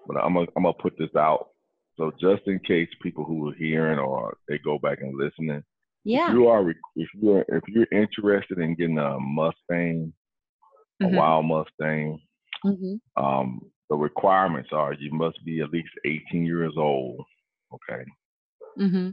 but 0.07 0.17
I'm 0.17 0.33
gonna 0.35 0.47
I'm 0.55 0.63
gonna 0.63 0.73
put 0.73 0.97
this 0.97 1.15
out. 1.15 1.49
So 1.97 2.11
just 2.19 2.47
in 2.47 2.59
case 2.59 2.89
people 3.01 3.23
who 3.25 3.49
are 3.49 3.53
hearing 3.55 3.99
or 3.99 4.37
they 4.47 4.57
go 4.59 4.77
back 4.79 5.01
and 5.01 5.17
listening, 5.17 5.63
Yeah. 6.03 6.27
if 6.29 6.33
you 6.33 6.47
are 6.47 6.69
if 6.69 7.09
you're 7.15 7.45
if 7.49 7.63
you're 7.67 7.87
interested 7.91 8.59
in 8.59 8.75
getting 8.75 8.97
a 8.99 9.19
Mustang, 9.19 10.13
a 11.01 11.05
Mhm. 11.05 11.15
wild 11.17 11.45
Mustang, 11.45 12.19
hmm 12.63 12.95
um, 13.17 13.61
the 13.89 13.95
requirements 13.95 14.69
are 14.71 14.93
you 14.93 15.11
must 15.11 15.43
be 15.43 15.59
at 15.61 15.69
least 15.71 15.89
18 16.05 16.45
years 16.45 16.73
old. 16.77 17.25
Okay. 17.73 18.03
hmm 18.77 19.09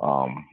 Um, 0.00 0.44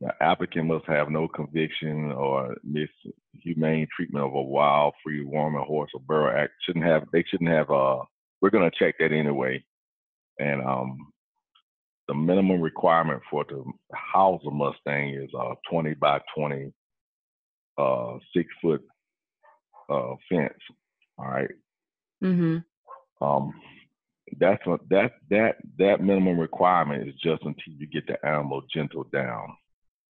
the 0.00 0.12
applicant 0.20 0.66
must 0.66 0.86
have 0.86 1.10
no 1.10 1.26
conviction 1.26 2.12
or 2.12 2.54
mishumane 2.64 3.88
treatment 3.94 4.24
of 4.24 4.34
a 4.34 4.42
wild, 4.42 4.94
free, 5.02 5.20
roaming 5.24 5.64
horse 5.66 5.90
or 5.94 6.00
burro 6.00 6.40
act. 6.40 6.52
Shouldn't 6.64 6.84
have. 6.84 7.04
They 7.12 7.24
shouldn't 7.28 7.50
have. 7.50 7.70
Uh, 7.70 8.04
we're 8.40 8.50
gonna 8.50 8.70
check 8.78 8.94
that 9.00 9.12
anyway. 9.12 9.64
And 10.38 10.62
um, 10.62 10.96
the 12.08 12.14
minimum 12.14 12.60
requirement 12.60 13.22
for 13.30 13.44
to 13.44 13.64
house 13.92 14.40
a 14.46 14.50
Mustang 14.50 15.14
is 15.14 15.30
uh 15.38 15.54
20 15.70 15.94
by 15.94 16.20
20, 16.36 16.72
uh 17.76 18.18
six 18.34 18.48
foot 18.62 18.82
uh 19.90 20.14
fence. 20.30 20.54
All 21.18 21.26
right. 21.26 21.50
hmm 22.20 22.58
Um, 23.20 23.52
that's 24.38 24.64
what 24.66 24.80
that 24.90 25.12
that 25.30 25.56
that 25.78 26.00
minimum 26.02 26.38
requirement 26.38 27.08
is 27.08 27.14
just 27.14 27.42
until 27.42 27.74
you 27.78 27.86
get 27.86 28.06
the 28.06 28.24
animal 28.26 28.62
gentle 28.72 29.04
down. 29.04 29.56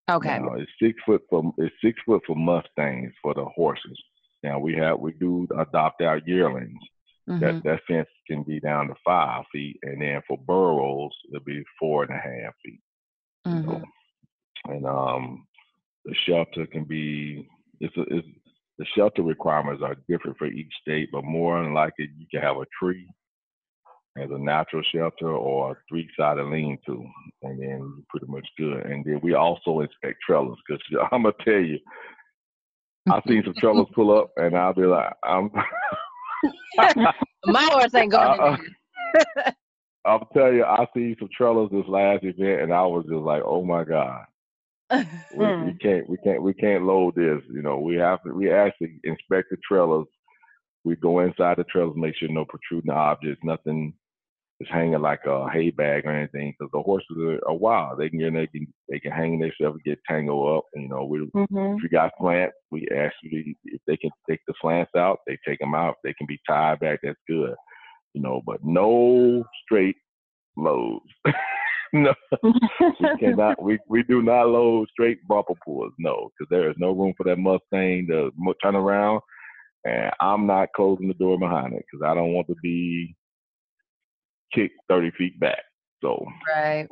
Okay. 0.10 0.40
Now, 0.40 0.54
it's 0.54 0.72
six 0.82 1.00
foot 1.06 1.22
for 1.30 1.54
it's 1.58 1.76
six 1.84 2.00
foot 2.06 2.24
for 2.26 2.36
Mustangs 2.36 3.14
for 3.22 3.34
the 3.34 3.46
horses. 3.46 4.00
Now 4.44 4.60
we 4.60 4.76
have 4.76 5.00
we 5.00 5.14
do 5.14 5.48
adopt 5.58 6.02
our 6.02 6.20
yearlings. 6.26 6.80
hmm 7.28 7.40
That 7.40 7.64
that 7.64 7.82
fence 7.88 8.10
can 8.28 8.44
be 8.44 8.60
down 8.60 8.88
to 8.88 8.96
five 9.06 9.44
feet, 9.52 9.78
and 9.84 10.02
then 10.02 10.22
for 10.28 10.38
burros 10.38 11.16
it'll 11.30 11.44
be 11.46 11.64
four 11.80 12.04
and 12.04 12.12
a 12.12 12.20
half 12.20 12.54
feet. 12.66 12.82
You 13.46 13.54
hmm 13.54 13.70
know? 13.70 13.84
And 14.70 14.86
um, 14.86 15.48
the 16.06 16.16
shelter 16.26 16.66
can 16.66 16.84
be 16.84 17.48
it's, 17.80 17.96
a, 17.96 18.02
it's 18.02 18.28
the 18.78 18.86
shelter 18.96 19.24
requirements 19.24 19.82
are 19.84 19.96
different 20.08 20.38
for 20.38 20.46
each 20.46 20.72
state, 20.82 21.10
but 21.12 21.24
more 21.24 21.62
than 21.64 21.74
likely 21.74 22.10
you 22.18 22.28
can 22.32 22.42
have 22.42 22.58
a 22.58 22.66
tree 22.80 23.08
as 24.18 24.30
a 24.32 24.38
natural 24.38 24.84
shelter 24.94 25.30
or 25.30 25.72
a 25.72 25.78
three-sided 25.90 26.44
lean-to, 26.44 27.06
and 27.44 27.60
then 27.60 27.80
you're 27.80 28.06
pretty 28.10 28.28
much 28.28 28.48
good. 28.58 28.86
And 28.86 29.04
then 29.06 29.20
we 29.22 29.34
also 29.34 29.82
inspect 29.82 30.20
trellis 30.26 30.58
because 30.68 30.82
I'm 31.12 31.24
gonna 31.24 31.34
tell 31.44 31.60
you, 31.60 31.80
I've 33.12 33.24
seen 33.28 33.44
some 33.46 33.54
trellis 33.60 33.88
pull 33.94 34.18
up, 34.18 34.32
and 34.38 34.56
I'll 34.56 34.74
be 34.74 34.86
like, 34.86 35.14
I'm. 35.24 35.52
My 37.46 37.68
horse 37.72 37.94
ain't 37.96 38.12
going 38.12 38.40
Uh. 38.40 38.58
I'll 40.06 40.28
tell 40.34 40.54
you, 40.54 40.64
I 40.64 40.86
see 40.96 41.16
some 41.20 41.30
trellis 41.36 41.70
this 41.72 41.88
last 41.88 42.24
event, 42.24 42.62
and 42.62 42.74
I 42.74 42.84
was 42.84 43.06
just 43.10 43.24
like, 43.24 43.42
"Oh 43.46 43.64
my 43.64 43.84
god, 43.84 44.26
we, 44.90 45.46
we 45.60 45.74
Mm. 45.74 45.80
can't, 45.82 46.10
we 46.10 46.18
can't, 46.18 46.42
we 46.42 46.54
can't 46.54 46.84
load 46.86 47.16
this." 47.16 47.42
You 47.50 47.62
know, 47.62 47.80
we 47.80 47.96
have 47.96 48.24
to, 48.24 48.34
we 48.34 48.52
actually 48.52 49.00
inspect 49.04 49.50
the 49.52 49.58
trailers. 49.68 50.08
We 50.84 50.96
go 50.96 51.20
inside 51.20 51.58
the 51.58 51.66
trailers, 51.66 51.96
make 51.98 52.16
sure 52.16 52.30
no 52.30 52.46
protruding 52.46 52.92
objects, 52.92 53.42
nothing 53.44 53.94
is 54.60 54.68
hanging 54.72 55.02
like 55.02 55.20
a 55.26 55.50
hay 55.50 55.70
bag 55.70 56.06
or 56.06 56.12
anything, 56.12 56.54
because 56.58 56.72
the 56.74 56.82
horses 56.82 57.18
are, 57.20 57.40
are 57.48 57.56
wild. 57.56 58.00
They 58.00 58.10
can 58.10 58.20
get, 58.20 58.34
they 58.34 58.48
can, 58.48 58.68
they 58.90 59.00
can 59.00 59.12
hang 59.12 59.40
themselves 59.40 59.76
and 59.76 59.84
get 59.84 60.00
tangled 60.08 60.58
up. 60.58 60.64
You 60.76 60.88
know, 60.90 61.06
we 61.06 61.20
Mhm. 61.36 61.78
if 61.78 61.84
you 61.84 61.90
got 61.90 62.14
slants, 62.20 62.56
we 62.72 62.88
actually 62.96 63.58
if 63.66 63.82
they 63.86 63.98
can 63.98 64.12
take 64.30 64.40
the 64.48 64.54
slants 64.62 64.92
out, 64.96 65.20
they 65.28 65.38
take 65.48 65.60
them 65.60 65.76
out. 65.76 65.96
If 65.98 65.98
they 66.04 66.14
can 66.14 66.28
be 66.28 66.40
tied 66.48 66.80
back, 66.80 67.00
that's 67.04 67.20
good. 67.28 67.54
You 68.14 68.22
know, 68.22 68.42
but 68.46 68.64
no 68.64 69.44
straight 69.64 69.98
loads. 70.56 71.06
no, 71.94 72.14
we 72.44 72.54
cannot. 73.20 73.62
We 73.62 73.80
we 73.88 74.04
do 74.04 74.22
not 74.22 74.50
load 74.50 74.88
straight 74.92 75.26
bumper 75.28 75.54
pulls. 75.64 75.94
No, 75.98 76.30
because 76.38 76.50
there 76.50 76.70
is 76.70 76.76
no 76.78 76.92
room 76.92 77.14
for 77.16 77.24
that 77.26 77.38
Mustang 77.38 78.08
to 78.08 78.32
turn 78.62 78.76
around. 78.76 79.22
And 79.86 80.12
I'm 80.20 80.46
not 80.48 80.70
closing 80.76 81.08
the 81.08 81.14
door 81.14 81.40
behind 81.40 81.74
it 81.74 81.86
because 81.90 82.06
I 82.06 82.14
don't 82.14 82.34
want 82.34 82.48
to 82.48 82.56
be 82.62 83.16
kicked 84.54 84.76
30 84.90 85.12
feet 85.18 85.40
back. 85.40 85.60
So 86.02 86.26
right. 86.54 86.88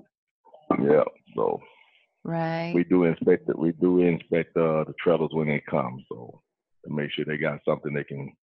yeah, 0.81 1.03
so 1.35 1.59
Right. 2.25 2.73
we 2.73 2.83
do 2.83 3.03
inspect 3.03 3.49
it. 3.49 3.57
We 3.57 3.71
do 3.73 3.99
inspect 3.99 4.57
uh, 4.57 4.83
the 4.85 4.95
trailers 4.99 5.29
when 5.31 5.47
they 5.47 5.61
come, 5.69 6.03
so 6.09 6.41
to 6.85 6.93
make 6.93 7.11
sure 7.11 7.23
they 7.23 7.37
got 7.37 7.59
something 7.67 7.93
they 7.93 8.03
can 8.03 8.33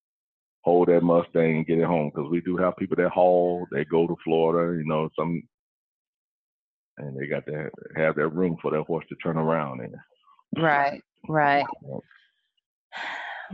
hold 0.62 0.86
that 0.86 1.03
Mustang 1.03 1.57
and 1.57 1.66
get 1.66 1.78
it 1.78 1.84
home. 1.86 2.12
Because 2.14 2.30
we 2.30 2.40
do 2.42 2.57
have 2.57 2.76
people 2.76 2.96
that 2.98 3.11
haul, 3.11 3.66
they 3.72 3.84
go 3.84 4.07
to 4.07 4.16
Florida, 4.22 4.78
you 4.78 4.86
know, 4.86 5.09
some, 5.18 5.42
and 6.99 7.16
they 7.18 7.26
got 7.26 7.47
to 7.47 7.68
have 7.97 8.16
that 8.16 8.28
room 8.28 8.57
for 8.61 8.70
their 8.70 8.82
horse 8.82 9.05
to 9.09 9.14
turn 9.16 9.36
around 9.36 9.80
in. 9.80 10.62
Right. 10.62 11.03
Right. 11.28 11.64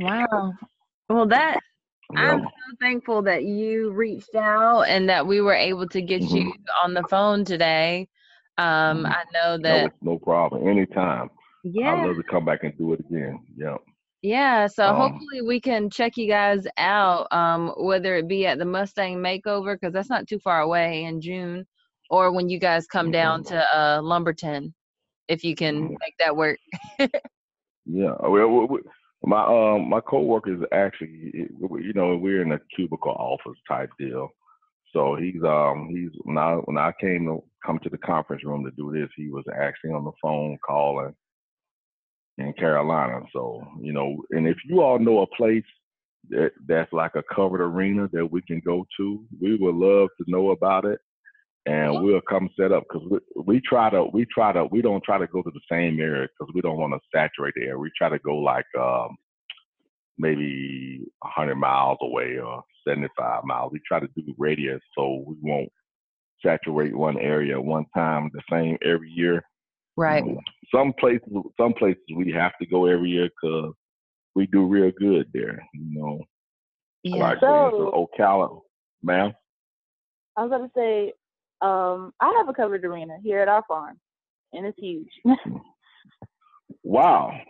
Wow. 0.01 0.53
Well, 1.09 1.27
that 1.27 1.59
I'm 2.15 2.41
so 2.41 2.77
thankful 2.81 3.23
that 3.23 3.43
you 3.45 3.91
reached 3.91 4.35
out 4.37 4.83
and 4.83 5.09
that 5.09 5.27
we 5.27 5.41
were 5.41 5.55
able 5.55 5.89
to 5.89 6.01
get 6.01 6.23
you 6.23 6.55
on 6.85 6.95
the 6.95 7.03
phone 7.11 7.45
today. 7.45 8.09
Um, 8.59 9.05
Mhm. 9.05 9.11
I 9.11 9.25
know 9.33 9.59
that, 9.59 9.93
no 10.01 10.19
problem. 10.19 10.69
Anytime. 10.69 11.31
Yeah. 11.65 11.95
I'd 11.95 12.07
love 12.07 12.17
to 12.17 12.23
come 12.23 12.45
back 12.45 12.63
and 12.63 12.77
do 12.79 12.93
it 12.93 13.01
again. 13.01 13.41
Yeah. 13.57 13.77
yeah. 14.23 14.67
So 14.69 14.87
Um, 14.87 14.97
hopefully 14.97 15.43
we 15.43 15.61
can 15.61 15.91
check 15.91 16.17
you 16.17 16.29
guys 16.29 16.65
out, 16.77 17.27
um, 17.33 17.75
whether 17.77 18.15
it 18.17 18.29
be 18.29 18.47
at 18.47 18.59
the 18.59 18.65
Mustang 18.65 19.17
Makeover, 19.17 19.75
because 19.75 19.93
that's 19.93 20.11
not 20.11 20.29
too 20.29 20.39
far 20.39 20.61
away 20.61 21.05
in 21.05 21.21
June, 21.21 21.67
or 22.11 22.33
when 22.33 22.49
you 22.49 22.59
guys 22.59 22.87
come 22.87 23.11
down 23.11 23.43
Mhm. 23.43 23.49
to 23.49 23.77
uh, 23.79 24.01
Lumberton, 24.03 24.75
if 25.29 25.45
you 25.45 25.55
can 25.55 25.91
Mhm. 25.91 25.97
make 26.01 26.17
that 26.19 26.37
work. 26.37 26.59
Yeah, 27.87 28.15
well, 28.21 28.67
we, 28.69 28.81
my 29.25 29.45
um 29.45 29.89
my 29.89 30.01
coworkers 30.01 30.63
actually, 30.73 31.33
you 31.33 31.93
know, 31.95 32.17
we're 32.17 32.43
in 32.43 32.53
a 32.53 32.61
cubicle 32.77 33.13
office 33.13 33.59
type 33.67 33.91
deal. 33.99 34.29
So 34.93 35.17
he's 35.17 35.43
um 35.43 35.89
he's 35.91 36.11
when 36.23 36.39
I 36.39 36.55
when 36.67 36.79
I 36.79 36.93
came 37.01 37.27
to 37.27 37.43
come 37.65 37.79
to 37.81 37.89
the 37.91 37.99
conference 37.99 38.45
room 38.45 38.65
to 38.65 38.71
do 38.73 38.93
this, 38.93 39.09
he 39.17 39.29
was 39.31 39.45
actually 39.55 39.91
on 39.93 40.05
the 40.05 40.13
phone 40.23 40.59
calling 40.67 41.15
in 42.39 42.53
Carolina. 42.55 43.21
So 43.33 43.67
you 43.81 43.93
know, 43.93 44.23
and 44.31 44.47
if 44.47 44.59
you 44.67 44.83
all 44.83 44.99
know 44.99 45.21
a 45.23 45.27
place 45.37 45.65
that 46.31 46.53
that's 46.67 46.93
like 46.93 47.13
a 47.17 47.23
covered 47.35 47.63
arena 47.63 48.09
that 48.13 48.27
we 48.31 48.43
can 48.43 48.61
go 48.61 48.87
to, 48.99 49.25
we 49.41 49.57
would 49.57 49.75
love 49.75 50.11
to 50.19 50.31
know 50.31 50.51
about 50.51 50.85
it. 50.85 51.01
And 51.69 52.03
we'll 52.03 52.23
come 52.23 52.49
set 52.59 52.73
up 52.73 52.85
because 52.89 53.07
we, 53.11 53.43
we 53.45 53.61
try 53.61 53.91
to 53.91 54.05
we 54.13 54.25
try 54.33 54.53
to 54.53 54.65
we 54.65 54.81
don't 54.81 55.05
try 55.05 55.19
to 55.19 55.27
go 55.27 55.43
to 55.43 55.51
the 55.51 55.61
same 55.71 56.01
area 56.01 56.27
because 56.27 56.51
we 56.55 56.63
don't 56.63 56.79
want 56.79 56.95
to 56.95 57.01
saturate 57.15 57.53
the 57.57 57.63
area. 57.65 57.79
We 57.79 57.91
try 57.97 58.09
to 58.09 58.19
go 58.21 58.37
like 58.37 58.65
um, 58.79 59.17
maybe 60.17 61.01
100 61.21 61.57
miles 61.57 61.99
away 62.01 62.39
or 62.39 62.63
75 62.87 63.45
miles. 63.45 63.71
We 63.73 63.81
try 63.87 64.01
to 64.01 64.09
do 64.17 64.35
radius 64.39 64.81
so 64.97 65.25
we 65.27 65.37
won't 65.43 65.69
saturate 66.45 66.97
one 66.97 67.19
area 67.19 67.59
at 67.59 67.65
one 67.65 67.85
time 67.95 68.31
the 68.33 68.41
same 68.51 68.79
every 68.83 69.11
year. 69.11 69.43
Right. 69.97 70.25
You 70.25 70.33
know, 70.35 70.41
Some 70.75 70.95
places 70.99 71.29
some 71.61 71.75
places 71.75 72.01
we 72.17 72.33
have 72.33 72.53
to 72.63 72.67
go 72.67 72.87
every 72.87 73.11
year 73.11 73.29
because 73.29 73.75
we 74.35 74.47
do 74.47 74.65
real 74.65 74.91
good 74.99 75.27
there. 75.35 75.63
You 75.75 76.01
know, 76.01 76.21
Yeah. 77.03 77.17
like 77.17 77.41
So- 77.41 78.09
Ocala, 78.19 78.63
ma'am. 79.03 79.35
I 80.37 80.43
was 80.45 80.51
gonna 80.51 80.71
say, 80.75 81.13
um, 81.61 82.13
I 82.21 82.33
have 82.39 82.49
a 82.49 82.53
covered 82.55 82.85
arena 82.85 83.17
here 83.23 83.41
at 83.41 83.49
our 83.49 83.65
farm, 83.69 83.99
and 84.53 84.67
it's 84.67 84.79
huge. 84.79 85.09
Wow. 86.83 87.33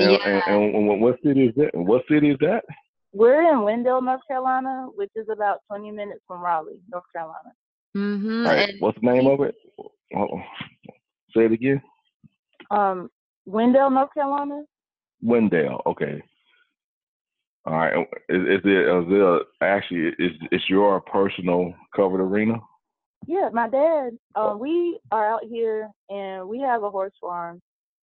And, 0.00 0.12
Yeah. 0.12 0.18
and, 0.46 0.76
and, 0.76 0.86
what- 0.88 1.00
what 1.00 1.22
city 1.24 1.46
is 1.48 1.54
that? 1.56 1.74
What 1.74 2.04
city 2.08 2.30
is 2.30 2.36
that? 2.40 2.62
We're 3.12 3.50
in 3.50 3.62
Wendell, 3.62 4.00
North 4.00 4.20
Carolina, 4.28 4.86
which 4.94 5.10
is 5.16 5.26
about 5.28 5.58
20 5.68 5.90
minutes 5.90 6.20
from 6.24 6.40
Raleigh, 6.40 6.78
North 6.88 7.02
Carolina. 7.12 7.50
Mm-hmm. 7.96 8.46
All 8.46 8.52
right, 8.54 8.74
what's 8.78 8.98
the 9.00 9.06
name 9.12 9.26
of 9.26 9.40
it? 9.40 9.56
Oh, 10.16 10.40
say 11.36 11.46
it 11.46 11.52
again. 11.52 11.82
Um, 12.70 13.10
Wendell, 13.44 13.90
North 13.90 14.14
Carolina. 14.14 14.62
Wendell. 15.20 15.82
Okay. 15.86 16.22
All 17.66 17.72
right. 17.74 18.06
Is, 18.28 18.40
is 18.42 18.60
it 18.64 18.68
is 18.68 19.04
it 19.08 19.46
actually 19.62 20.12
is 20.24 20.32
is 20.52 20.62
your 20.68 21.00
personal 21.00 21.74
covered 21.96 22.20
arena? 22.20 22.60
Yeah, 23.26 23.50
my 23.52 23.68
dad. 23.68 24.10
Um, 24.34 24.58
we 24.58 24.98
are 25.10 25.26
out 25.32 25.44
here, 25.44 25.90
and 26.08 26.48
we 26.48 26.60
have 26.60 26.82
a 26.82 26.90
horse 26.90 27.12
farm. 27.20 27.60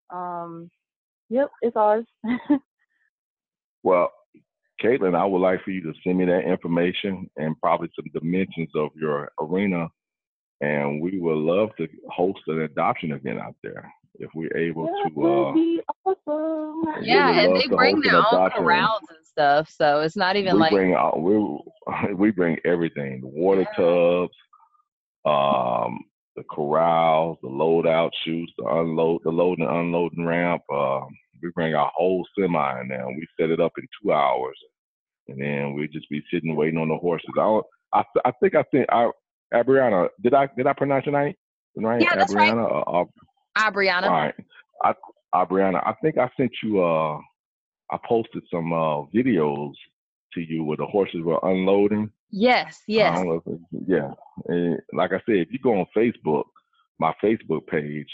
Um, 0.09 0.69
yep, 1.29 1.49
it's 1.61 1.75
ours. 1.75 2.05
Well, 3.83 4.11
Caitlin, 4.83 5.15
I 5.15 5.25
would 5.25 5.39
like 5.39 5.63
for 5.63 5.71
you 5.71 5.81
to 5.81 5.93
send 6.03 6.19
me 6.19 6.25
that 6.25 6.41
information 6.47 7.27
and 7.37 7.59
probably 7.59 7.89
some 7.95 8.05
dimensions 8.13 8.69
of 8.75 8.89
your 8.95 9.31
arena, 9.41 9.87
and 10.61 11.01
we 11.01 11.17
would 11.17 11.37
love 11.37 11.69
to 11.77 11.87
host 12.11 12.41
an 12.45 12.61
adoption 12.61 13.11
event 13.11 13.39
out 13.39 13.55
there. 13.63 13.91
if 14.19 14.29
we're 14.35 14.55
able 14.55 14.85
That 14.85 15.09
to. 15.09 15.13
would 15.15 15.47
Uh, 15.49 15.53
be 15.53 15.81
awesome. 16.05 17.03
Yeah, 17.03 17.39
and 17.39 17.55
they 17.55 17.65
bring 17.75 18.01
their 18.01 18.17
own 18.17 18.25
adoption. 18.29 18.63
corrals 18.63 19.01
and 19.09 19.25
stuff, 19.25 19.67
so 19.67 20.01
it's 20.01 20.15
not 20.17 20.35
even 20.35 20.53
we 20.55 20.59
like 20.59 20.71
bring 20.71 20.93
out 20.93 21.19
we 21.21 21.59
we 22.13 22.29
bring 22.29 22.57
everything: 22.63 23.21
the 23.21 23.27
water 23.27 23.65
tubs, 23.75 24.35
um, 25.25 25.99
the 26.35 26.43
corrals, 26.43 27.37
the 27.41 27.49
load 27.49 27.87
out 27.87 28.11
chutes, 28.23 28.51
the 28.57 28.65
unload, 28.65 29.21
the 29.23 29.29
load 29.29 29.59
and 29.59 29.69
unloading 29.69 30.25
ramp. 30.25 30.61
Uh, 30.73 31.01
we 31.41 31.49
bring 31.55 31.73
our 31.73 31.91
whole 31.95 32.25
semi 32.37 32.81
in 32.81 32.87
there. 32.87 33.05
And 33.05 33.17
we 33.17 33.27
set 33.39 33.49
it 33.49 33.59
up 33.59 33.73
in 33.77 33.87
two 34.01 34.13
hours, 34.13 34.57
and 35.27 35.41
then 35.41 35.73
we 35.73 35.87
just 35.87 36.09
be 36.09 36.23
sitting 36.31 36.55
waiting 36.55 36.79
on 36.79 36.89
the 36.89 36.97
horses. 36.97 37.29
I 37.35 37.41
don't, 37.41 37.65
I 37.93 38.03
I 38.25 38.31
think 38.41 38.55
I 38.55 38.63
think 38.71 38.85
I 38.89 39.09
Abriana. 39.53 40.09
Did 40.21 40.33
I 40.33 40.47
did 40.55 40.67
I 40.67 40.73
pronounce 40.73 41.05
your 41.05 41.19
name? 41.19 41.33
Right, 41.77 42.01
Yeah, 42.01 42.15
that's 42.15 42.33
right. 42.33 42.53
Abriana. 42.53 42.71
Uh, 42.87 43.01
uh, 43.01 43.05
ah, 43.55 43.71
Brianna. 43.71 44.03
all 44.03 44.11
right. 44.11 44.35
I, 45.33 45.45
Brianna, 45.45 45.81
I 45.85 45.93
think 46.01 46.17
I 46.17 46.29
sent 46.37 46.51
you, 46.63 46.83
uh, 46.83 47.17
I 47.91 47.97
posted 48.07 48.43
some 48.51 48.73
uh, 48.73 49.03
videos 49.15 49.73
to 50.33 50.41
you 50.41 50.63
where 50.63 50.77
the 50.77 50.85
horses 50.85 51.21
were 51.23 51.39
unloading. 51.43 52.09
Yes, 52.31 52.81
yes. 52.87 53.17
don't 53.17 53.27
know 53.27 53.41
if 53.45 53.53
it- 53.53 53.85
yeah. 53.87 54.11
And 54.47 54.79
like 54.93 55.11
I 55.11 55.21
said, 55.25 55.35
if 55.37 55.51
you 55.51 55.59
go 55.59 55.79
on 55.79 55.85
Facebook, 55.95 56.45
my 56.99 57.13
Facebook 57.23 57.67
page, 57.67 58.07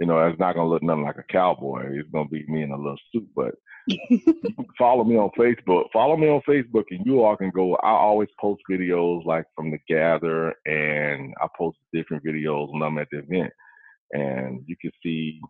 you 0.00 0.06
know, 0.06 0.18
it's 0.26 0.38
not 0.38 0.54
gonna 0.54 0.68
look 0.68 0.82
nothing 0.82 1.04
like 1.04 1.18
a 1.18 1.32
cowboy. 1.32 1.98
It's 1.98 2.08
gonna 2.10 2.28
be 2.28 2.44
me 2.46 2.62
in 2.62 2.70
a 2.70 2.76
little 2.76 2.96
suit. 3.12 3.28
But 3.34 3.54
follow 4.78 5.04
me 5.04 5.16
on 5.16 5.30
Facebook. 5.38 5.86
Follow 5.92 6.16
me 6.16 6.28
on 6.28 6.40
Facebook, 6.48 6.84
and 6.90 7.04
you 7.04 7.22
all 7.22 7.36
can 7.36 7.50
go. 7.50 7.74
I 7.76 7.90
always 7.90 8.28
post 8.40 8.62
videos 8.70 9.24
like 9.24 9.44
from 9.56 9.70
the 9.70 9.78
gather, 9.88 10.54
and 10.66 11.34
I 11.42 11.48
post 11.56 11.78
different 11.92 12.24
videos 12.24 12.72
when 12.72 12.82
I'm 12.82 12.98
at 12.98 13.08
the 13.10 13.18
event, 13.18 13.52
and 14.12 14.62
you 14.66 14.76
can 14.80 14.92
see 15.02 15.40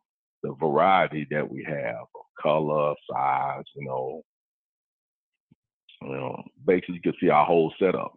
the 0.42 0.54
variety 0.60 1.26
that 1.30 1.48
we 1.50 1.64
have 1.64 1.96
of 2.14 2.24
color, 2.42 2.94
size. 3.12 3.64
You 3.76 3.84
know, 3.86 4.22
you 6.02 6.08
know, 6.12 6.42
basically 6.66 6.96
you 6.96 7.00
can 7.02 7.14
see 7.20 7.28
our 7.28 7.44
whole 7.44 7.72
setup. 7.78 8.14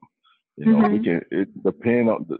You 0.57 0.65
know, 0.65 0.77
we 0.89 0.99
Mhm. 0.99 1.03
can 1.03 1.25
it 1.32 1.63
depend 1.63 2.09
on 2.09 2.25
the 2.27 2.38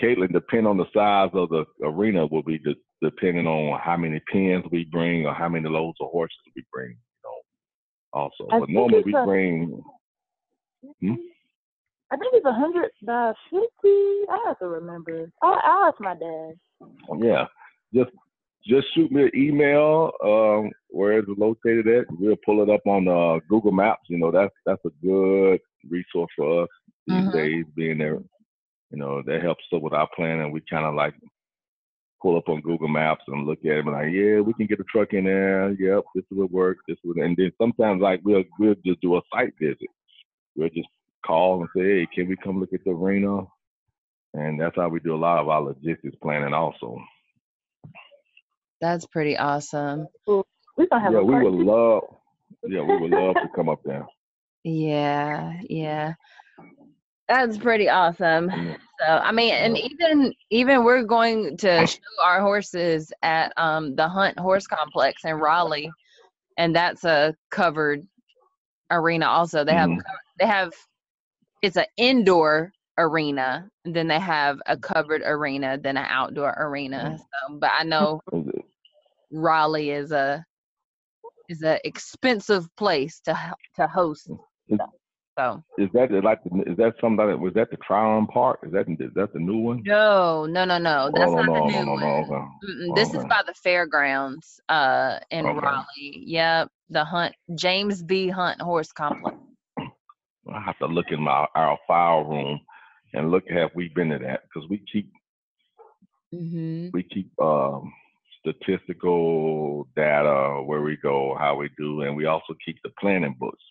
Caitlin, 0.00 0.32
depend 0.32 0.66
on 0.66 0.76
the 0.76 0.86
size 0.92 1.30
of 1.32 1.48
the 1.48 1.64
arena 1.82 2.26
will 2.26 2.42
be 2.42 2.58
de- 2.58 2.76
depending 3.02 3.46
on 3.46 3.78
how 3.80 3.96
many 3.96 4.20
pins 4.30 4.64
we 4.70 4.84
bring 4.84 5.26
or 5.26 5.34
how 5.34 5.48
many 5.48 5.68
loads 5.68 5.98
of 6.00 6.10
horses 6.10 6.38
we 6.54 6.64
bring. 6.72 6.90
You 6.90 6.96
know, 7.24 7.40
also, 8.12 8.46
I 8.50 8.60
but 8.60 8.68
normally 8.68 9.02
we 9.02 9.14
a- 9.14 9.24
bring. 9.24 9.82
Hmm? 11.00 11.14
I 12.10 12.16
think 12.16 12.32
it's 12.34 12.46
a 12.46 12.52
hundred 12.52 12.90
by 13.02 13.34
fifty. 13.50 14.28
I 14.30 14.44
have 14.46 14.58
to 14.60 14.68
remember. 14.68 15.30
I'll, 15.42 15.60
I'll 15.62 15.88
ask 15.88 16.00
my 16.00 16.14
dad. 16.14 16.58
Yeah, 17.18 17.46
just 17.92 18.10
just 18.66 18.86
shoot 18.94 19.10
me 19.10 19.24
an 19.24 19.30
email. 19.34 20.12
Um, 20.22 20.70
where 20.90 21.18
it's 21.18 21.28
located 21.36 21.86
at, 21.86 22.06
we'll 22.18 22.36
pull 22.44 22.62
it 22.62 22.70
up 22.70 22.86
on 22.86 23.08
uh, 23.08 23.40
Google 23.48 23.72
Maps. 23.72 24.08
You 24.08 24.18
know, 24.18 24.30
that's 24.30 24.54
that's 24.64 24.84
a 24.84 24.90
good 25.04 25.60
resource 25.88 26.30
for 26.36 26.62
us 26.64 26.68
these 27.06 27.24
Mhm. 27.24 27.32
days. 27.32 27.64
Being 27.74 27.98
there, 27.98 28.18
you 28.90 28.98
know, 28.98 29.22
that 29.22 29.42
helps 29.42 29.64
us 29.72 29.80
with 29.82 29.92
our 29.92 30.08
planning. 30.16 30.50
We 30.50 30.60
kind 30.62 30.86
of 30.86 30.94
like 30.94 31.14
pull 32.20 32.36
up 32.36 32.48
on 32.48 32.60
Google 32.62 32.88
Maps 32.88 33.22
and 33.28 33.46
look 33.46 33.60
at 33.60 33.72
it 33.72 33.86
and 33.86 33.92
like, 33.92 34.12
yeah, 34.12 34.40
we 34.40 34.52
can 34.54 34.66
get 34.66 34.80
a 34.80 34.84
truck 34.84 35.12
in 35.12 35.24
there. 35.24 35.70
Yep, 35.72 36.04
this 36.14 36.24
would 36.32 36.50
work. 36.50 36.78
This 36.88 36.98
would, 37.04 37.18
and 37.18 37.36
then 37.36 37.52
sometimes 37.58 38.02
like 38.02 38.20
we'll 38.24 38.44
we'll 38.58 38.74
just 38.84 39.00
do 39.00 39.16
a 39.16 39.20
site 39.32 39.54
visit. 39.60 39.88
We'll 40.56 40.70
just 40.70 40.88
call 41.24 41.60
and 41.60 41.68
say, 41.76 42.00
hey, 42.00 42.06
can 42.14 42.28
we 42.28 42.36
come 42.36 42.58
look 42.58 42.72
at 42.72 42.82
the 42.84 42.90
arena? 42.90 43.46
And 44.34 44.60
that's 44.60 44.76
how 44.76 44.88
we 44.88 45.00
do 45.00 45.14
a 45.14 45.16
lot 45.16 45.38
of 45.38 45.48
our 45.48 45.60
logistics 45.60 46.16
planning 46.22 46.52
also. 46.54 47.00
That's 48.80 49.06
pretty 49.06 49.36
awesome. 49.36 50.08
We're 50.26 50.86
gonna 50.86 51.02
have 51.02 51.12
yeah, 51.14 51.20
a 51.20 51.24
we 51.24 51.34
would 51.40 51.54
love. 51.54 52.04
Yeah, 52.66 52.82
we 52.82 52.96
would 52.98 53.10
love 53.10 53.36
to 53.36 53.48
come 53.56 53.68
up 53.68 53.80
there. 53.84 54.06
Yeah, 54.64 55.54
yeah. 55.68 56.14
That's 57.28 57.58
pretty 57.58 57.88
awesome. 57.88 58.50
So 59.00 59.06
I 59.06 59.32
mean, 59.32 59.54
and 59.54 59.76
even 59.78 60.34
even 60.50 60.84
we're 60.84 61.02
going 61.04 61.56
to 61.58 61.86
show 61.86 62.00
our 62.24 62.40
horses 62.40 63.12
at 63.22 63.52
um 63.56 63.96
the 63.96 64.08
Hunt 64.08 64.38
Horse 64.38 64.66
Complex 64.66 65.24
in 65.24 65.34
Raleigh, 65.34 65.90
and 66.56 66.74
that's 66.74 67.04
a 67.04 67.34
covered 67.50 68.06
arena. 68.90 69.26
Also, 69.26 69.64
they 69.64 69.74
have 69.74 69.90
Mhm. 69.90 70.02
they 70.38 70.46
have 70.46 70.72
it's 71.62 71.76
an 71.76 71.86
indoor 71.96 72.72
arena, 72.98 73.68
and 73.84 73.94
then 73.94 74.08
they 74.08 74.20
have 74.20 74.60
a 74.66 74.76
covered 74.76 75.22
arena, 75.24 75.78
then 75.78 75.96
an 75.96 76.06
outdoor 76.08 76.54
arena. 76.58 77.18
So, 77.18 77.58
but 77.58 77.70
I 77.78 77.84
know 77.84 78.20
Raleigh 79.30 79.90
is 79.90 80.12
a 80.12 80.44
is 81.48 81.62
a 81.62 81.78
expensive 81.86 82.66
place 82.76 83.20
to 83.20 83.36
to 83.76 83.86
host. 83.86 84.30
Is- 84.68 84.80
So 85.38 85.62
Is 85.78 85.88
that 85.94 86.10
like 86.24 86.42
the, 86.44 86.62
is 86.70 86.76
that 86.78 86.94
somebody 87.00 87.34
was 87.34 87.54
that 87.54 87.70
the 87.70 87.76
Tryon 87.78 88.26
Park? 88.26 88.60
Is 88.64 88.72
that 88.72 88.88
is 88.88 89.12
that 89.14 89.32
the 89.32 89.40
new 89.40 89.58
one? 89.58 89.84
no, 89.84 90.46
no, 90.46 90.64
no, 90.64 90.78
no. 90.78 91.10
That's 91.14 91.34
oh, 91.34 91.36
not 91.36 91.52
no, 91.52 91.54
the 91.54 91.60
no, 91.68 91.82
new 91.82 91.84
no, 91.84 91.94
one. 91.94 92.02
no, 92.02 92.08
okay. 92.24 92.44
This 92.94 93.14
is 93.14 93.24
Okay. 93.24 93.28
by 93.28 93.42
the 93.46 93.54
fairgrounds 93.54 94.60
uh 94.68 95.18
in 95.30 95.46
Okay. 95.46 95.60
Raleigh. 95.62 96.22
Yep, 96.26 96.68
the 96.90 97.04
Hunt 97.04 97.34
James 97.54 98.02
B. 98.02 98.28
Hunt 98.28 98.60
Horse 98.60 98.92
Complex. 98.92 99.36
I 100.54 100.60
have 100.64 100.78
to 100.78 100.86
look 100.86 101.06
in 101.10 101.22
my 101.22 101.46
our 101.54 101.78
file 101.86 102.24
room 102.24 102.60
and 103.14 103.30
look 103.30 103.44
have 103.50 103.70
we 103.74 103.88
been 103.88 104.10
to 104.10 104.18
that 104.18 104.42
because 104.44 104.68
we 104.68 104.82
keep 104.92 105.10
hmm 106.32 106.90
we 106.92 107.02
keep 107.02 107.30
um, 107.40 107.92
statistical 108.52 109.88
data 109.96 110.62
where 110.64 110.82
we 110.82 110.96
go, 110.96 111.36
how 111.38 111.56
we 111.56 111.68
do, 111.76 112.02
and 112.02 112.16
we 112.16 112.26
also 112.26 112.54
keep 112.64 112.76
the 112.82 112.90
planning 113.00 113.36
books 113.38 113.62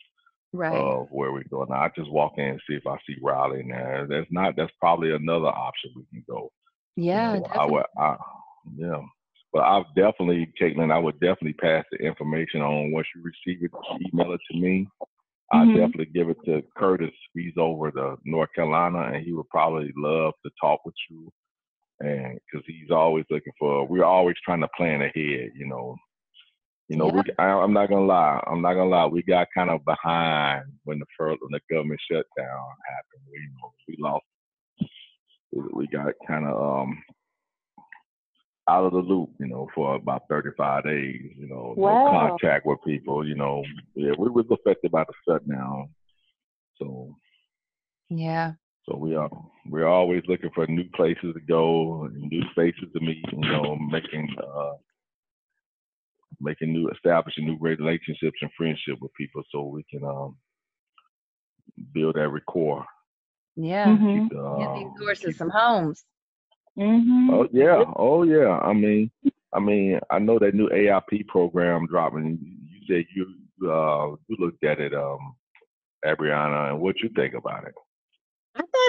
Right. 0.54 0.74
of 0.74 1.08
where 1.12 1.34
we 1.34 1.44
go. 1.44 1.66
Now 1.66 1.82
I 1.84 1.92
just 1.96 2.10
walk 2.10 2.34
in 2.38 2.46
and 2.46 2.62
see 2.68 2.76
if 2.76 2.88
I 2.88 2.98
see 3.06 3.18
Raleigh 3.22 3.60
in 3.60 3.68
there. 3.70 4.08
That's 4.10 4.32
not. 4.32 4.56
That's 4.56 4.72
probably 4.80 5.14
another 5.14 5.48
option 5.48 5.92
we 5.96 6.06
can 6.12 6.24
go. 6.28 6.50
You 6.96 7.04
yeah, 7.04 7.40
know, 7.40 7.46
I 7.54 7.66
would. 7.66 7.84
I, 7.98 8.16
yeah. 8.78 9.02
But 9.54 9.60
I'll 9.60 9.88
definitely, 9.96 10.52
Caitlin, 10.60 10.92
I 10.92 11.00
would 11.00 11.20
definitely 11.20 11.54
pass 11.54 11.86
the 11.92 11.98
information 11.98 12.62
on 12.62 12.92
once 12.92 13.08
you 13.16 13.22
receive 13.24 13.64
it, 13.64 13.72
email 14.14 14.34
it 14.34 14.42
to 14.52 14.58
me. 14.58 14.88
I'll 15.52 15.66
Mhm. 15.66 15.76
definitely 15.76 16.08
give 16.08 16.30
it 16.30 16.38
to 16.46 16.62
Curtis. 16.76 17.14
He's 17.34 17.58
over 17.58 17.92
to 17.92 18.18
North 18.26 18.50
Carolina, 18.54 19.12
and 19.14 19.24
he 19.26 19.32
would 19.34 19.50
probably 19.50 19.94
love 19.96 20.34
to 20.44 20.52
talk 20.60 20.86
with 20.86 20.96
you. 21.10 21.32
And 22.00 22.40
because 22.46 22.66
he's 22.68 22.92
always 22.92 23.26
looking 23.30 23.54
for, 23.58 23.88
we're 23.88 24.04
always 24.04 24.36
trying 24.46 24.62
to 24.62 24.68
plan 24.78 25.02
ahead. 25.02 25.52
You 25.56 25.68
know, 25.68 25.96
you 26.90 26.98
know, 26.98 27.08
we. 27.08 27.22
I, 27.40 27.46
I'm 27.46 27.74
not 27.74 27.90
gonna 27.90 28.06
lie. 28.06 28.42
I'm 28.48 28.62
not 28.62 28.76
gonna 28.76 28.90
lie. 28.90 29.06
We 29.08 29.24
got 29.24 29.48
kind 29.54 29.70
of 29.70 29.84
behind 29.84 30.66
when 30.84 31.00
the 31.00 31.06
first 31.18 31.40
when 31.42 31.52
the 31.52 31.74
government 31.74 32.00
shutdown 32.10 32.26
happened. 32.38 33.24
We, 33.32 33.40
you 33.40 33.52
know, 33.62 33.74
we 33.88 33.96
lost. 34.00 34.26
We, 35.52 35.64
we 35.74 35.88
got 35.88 36.14
kind 36.28 36.46
of 36.46 36.82
um 36.82 37.04
out 38.70 38.86
of 38.86 38.92
the 38.92 39.00
loop, 39.00 39.30
you 39.40 39.48
know, 39.48 39.68
for 39.74 39.96
about 39.96 40.24
35 40.30 40.84
days, 40.84 41.32
you 41.38 41.48
know, 41.48 41.74
Wow. 41.78 42.04
no 42.04 42.10
contact 42.10 42.66
with 42.66 42.80
people, 42.86 43.26
you 43.26 43.36
know. 43.36 43.64
Yeah, 43.96 44.12
we 44.18 44.30
was 44.30 44.46
affected 44.52 44.92
by 44.92 45.06
the 45.06 45.14
shutdown. 45.28 45.90
So, 46.78 47.16
Yeah. 48.10 48.54
So 48.88 48.96
we 48.96 49.16
are 49.16 49.30
we're 49.70 49.88
always 49.88 50.24
looking 50.28 50.50
for 50.56 50.66
new 50.68 50.86
places 50.96 51.34
to 51.34 51.40
go, 51.48 52.06
and 52.06 52.16
new 52.30 52.42
spaces 52.52 52.90
to 52.94 53.00
meet, 53.02 53.24
you 53.32 53.40
know, 53.40 53.76
making 53.92 54.28
uh 54.42 54.74
making 56.40 56.72
new 56.72 56.90
establishing 56.90 57.46
new 57.46 57.58
relationships 57.60 58.38
and 58.42 58.52
friendship 58.58 58.98
with 59.02 59.12
people 59.14 59.44
so 59.52 59.64
we 59.64 59.84
can 59.92 60.04
um 60.04 60.38
build 61.94 62.16
that 62.16 62.30
rapport. 62.30 62.86
Yeah. 63.56 63.88
Mhm. 63.88 64.22
Keep 64.22 64.30
the, 64.30 64.56
Get 64.58 64.74
these 64.76 64.86
um, 64.86 64.96
horses 65.00 65.38
some 65.38 65.50
homes. 65.50 66.06
Mhm. 66.78 67.30
Oh 67.32 67.48
yeah, 67.52 67.84
oh 67.96 68.24
yeah. 68.24 68.60
I 68.60 68.74
mean, 68.74 69.12
I 69.54 69.60
mean, 69.60 70.00
I 70.10 70.20
know 70.20 70.38
that 70.40 70.54
new 70.54 70.70
AIP 70.70 71.28
program 71.28 71.88
dropping. 71.88 72.38
You 72.40 72.80
said 72.88 73.06
you 73.16 73.26
uh 73.70 74.16
you 74.28 74.38
looked 74.40 74.64
at 74.64 74.80
it, 74.80 74.94
um, 74.94 75.36
Abriana, 76.06 76.70
and 76.70 76.80
what 76.80 77.00
you 77.02 77.10
think 77.16 77.34
about 77.34 77.68
it? 77.68 77.74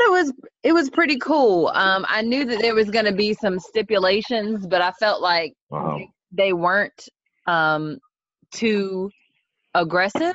It 0.08 0.10
was 0.10 0.32
it 0.62 0.72
was 0.72 0.88
pretty 0.88 1.18
cool. 1.18 1.66
Um, 1.74 2.06
I 2.08 2.22
knew 2.22 2.46
that 2.46 2.60
there 2.60 2.74
was 2.74 2.90
going 2.90 3.04
to 3.04 3.12
be 3.12 3.34
some 3.34 3.58
stipulations, 3.58 4.66
but 4.66 4.80
I 4.80 4.90
felt 4.92 5.20
like 5.20 5.52
Uh-huh. 5.70 5.98
they 6.32 6.54
weren't 6.54 7.08
um, 7.46 7.98
too 8.50 9.10
aggressive 9.74 10.34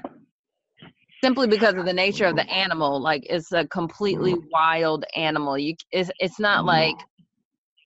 simply 1.23 1.47
because 1.47 1.73
of 1.73 1.85
the 1.85 1.93
nature 1.93 2.25
of 2.25 2.35
the 2.35 2.47
animal. 2.51 3.01
Like 3.01 3.23
it's 3.27 3.51
a 3.51 3.67
completely 3.67 4.35
wild 4.51 5.05
animal. 5.15 5.57
You 5.57 5.73
it's, 5.91 6.11
it's 6.19 6.39
not 6.39 6.65
like 6.65 6.95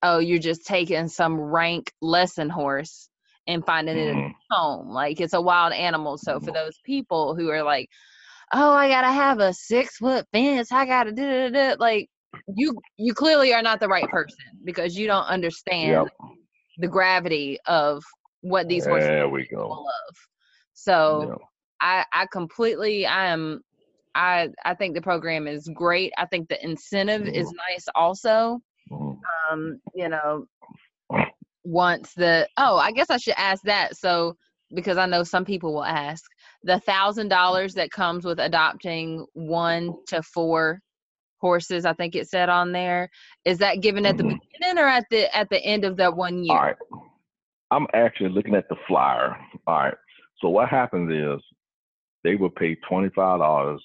oh 0.03 0.19
you're 0.19 0.39
just 0.39 0.65
taking 0.65 1.07
some 1.07 1.39
rank 1.39 1.91
lesson 2.01 2.49
horse 2.49 3.07
and 3.47 3.65
finding 3.65 3.97
it 3.97 4.09
at 4.17 4.31
home. 4.51 4.89
Like 4.89 5.21
it's 5.21 5.33
a 5.33 5.41
wild 5.41 5.71
animal. 5.71 6.17
So 6.17 6.41
for 6.41 6.51
those 6.51 6.77
people 6.83 7.33
who 7.33 7.49
are 7.49 7.63
like 7.63 7.88
oh 8.54 8.74
i 8.74 8.88
gotta 8.88 9.12
have 9.12 9.39
a 9.39 9.54
six 9.54 9.98
foot 9.98 10.26
fence 10.34 10.72
i 10.72 10.86
gotta 10.86 11.12
do 11.12 11.24
it 11.24 11.80
like 11.80 12.10
you 12.56 12.80
you 12.98 13.14
clearly 13.14 13.54
are 13.54 13.62
not 13.62 13.80
the 13.80 13.88
right 13.88 14.08
person 14.10 14.38
because 14.64 14.98
you 14.98 15.08
don't 15.08 15.26
understand 15.26 16.04
Yep. 16.04 16.08
the 16.78 16.88
gravity 16.88 17.58
of 17.66 18.04
what 18.41 18.68
these 18.68 18.86
horses 18.86 19.10
There 19.10 19.24
are 19.26 19.30
we 19.30 19.43
capable 19.43 19.70
go. 19.70 19.86
of. 20.10 20.16
So 20.74 21.30
Yeah. 21.30 21.36
I 21.82 22.06
I 22.14 22.26
completely 22.32 23.06
I 23.06 23.28
am 23.28 23.62
I 24.16 24.50
I 24.66 24.74
think 24.76 24.95
the 24.95 25.02
program 25.02 25.48
is 25.48 25.70
great. 25.74 26.14
I 26.18 26.26
think 26.26 26.48
the 26.50 26.64
incentive 26.64 27.28
is 27.28 27.52
nice 27.70 27.86
also. 27.95 28.60
Mhm. 28.91 29.20
Um, 29.52 29.80
you 29.93 30.10
know, 30.10 30.45
once 31.64 32.14
the 32.14 32.48
oh, 32.58 32.78
I 32.78 32.91
guess 32.91 33.10
I 33.10 33.18
should 33.18 33.36
ask 33.38 33.64
that. 33.64 33.98
So 33.98 34.36
because 34.74 34.98
I 34.98 35.06
know 35.06 35.24
some 35.24 35.45
people 35.45 35.74
will 35.74 35.84
ask 35.86 36.24
the 36.64 36.80
thousand 36.82 37.30
dollars 37.30 37.74
that 37.76 37.91
comes 37.91 38.26
with 38.26 38.39
adopting 38.39 39.26
one 39.34 39.93
to 40.08 40.22
four 40.24 40.80
horses. 41.39 41.86
I 41.86 41.93
think 41.93 42.16
it 42.16 42.28
said 42.30 42.49
on 42.49 42.72
there. 42.72 43.10
Is 43.45 43.60
that 43.60 43.82
given 43.82 44.05
at 44.05 44.18
the 44.18 44.24
Mhm. 44.24 44.39
beginning 44.51 44.84
or 44.84 44.88
at 44.88 45.05
the 45.10 45.36
at 45.36 45.49
the 45.49 45.64
end 45.64 45.86
of 45.86 45.97
that 45.97 46.16
one 46.16 46.43
year? 46.43 46.58
All 46.58 46.64
right. 46.64 46.76
I'm 47.72 47.88
actually 47.93 48.30
looking 48.30 48.55
at 48.55 48.68
the 48.70 48.78
flyer. 48.88 49.38
All 49.68 49.80
right. 49.80 49.93
So 50.41 50.49
what 50.49 50.70
happens 50.70 51.12
is 51.12 51.43
they 52.24 52.36
will 52.36 52.49
pay 52.49 52.76
twenty 52.89 53.10
five 53.10 53.39
dollars 53.39 53.84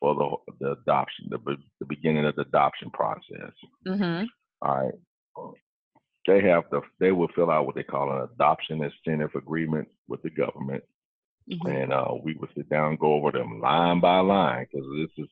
for 0.00 0.14
the 0.14 0.54
the 0.60 0.72
adoption, 0.72 1.28
the 1.30 1.38
the 1.78 1.86
beginning 1.86 2.24
of 2.26 2.34
the 2.36 2.42
adoption 2.42 2.90
process. 2.90 3.52
Mm-hmm. 3.86 4.24
All 4.62 4.74
right. 4.74 5.54
They 6.26 6.40
have 6.42 6.64
the 6.70 6.82
they 6.98 7.12
will 7.12 7.28
fill 7.34 7.50
out 7.50 7.66
what 7.66 7.74
they 7.74 7.82
call 7.82 8.12
an 8.12 8.28
adoption 8.34 8.82
incentive 8.82 9.34
agreement 9.34 9.88
with 10.08 10.22
the 10.22 10.30
government, 10.30 10.82
mm-hmm. 11.48 11.66
and 11.66 11.92
uh, 11.92 12.14
we 12.22 12.34
would 12.34 12.50
sit 12.56 12.68
down 12.68 12.90
and 12.90 12.98
go 12.98 13.14
over 13.14 13.32
them 13.32 13.60
line 13.60 14.00
by 14.00 14.18
line 14.20 14.66
because 14.70 14.86
this 14.98 15.24
is 15.24 15.30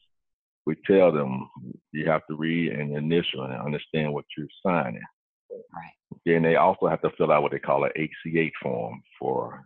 we 0.67 0.77
tell 0.87 1.11
them 1.11 1.49
you 1.93 2.07
have 2.07 2.27
to 2.27 2.37
read 2.37 2.73
and 2.73 2.95
initial 2.95 3.43
and 3.43 3.55
understand 3.55 4.13
what 4.13 4.27
you're 4.37 4.47
signing. 4.63 5.01
Right. 5.51 6.21
Then 6.27 6.43
they 6.43 6.57
also 6.57 6.89
have 6.89 7.01
to 7.03 7.11
fill 7.17 7.33
out 7.33 7.43
what 7.43 7.53
they 7.53 7.59
call 7.59 7.85
an 7.85 7.93
ACH 7.97 8.53
form 8.63 9.01
for 9.19 9.65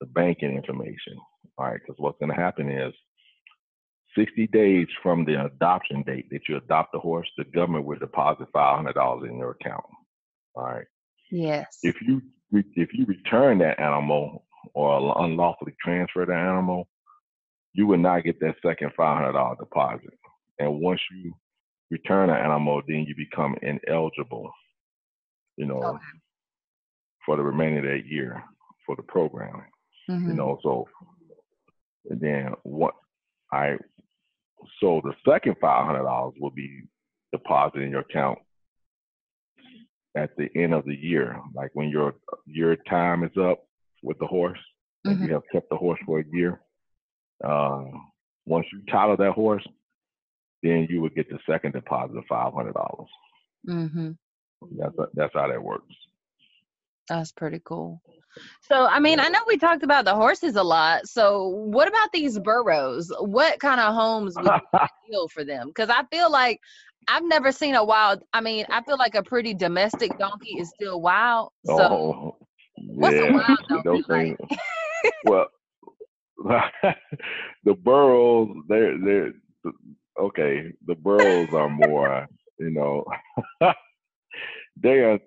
the 0.00 0.06
banking 0.06 0.54
information. 0.54 1.16
All 1.56 1.66
right, 1.66 1.80
because 1.80 1.98
what's 1.98 2.18
going 2.18 2.30
to 2.30 2.40
happen 2.40 2.70
is 2.70 2.92
60 4.16 4.48
days 4.48 4.86
from 5.02 5.24
the 5.24 5.46
adoption 5.46 6.02
date 6.02 6.26
that 6.30 6.48
you 6.48 6.56
adopt 6.56 6.92
the 6.92 6.98
horse, 6.98 7.28
the 7.38 7.44
government 7.44 7.86
will 7.86 7.98
deposit 7.98 8.48
$500 8.54 9.28
in 9.28 9.38
your 9.38 9.52
account. 9.52 9.84
All 10.54 10.64
right. 10.64 10.86
Yes. 11.30 11.78
If 11.82 12.02
you 12.02 12.20
if 12.50 12.90
you 12.92 13.06
return 13.06 13.58
that 13.58 13.80
animal 13.80 14.44
or 14.74 15.14
unlawfully 15.22 15.74
transfer 15.84 16.24
the 16.26 16.34
animal, 16.34 16.88
you 17.72 17.86
will 17.86 17.98
not 17.98 18.24
get 18.24 18.38
that 18.40 18.56
second 18.64 18.92
$500 18.98 19.58
deposit. 19.58 20.18
And 20.58 20.80
once 20.80 21.00
you 21.10 21.32
return 21.90 22.30
an 22.30 22.36
animal, 22.36 22.82
then 22.86 23.04
you 23.08 23.14
become 23.16 23.56
ineligible. 23.62 24.50
You 25.56 25.66
know, 25.66 25.82
Okay. 25.82 26.04
for 27.24 27.36
the 27.36 27.42
remainder 27.42 27.78
of 27.78 27.84
that 27.84 28.06
year 28.06 28.42
for 28.86 28.96
the 28.96 29.02
program. 29.02 29.64
Mhm. 30.08 30.28
You 30.28 30.34
know, 30.34 30.58
so 30.62 30.88
and 32.10 32.20
then 32.20 32.52
what 32.64 32.94
I 33.52 33.78
so 34.80 35.00
the 35.04 35.14
second 35.24 35.56
five 35.60 35.86
hundred 35.86 36.02
dollars 36.04 36.34
will 36.40 36.50
be 36.50 36.82
deposited 37.32 37.82
in 37.82 37.90
your 37.90 38.00
account 38.00 38.38
at 40.16 40.36
the 40.36 40.50
end 40.56 40.74
of 40.74 40.84
the 40.84 40.94
year, 40.96 41.40
like 41.54 41.70
when 41.74 41.88
your 41.88 42.14
your 42.46 42.76
time 42.76 43.24
is 43.24 43.36
up 43.36 43.64
with 44.02 44.18
the 44.18 44.26
horse 44.26 44.58
Mhm. 45.06 45.26
you 45.26 45.32
have 45.32 45.42
kept 45.52 45.68
the 45.70 45.76
horse 45.76 45.98
for 46.06 46.20
a 46.20 46.24
year. 46.32 46.60
Uh, 47.44 47.84
once 48.46 48.66
you 48.72 48.80
title 48.90 49.16
that 49.16 49.32
horse, 49.32 49.66
then 50.62 50.86
you 50.88 51.00
would 51.00 51.14
get 51.14 51.28
the 51.28 51.38
second 51.48 51.72
deposit 51.72 52.16
of 52.16 52.24
five 52.28 52.52
hundred 52.52 52.74
dollars. 52.74 53.08
Mm-hmm. 53.68 54.12
That's 54.78 54.94
that's 55.14 55.34
how 55.34 55.48
that 55.48 55.62
works. 55.62 55.94
That's 57.08 57.32
pretty 57.32 57.60
cool. 57.64 58.00
So, 58.62 58.86
I 58.86 58.98
mean, 59.00 59.20
I 59.20 59.28
know 59.28 59.40
we 59.46 59.58
talked 59.58 59.82
about 59.82 60.04
the 60.04 60.14
horses 60.14 60.56
a 60.56 60.62
lot. 60.62 61.06
So, 61.06 61.48
what 61.48 61.88
about 61.88 62.12
these 62.12 62.38
burros? 62.38 63.12
What 63.18 63.58
kind 63.58 63.80
of 63.80 63.92
homes 63.92 64.36
would 64.36 64.44
be 64.44 64.78
ideal 65.08 65.28
for 65.34 65.44
them? 65.44 65.66
Because 65.66 65.90
I 65.90 66.04
feel 66.04 66.30
like 66.30 66.60
I've 67.08 67.24
never 67.24 67.50
seen 67.52 67.74
a 67.74 67.84
wild. 67.84 68.22
I 68.32 68.40
mean, 68.40 68.64
I 68.70 68.82
feel 68.82 68.96
like 68.96 69.16
a 69.16 69.22
pretty 69.22 69.52
domestic 69.52 70.16
donkey 70.18 70.58
is 70.60 70.70
still 70.70 71.00
wild. 71.00 71.50
So, 71.66 71.74
oh, 71.82 72.36
what's 72.86 73.18
a 73.18 73.24
yeah, 73.24 73.32
wild 73.32 73.84
donkey 73.84 74.04
like? 74.08 74.38
well, 75.26 75.46
the 77.64 77.74
burros, 77.74 78.48
they're 78.68 78.98
they're 78.98 79.32
okay. 80.20 80.72
The 80.86 80.94
burros 80.94 81.50
are 81.52 81.68
more, 81.68 82.26
you 82.58 82.70
know, 82.70 83.04
they 84.82 85.00
are. 85.00 85.18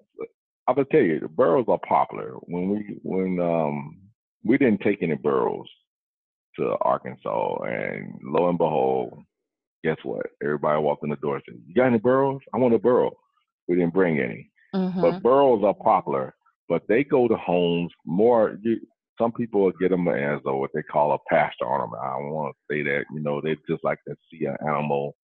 I'm 0.68 0.76
gonna 0.76 0.88
tell 0.92 1.02
you, 1.02 1.20
the 1.20 1.28
burros 1.28 1.66
are 1.68 1.80
popular. 1.88 2.34
When 2.42 2.70
we 2.70 2.98
when 3.04 3.40
um 3.40 3.98
we 4.44 4.58
didn't 4.58 4.82
take 4.82 5.02
any 5.02 5.16
burros 5.16 5.68
to 6.58 6.76
Arkansas, 6.82 7.64
and 7.64 8.20
lo 8.24 8.50
and 8.50 8.58
behold, 8.58 9.20
guess 9.84 9.98
what? 10.04 10.26
Everybody 10.44 10.82
walked 10.82 11.04
in 11.04 11.10
the 11.10 11.16
door 11.18 11.36
and 11.36 11.44
said, 11.48 11.62
"You 11.66 11.76
got 11.76 11.88
any 11.88 12.00
burros? 12.00 12.42
I 12.54 12.58
want 12.58 12.74
a 12.74 12.80
burro." 12.80 13.16
We 13.68 13.76
didn't 13.76 13.94
bring 13.94 14.20
any. 14.20 14.52
Mhm. 14.74 15.02
But 15.02 15.24
burros 15.24 15.64
are 15.64 15.74
popular, 15.74 16.36
but 16.70 16.84
they 16.88 17.04
go 17.04 17.28
to 17.28 17.36
homes 17.36 17.92
more. 18.06 18.58
You, 18.64 18.80
some 19.20 19.32
people 19.32 19.72
get 19.80 19.92
them 19.92 20.08
as 20.10 20.42
a, 20.46 20.56
what 20.56 20.72
they 20.74 20.84
call 20.84 21.14
a 21.14 21.18
pasture 21.34 21.66
ornament. 21.66 22.02
I 22.04 22.20
don't 22.20 22.32
want 22.32 22.56
to 22.56 22.74
say 22.74 22.84
that. 22.84 23.06
You 23.14 23.22
know, 23.22 23.42
they 23.42 23.56
just 23.70 23.84
like 23.84 24.00
to 24.08 24.16
see 24.32 24.46
an 24.46 24.58
animal 24.68 25.16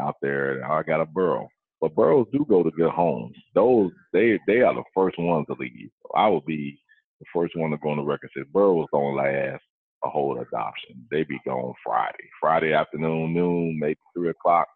out 0.00 0.16
there. 0.22 0.64
I 0.70 0.82
got 0.82 1.00
a 1.00 1.06
burro. 1.06 1.48
But 1.80 1.96
burros 1.96 2.28
do 2.32 2.46
go 2.48 2.62
to 2.62 2.70
good 2.70 2.92
homes. 2.92 3.36
Those 3.54 3.90
they 4.12 4.38
they 4.46 4.60
are 4.60 4.74
the 4.74 4.84
first 4.94 5.18
ones 5.18 5.46
to 5.48 5.56
leave. 5.58 5.90
I 6.14 6.28
will 6.28 6.42
be 6.42 6.78
the 7.20 7.26
first 7.34 7.56
one 7.56 7.72
to 7.72 7.76
go 7.78 7.90
on 7.90 7.96
the 7.96 8.04
record 8.04 8.30
and 8.36 8.44
say 8.46 8.50
burros 8.52 8.86
don't 8.92 9.16
last 9.16 9.62
a 10.04 10.08
whole 10.08 10.38
adoption. 10.40 11.06
They 11.10 11.24
be 11.24 11.40
gone 11.44 11.74
Friday, 11.84 12.28
Friday 12.40 12.72
afternoon, 12.72 13.34
noon, 13.34 13.78
maybe 13.80 13.98
three 14.16 14.30
o'clock. 14.30 14.68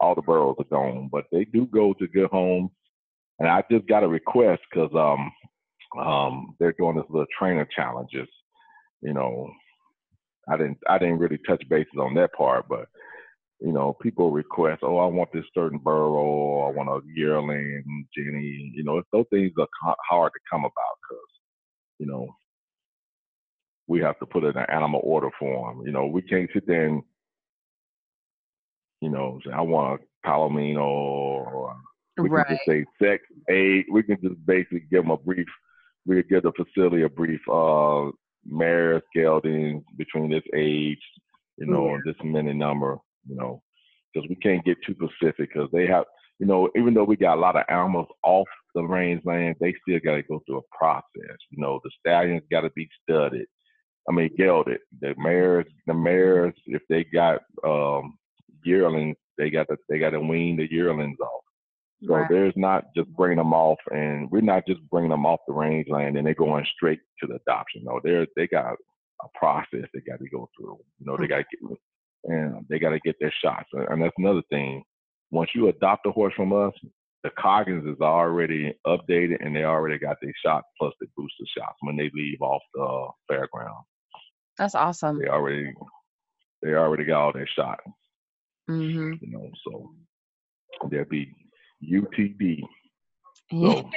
All 0.00 0.14
the 0.14 0.22
burros 0.22 0.56
are 0.60 0.64
gone, 0.64 1.08
but 1.10 1.24
they 1.32 1.44
do 1.44 1.66
go 1.66 1.92
to 1.94 2.06
good 2.08 2.30
homes. 2.30 2.70
And 3.38 3.48
I 3.48 3.62
just 3.70 3.86
got 3.88 4.04
a 4.04 4.08
request 4.08 4.62
because 4.70 4.90
um 4.94 5.32
um 6.02 6.56
they're 6.58 6.74
doing 6.78 6.96
this 6.96 7.06
little 7.10 7.26
trainer 7.38 7.68
challenges. 7.74 8.28
You 9.02 9.14
know, 9.14 9.50
I 10.48 10.56
didn't 10.56 10.78
I 10.88 10.98
didn't 10.98 11.18
really 11.18 11.38
touch 11.46 11.62
bases 11.68 11.98
on 12.00 12.14
that 12.14 12.32
part, 12.34 12.66
but 12.68 12.86
you 13.60 13.72
know, 13.72 13.96
people 14.00 14.30
request, 14.30 14.80
oh, 14.84 14.98
I 14.98 15.06
want 15.06 15.30
this 15.32 15.44
certain 15.54 15.78
burro, 15.78 16.68
I 16.68 16.72
want 16.72 16.88
a 16.88 17.00
yearling, 17.12 18.06
Jenny. 18.16 18.72
You 18.74 18.84
know, 18.84 19.02
those 19.12 19.24
things 19.30 19.52
are 19.58 19.96
hard 20.08 20.32
to 20.32 20.40
come 20.50 20.60
about 20.60 20.98
because, 21.08 21.28
you 21.98 22.06
know, 22.06 22.28
we 23.88 24.00
have 24.00 24.18
to 24.20 24.26
put 24.26 24.44
in 24.44 24.56
an 24.56 24.66
animal 24.70 25.00
order 25.02 25.30
form. 25.40 25.84
You 25.86 25.92
know, 25.92 26.06
we 26.06 26.22
can't 26.22 26.50
sit 26.54 26.66
there 26.68 26.86
and, 26.86 27.02
you 29.00 29.10
know, 29.10 29.40
say 29.44 29.52
I 29.52 29.62
want 29.62 30.00
a 30.00 30.28
Palomino 30.28 30.84
or 30.84 31.76
we 32.18 32.28
right. 32.28 32.46
can 32.46 32.56
just 32.56 32.66
say 32.66 32.84
sex, 33.02 33.22
age. 33.50 33.86
We 33.90 34.02
can 34.02 34.18
just 34.22 34.44
basically 34.46 34.84
give 34.90 35.02
them 35.02 35.10
a 35.10 35.16
brief. 35.16 35.46
We 36.06 36.16
could 36.16 36.28
give 36.28 36.42
the 36.42 36.52
facility 36.52 37.02
a 37.02 37.08
brief 37.08 37.40
uh, 37.50 38.10
mares, 38.46 39.02
geldings 39.14 39.82
between 39.96 40.30
this 40.30 40.44
age, 40.54 41.02
you 41.58 41.66
know, 41.66 41.94
and 41.94 42.02
this 42.04 42.16
many 42.22 42.52
number, 42.54 42.96
you 43.28 43.36
know, 43.36 43.62
because 44.12 44.28
we 44.28 44.36
can't 44.36 44.64
get 44.64 44.78
too 44.86 44.94
specific 44.94 45.50
because 45.52 45.68
they 45.72 45.86
have, 45.86 46.04
you 46.38 46.46
know, 46.46 46.70
even 46.76 46.94
though 46.94 47.04
we 47.04 47.16
got 47.16 47.36
a 47.36 47.40
lot 47.40 47.56
of 47.56 47.64
animals 47.68 48.08
off 48.24 48.46
the 48.74 48.82
rangeland, 48.82 49.56
they 49.60 49.74
still 49.82 50.00
got 50.04 50.16
to 50.16 50.22
go 50.22 50.40
through 50.46 50.58
a 50.58 50.76
process. 50.76 51.36
You 51.50 51.60
know, 51.60 51.80
the 51.82 51.90
stallions 52.00 52.42
got 52.50 52.62
to 52.62 52.70
be 52.70 52.88
studded. 53.02 53.46
I 54.08 54.12
mean, 54.12 54.30
gelded. 54.38 54.78
The 55.00 55.14
mares, 55.18 55.66
the 55.86 55.94
mares, 55.94 56.54
if 56.66 56.82
they 56.88 57.04
got 57.04 57.40
um, 57.66 58.16
yearlings, 58.64 59.16
they 59.36 59.50
got 59.50 59.68
to 59.68 59.76
they 59.88 59.98
got 59.98 60.10
to 60.10 60.20
wean 60.20 60.56
the 60.56 60.70
yearlings 60.70 61.18
off. 61.20 61.44
So 62.04 62.14
Right. 62.14 62.28
there's 62.30 62.54
not 62.56 62.84
just 62.94 63.08
bringing 63.16 63.38
them 63.38 63.52
off, 63.52 63.78
and 63.90 64.30
we're 64.30 64.40
not 64.40 64.66
just 64.66 64.80
bringing 64.90 65.10
them 65.10 65.26
off 65.26 65.40
the 65.48 65.52
rangeland 65.52 66.16
and 66.16 66.26
they're 66.26 66.34
going 66.34 66.64
straight 66.76 67.00
to 67.20 67.26
the 67.26 67.34
adoption. 67.36 67.82
No, 67.84 68.00
they're 68.04 68.26
they 68.36 68.46
got 68.46 68.76
a 69.22 69.28
process 69.34 69.84
they 69.92 70.00
got 70.00 70.20
to 70.20 70.28
go 70.28 70.48
through. 70.56 70.78
You 70.98 71.06
know, 71.06 71.16
they 71.16 71.26
got 71.26 71.38
to 71.38 71.44
get 71.50 71.78
and 72.24 72.64
they 72.68 72.78
got 72.78 72.90
to 72.90 73.00
get 73.00 73.16
their 73.20 73.32
shots. 73.42 73.68
And 73.72 74.02
that's 74.02 74.14
another 74.18 74.42
thing. 74.50 74.82
Once 75.30 75.50
you 75.54 75.68
adopt 75.68 76.06
a 76.06 76.12
horse 76.12 76.34
from 76.36 76.52
us, 76.52 76.72
the 77.24 77.30
Coggins 77.38 77.84
is 77.86 78.00
already 78.00 78.72
updated 78.86 79.44
and 79.44 79.54
they 79.54 79.64
already 79.64 79.98
got 79.98 80.16
their 80.22 80.32
shots 80.44 80.66
plus 80.78 80.94
the 81.00 81.06
booster 81.16 81.44
shots 81.56 81.76
when 81.80 81.96
they 81.96 82.10
leave 82.14 82.40
off 82.40 82.62
the 82.74 83.08
fairground. 83.30 83.82
That's 84.56 84.74
awesome. 84.74 85.18
They 85.20 85.28
already 85.28 85.72
they 86.62 86.74
already 86.74 87.04
got 87.04 87.20
all 87.20 87.32
their 87.32 87.48
shots. 87.48 87.82
Mm-hmm. 88.70 89.12
You 89.20 89.32
know, 89.32 89.50
so 89.66 89.90
they'll 90.90 91.04
be 91.04 91.34
UTD. 91.82 92.60
So 93.50 93.90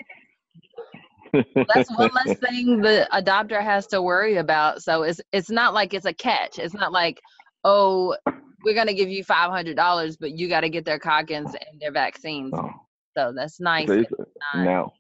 That's 1.74 1.90
one 1.98 2.12
less 2.14 2.38
thing 2.40 2.82
the 2.82 3.08
adopter 3.14 3.62
has 3.62 3.88
to 3.88 4.02
worry 4.02 4.36
about. 4.38 4.82
So 4.84 5.04
it's 5.04 5.22
it's 5.32 5.50
not 5.50 5.74
like 5.74 5.94
it's 5.94 6.06
a 6.06 6.14
catch. 6.14 6.60
It's 6.60 6.74
not 6.74 6.92
like, 6.92 7.22
oh, 7.64 8.16
we're 8.64 8.76
gonna 8.76 8.94
give 8.94 9.10
you 9.10 9.24
five 9.24 9.50
hundred 9.52 9.76
dollars, 9.78 10.18
but 10.18 10.38
you 10.38 10.50
got 10.50 10.62
to 10.62 10.70
get 10.70 10.84
their 10.86 11.00
Coggins 11.00 11.54
and 11.54 11.80
their 11.80 11.92
vaccines. 11.92 12.52
Oh, 12.54 12.70
So 13.18 13.34
that's 13.36 13.60
nice. 13.60 13.88
so 13.88 13.94
It's 13.94 14.12
it's- 14.12 14.28
not- 14.54 14.66
now, 14.66 14.94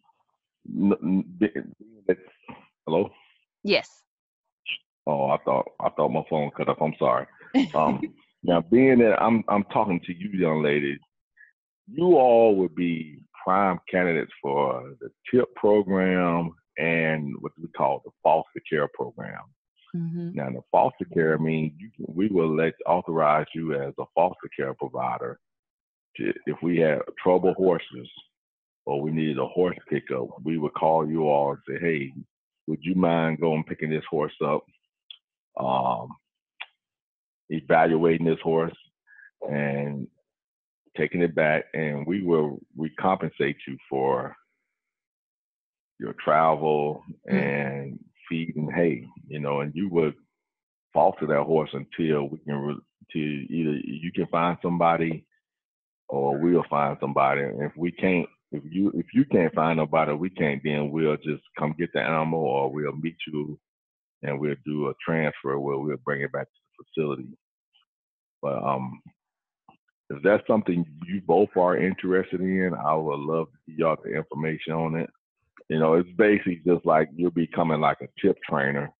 hello. 2.85 3.09
Yes. 3.63 3.89
Oh, 5.07 5.29
I 5.31 5.37
thought 5.43 5.65
I 5.79 5.89
thought 5.89 6.09
my 6.09 6.23
phone 6.29 6.51
cut 6.55 6.69
off. 6.69 6.77
I'm 6.81 6.95
sorry. 6.97 7.27
Um, 7.75 8.01
now, 8.43 8.61
being 8.61 8.99
that 8.99 9.21
I'm 9.21 9.43
I'm 9.49 9.65
talking 9.65 9.99
to 10.05 10.13
you, 10.13 10.29
young 10.29 10.63
lady, 10.63 10.97
you 11.93 12.17
all 12.17 12.55
would 12.55 12.75
be 12.75 13.23
prime 13.43 13.79
candidates 13.89 14.31
for 14.41 14.93
the 14.99 15.09
TIP 15.29 15.53
program 15.55 16.51
and 16.77 17.33
what 17.39 17.51
we 17.61 17.67
call 17.69 18.01
the 18.05 18.11
foster 18.23 18.61
care 18.69 18.87
program. 18.93 19.41
Mm-hmm. 19.95 20.29
Now, 20.33 20.49
the 20.49 20.61
foster 20.71 21.05
care 21.13 21.37
means 21.37 21.73
we 22.07 22.27
will 22.27 22.55
let 22.55 22.73
authorize 22.85 23.47
you 23.53 23.73
as 23.75 23.93
a 23.99 24.05
foster 24.15 24.49
care 24.55 24.73
provider 24.73 25.39
to, 26.17 26.33
if 26.45 26.57
we 26.61 26.77
have 26.79 27.01
trouble 27.21 27.53
horses 27.55 28.09
or 28.85 29.01
we 29.01 29.11
needed 29.11 29.37
a 29.37 29.47
horse 29.47 29.77
pickup, 29.89 30.27
we 30.43 30.57
would 30.57 30.73
call 30.73 31.07
you 31.07 31.27
all 31.27 31.51
and 31.51 31.59
say, 31.67 31.79
"Hey, 31.79 32.13
would 32.67 32.79
you 32.81 32.95
mind 32.95 33.41
going 33.41 33.63
picking 33.65 33.89
this 33.89 34.05
horse 34.09 34.33
up, 34.43 34.65
um, 35.57 36.09
evaluating 37.49 38.25
this 38.25 38.39
horse, 38.41 38.75
and 39.49 40.07
taking 40.97 41.21
it 41.21 41.35
back, 41.35 41.65
and 41.73 42.05
we 42.05 42.21
will 42.21 42.59
recompensate 42.77 43.55
you 43.67 43.77
for 43.89 44.35
your 45.99 46.13
travel 46.23 47.03
and 47.27 47.99
feed 48.27 48.55
and 48.55 48.73
hay, 48.73 49.05
you 49.27 49.39
know, 49.39 49.61
and 49.61 49.73
you 49.75 49.89
would 49.89 50.15
foster 50.93 51.27
that 51.27 51.43
horse 51.43 51.69
until 51.73 52.27
we 52.27 52.39
can 52.39 52.81
to 53.11 53.19
either 53.19 53.77
you 53.83 54.11
can 54.11 54.27
find 54.27 54.57
somebody 54.61 55.25
or 56.09 56.37
we'll 56.37 56.65
find 56.69 56.97
somebody. 56.99 57.41
And 57.41 57.61
if 57.61 57.71
we 57.77 57.91
can't, 57.91 58.27
if 58.51 58.63
you 58.69 58.91
if 58.95 59.05
you 59.13 59.25
can't 59.25 59.53
find 59.53 59.77
nobody, 59.77 60.13
we 60.13 60.29
can't. 60.29 60.61
Then 60.63 60.91
we'll 60.91 61.17
just 61.17 61.43
come 61.57 61.75
get 61.77 61.91
the 61.93 62.01
animal, 62.01 62.39
or 62.39 62.71
we'll 62.71 62.95
meet 62.95 63.15
you, 63.27 63.57
and 64.23 64.39
we'll 64.39 64.55
do 64.65 64.89
a 64.89 64.93
transfer 65.05 65.57
where 65.59 65.77
we'll 65.77 65.97
bring 66.05 66.21
it 66.21 66.31
back 66.31 66.47
to 66.47 66.59
the 66.77 66.83
facility. 66.83 67.27
But 68.41 68.61
um, 68.63 69.01
if 70.15 70.23
that's 70.23 70.45
something 70.47 70.85
you 71.07 71.21
both 71.25 71.49
are 71.55 71.77
interested 71.77 72.41
in, 72.41 72.73
I 72.73 72.93
would 72.95 73.19
love 73.19 73.47
to 73.47 73.57
give 73.67 73.79
y'all 73.79 73.97
the 74.03 74.13
information 74.13 74.73
on 74.73 74.95
it. 74.95 75.09
You 75.69 75.79
know, 75.79 75.93
it's 75.93 76.09
basically 76.17 76.61
just 76.65 76.85
like 76.85 77.09
you're 77.15 77.31
becoming 77.31 77.79
like 77.79 77.97
a 78.01 78.07
tip 78.21 78.37
trainer. 78.47 78.91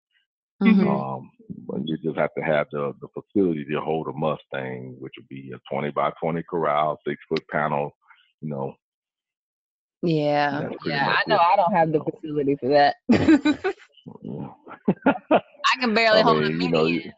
Mm-hmm. 0.64 0.88
Um, 0.88 1.32
but 1.68 1.82
you 1.86 1.98
just 1.98 2.18
have 2.18 2.34
to 2.38 2.42
have 2.44 2.68
the, 2.72 2.94
the 3.02 3.08
facility 3.10 3.66
to 3.66 3.82
hold 3.82 4.08
a 4.08 4.14
Mustang, 4.14 4.96
which 5.00 5.14
would 5.18 5.28
be 5.28 5.52
a 5.54 5.60
20 5.74 5.92
by 5.92 6.12
20 6.22 6.44
corral, 6.50 7.00
six 7.06 7.20
foot 7.28 7.44
panel, 7.50 7.92
you 8.42 8.50
know. 8.50 8.76
Yeah, 10.04 10.70
yeah, 10.86 11.16
I 11.18 11.24
know 11.28 11.38
I 11.38 11.56
don't 11.56 11.74
have 11.74 11.92
the 11.92 12.00
facility 12.00 12.56
for 12.60 12.70
that. 12.70 12.96
I 15.32 15.80
can 15.80 15.94
barely 15.94 16.22
I 16.22 16.24
mean, 16.24 16.34
hold 16.34 16.44
a 16.44 16.50
mini. 16.50 16.66
You 16.66 16.72
know, 16.72 16.86
you, 16.86 17.12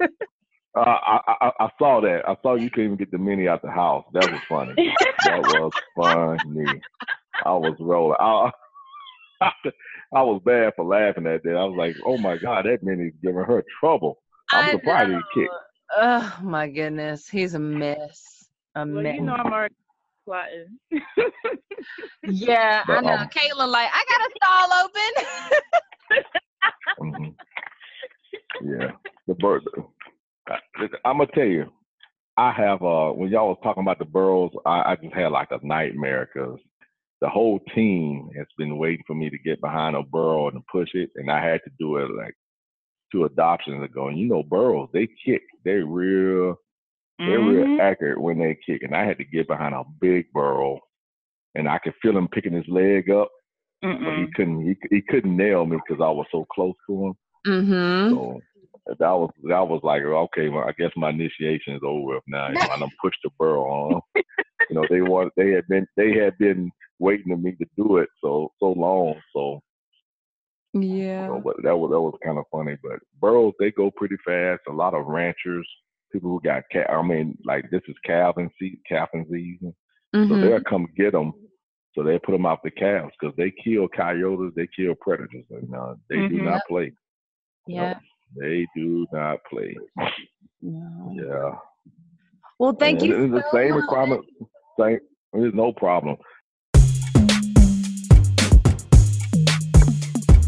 uh, 0.78 0.98
I, 1.06 1.20
I, 1.40 1.52
I 1.60 1.68
saw 1.78 2.00
that. 2.00 2.22
I 2.28 2.36
saw 2.42 2.54
you 2.54 2.70
couldn't 2.70 2.84
even 2.86 2.96
get 2.96 3.10
the 3.10 3.18
mini 3.18 3.48
out 3.48 3.62
the 3.62 3.70
house. 3.70 4.04
That 4.12 4.30
was 4.30 4.40
funny. 4.48 4.74
that 5.24 5.40
was 5.42 5.72
funny. 5.96 6.80
I 7.44 7.52
was 7.52 7.76
rolling. 7.80 8.16
I, 8.20 8.50
I 10.12 10.22
was 10.22 10.40
bad 10.44 10.72
for 10.76 10.84
laughing 10.84 11.26
at 11.26 11.42
that. 11.42 11.56
I 11.56 11.64
was 11.64 11.76
like, 11.76 11.96
"Oh 12.04 12.18
my 12.18 12.36
god, 12.38 12.64
that 12.66 12.82
mini's 12.82 13.14
giving 13.22 13.44
her 13.44 13.64
trouble." 13.80 14.20
I'm 14.50 14.70
surprised 14.70 15.10
he 15.10 15.40
kicked. 15.42 15.54
Oh 15.96 16.38
my 16.42 16.68
goodness, 16.68 17.28
he's 17.28 17.54
a 17.54 17.58
mess. 17.58 18.46
A 18.74 18.80
well, 18.80 19.02
mess. 19.02 19.16
you 19.16 19.22
know 19.22 19.34
I'm 19.34 19.52
already 19.52 19.74
plotting. 20.24 20.78
yeah, 22.22 22.82
but, 22.86 22.98
I 22.98 23.00
know. 23.00 23.12
Um, 23.14 23.28
Kayla, 23.28 23.68
like, 23.68 23.90
I 23.92 24.04
got 24.08 24.20
a 24.20 24.30
stall 24.36 24.72
open. 24.84 25.12
mm-hmm. 27.00 27.30
Yeah, 28.60 28.90
the 29.26 29.34
bird. 29.34 29.62
I'm 31.04 31.18
gonna 31.18 31.26
tell 31.34 31.44
you, 31.44 31.66
I 32.36 32.52
have 32.52 32.82
uh 32.82 33.10
when 33.10 33.30
y'all 33.30 33.48
was 33.48 33.58
talking 33.62 33.82
about 33.82 33.98
the 33.98 34.04
Burros, 34.04 34.52
I, 34.64 34.92
I 34.92 34.96
just 35.02 35.14
had 35.14 35.32
like 35.32 35.48
a 35.50 35.58
nightmare 35.62 36.28
because 36.32 36.58
the 37.20 37.28
whole 37.28 37.60
team 37.74 38.28
has 38.36 38.46
been 38.56 38.78
waiting 38.78 39.02
for 39.06 39.14
me 39.14 39.28
to 39.28 39.38
get 39.38 39.60
behind 39.60 39.96
a 39.96 40.02
Burro 40.02 40.48
and 40.48 40.66
push 40.70 40.90
it, 40.94 41.10
and 41.16 41.30
I 41.30 41.44
had 41.44 41.60
to 41.64 41.70
do 41.78 41.96
it 41.96 42.10
like 42.16 42.34
two 43.10 43.24
adoptions 43.24 43.82
ago. 43.84 44.08
And 44.08 44.18
you 44.18 44.28
know, 44.28 44.42
Burros 44.42 44.88
they 44.92 45.08
kick, 45.24 45.42
they 45.64 45.72
real, 45.72 46.54
they're 47.18 47.40
mm-hmm. 47.40 47.72
real 47.72 47.80
accurate 47.80 48.20
when 48.20 48.38
they 48.38 48.56
kick, 48.64 48.82
and 48.82 48.94
I 48.94 49.04
had 49.04 49.18
to 49.18 49.24
get 49.24 49.48
behind 49.48 49.74
a 49.74 49.82
big 50.00 50.26
Burro, 50.32 50.78
and 51.54 51.68
I 51.68 51.78
could 51.78 51.94
feel 52.00 52.16
him 52.16 52.28
picking 52.28 52.52
his 52.52 52.68
leg 52.68 53.10
up, 53.10 53.30
Mm-mm. 53.84 54.04
but 54.04 54.18
he 54.18 54.26
couldn't 54.34 54.62
he 54.62 54.76
he 54.90 55.02
couldn't 55.02 55.36
nail 55.36 55.66
me 55.66 55.76
because 55.76 56.00
I 56.02 56.10
was 56.10 56.26
so 56.30 56.46
close 56.52 56.74
to 56.88 57.06
him. 57.06 57.14
Mm-hmm. 57.46 58.14
So 58.14 58.40
that 58.88 59.10
was 59.10 59.30
that 59.44 59.68
was 59.68 59.80
like 59.82 60.02
okay, 60.02 60.48
well, 60.48 60.64
I 60.66 60.72
guess 60.78 60.90
my 60.96 61.10
initiation 61.10 61.74
is 61.74 61.82
over 61.84 62.20
now. 62.26 62.48
You 62.48 62.54
know, 62.54 62.68
I 62.72 62.78
done 62.78 62.90
pushed 63.02 63.18
the 63.22 63.30
burro 63.38 63.62
on. 63.64 64.00
you 64.14 64.24
know, 64.76 64.84
they 64.88 65.02
want 65.02 65.32
they 65.36 65.50
had 65.50 65.66
been 65.68 65.86
they 65.96 66.12
had 66.12 66.36
been 66.38 66.70
waiting 66.98 67.28
for 67.28 67.36
me 67.36 67.52
to 67.52 67.66
do 67.76 67.98
it 67.98 68.08
so 68.22 68.52
so 68.60 68.72
long. 68.72 69.14
So 69.34 69.60
yeah, 70.74 71.24
you 71.24 71.28
know, 71.28 71.42
but 71.44 71.56
that 71.62 71.76
was 71.76 71.90
that 71.90 72.00
was 72.00 72.18
kind 72.24 72.38
of 72.38 72.44
funny. 72.50 72.76
But 72.82 73.00
burros 73.20 73.54
they 73.58 73.70
go 73.70 73.90
pretty 73.90 74.16
fast. 74.24 74.62
A 74.68 74.72
lot 74.72 74.94
of 74.94 75.06
ranchers, 75.06 75.68
people 76.12 76.30
who 76.30 76.40
got 76.42 76.64
cat. 76.72 76.90
I 76.90 77.02
mean, 77.02 77.36
like 77.44 77.70
this 77.70 77.82
is 77.88 77.96
calving 78.04 78.50
season, 78.58 78.80
calving 78.88 79.26
season, 79.30 79.74
mm-hmm. 80.14 80.28
so 80.28 80.40
they'll 80.40 80.64
come 80.64 80.86
get 80.96 81.12
them. 81.12 81.32
So 81.94 82.04
they 82.04 82.18
put 82.18 82.32
them 82.32 82.46
out 82.46 82.62
the 82.62 82.70
calves 82.70 83.12
because 83.18 83.34
they 83.36 83.52
kill 83.64 83.88
coyotes, 83.88 84.52
they 84.54 84.68
kill 84.76 84.94
predators, 85.00 85.44
and 85.50 85.74
uh, 85.74 85.94
they 86.08 86.16
mm-hmm. 86.16 86.36
do 86.36 86.42
not 86.42 86.60
play. 86.68 86.92
Yeah. 87.66 87.98
They 88.36 88.66
do 88.76 89.06
not 89.12 89.38
play. 89.50 89.76
No. 90.62 91.12
Yeah. 91.14 91.58
Well, 92.58 92.72
thank 92.72 93.00
and 93.00 93.08
you. 93.08 93.24
It's 93.24 93.44
the 93.44 93.50
same 93.52 93.74
requirement. 93.74 94.24
Same. 94.78 94.98
There's 95.32 95.54
no 95.54 95.72
problem. 95.72 96.16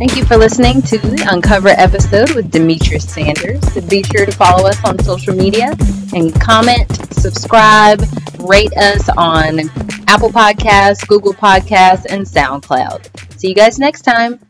Thank 0.00 0.16
you 0.16 0.24
for 0.24 0.38
listening 0.38 0.80
to 0.82 0.96
the 0.96 1.28
Uncover 1.30 1.68
episode 1.68 2.30
with 2.34 2.50
Demetrius 2.50 3.04
Sanders. 3.04 3.60
Be 3.86 4.02
sure 4.02 4.24
to 4.24 4.32
follow 4.32 4.66
us 4.66 4.82
on 4.82 4.98
social 5.00 5.34
media 5.34 5.76
and 6.14 6.34
comment, 6.40 6.90
subscribe, 7.12 8.02
rate 8.38 8.72
us 8.78 9.10
on 9.10 9.60
Apple 10.08 10.30
Podcasts, 10.30 11.06
Google 11.06 11.34
Podcasts, 11.34 12.06
and 12.08 12.24
SoundCloud. 12.24 13.38
See 13.38 13.48
you 13.48 13.54
guys 13.54 13.78
next 13.78 14.00
time. 14.00 14.40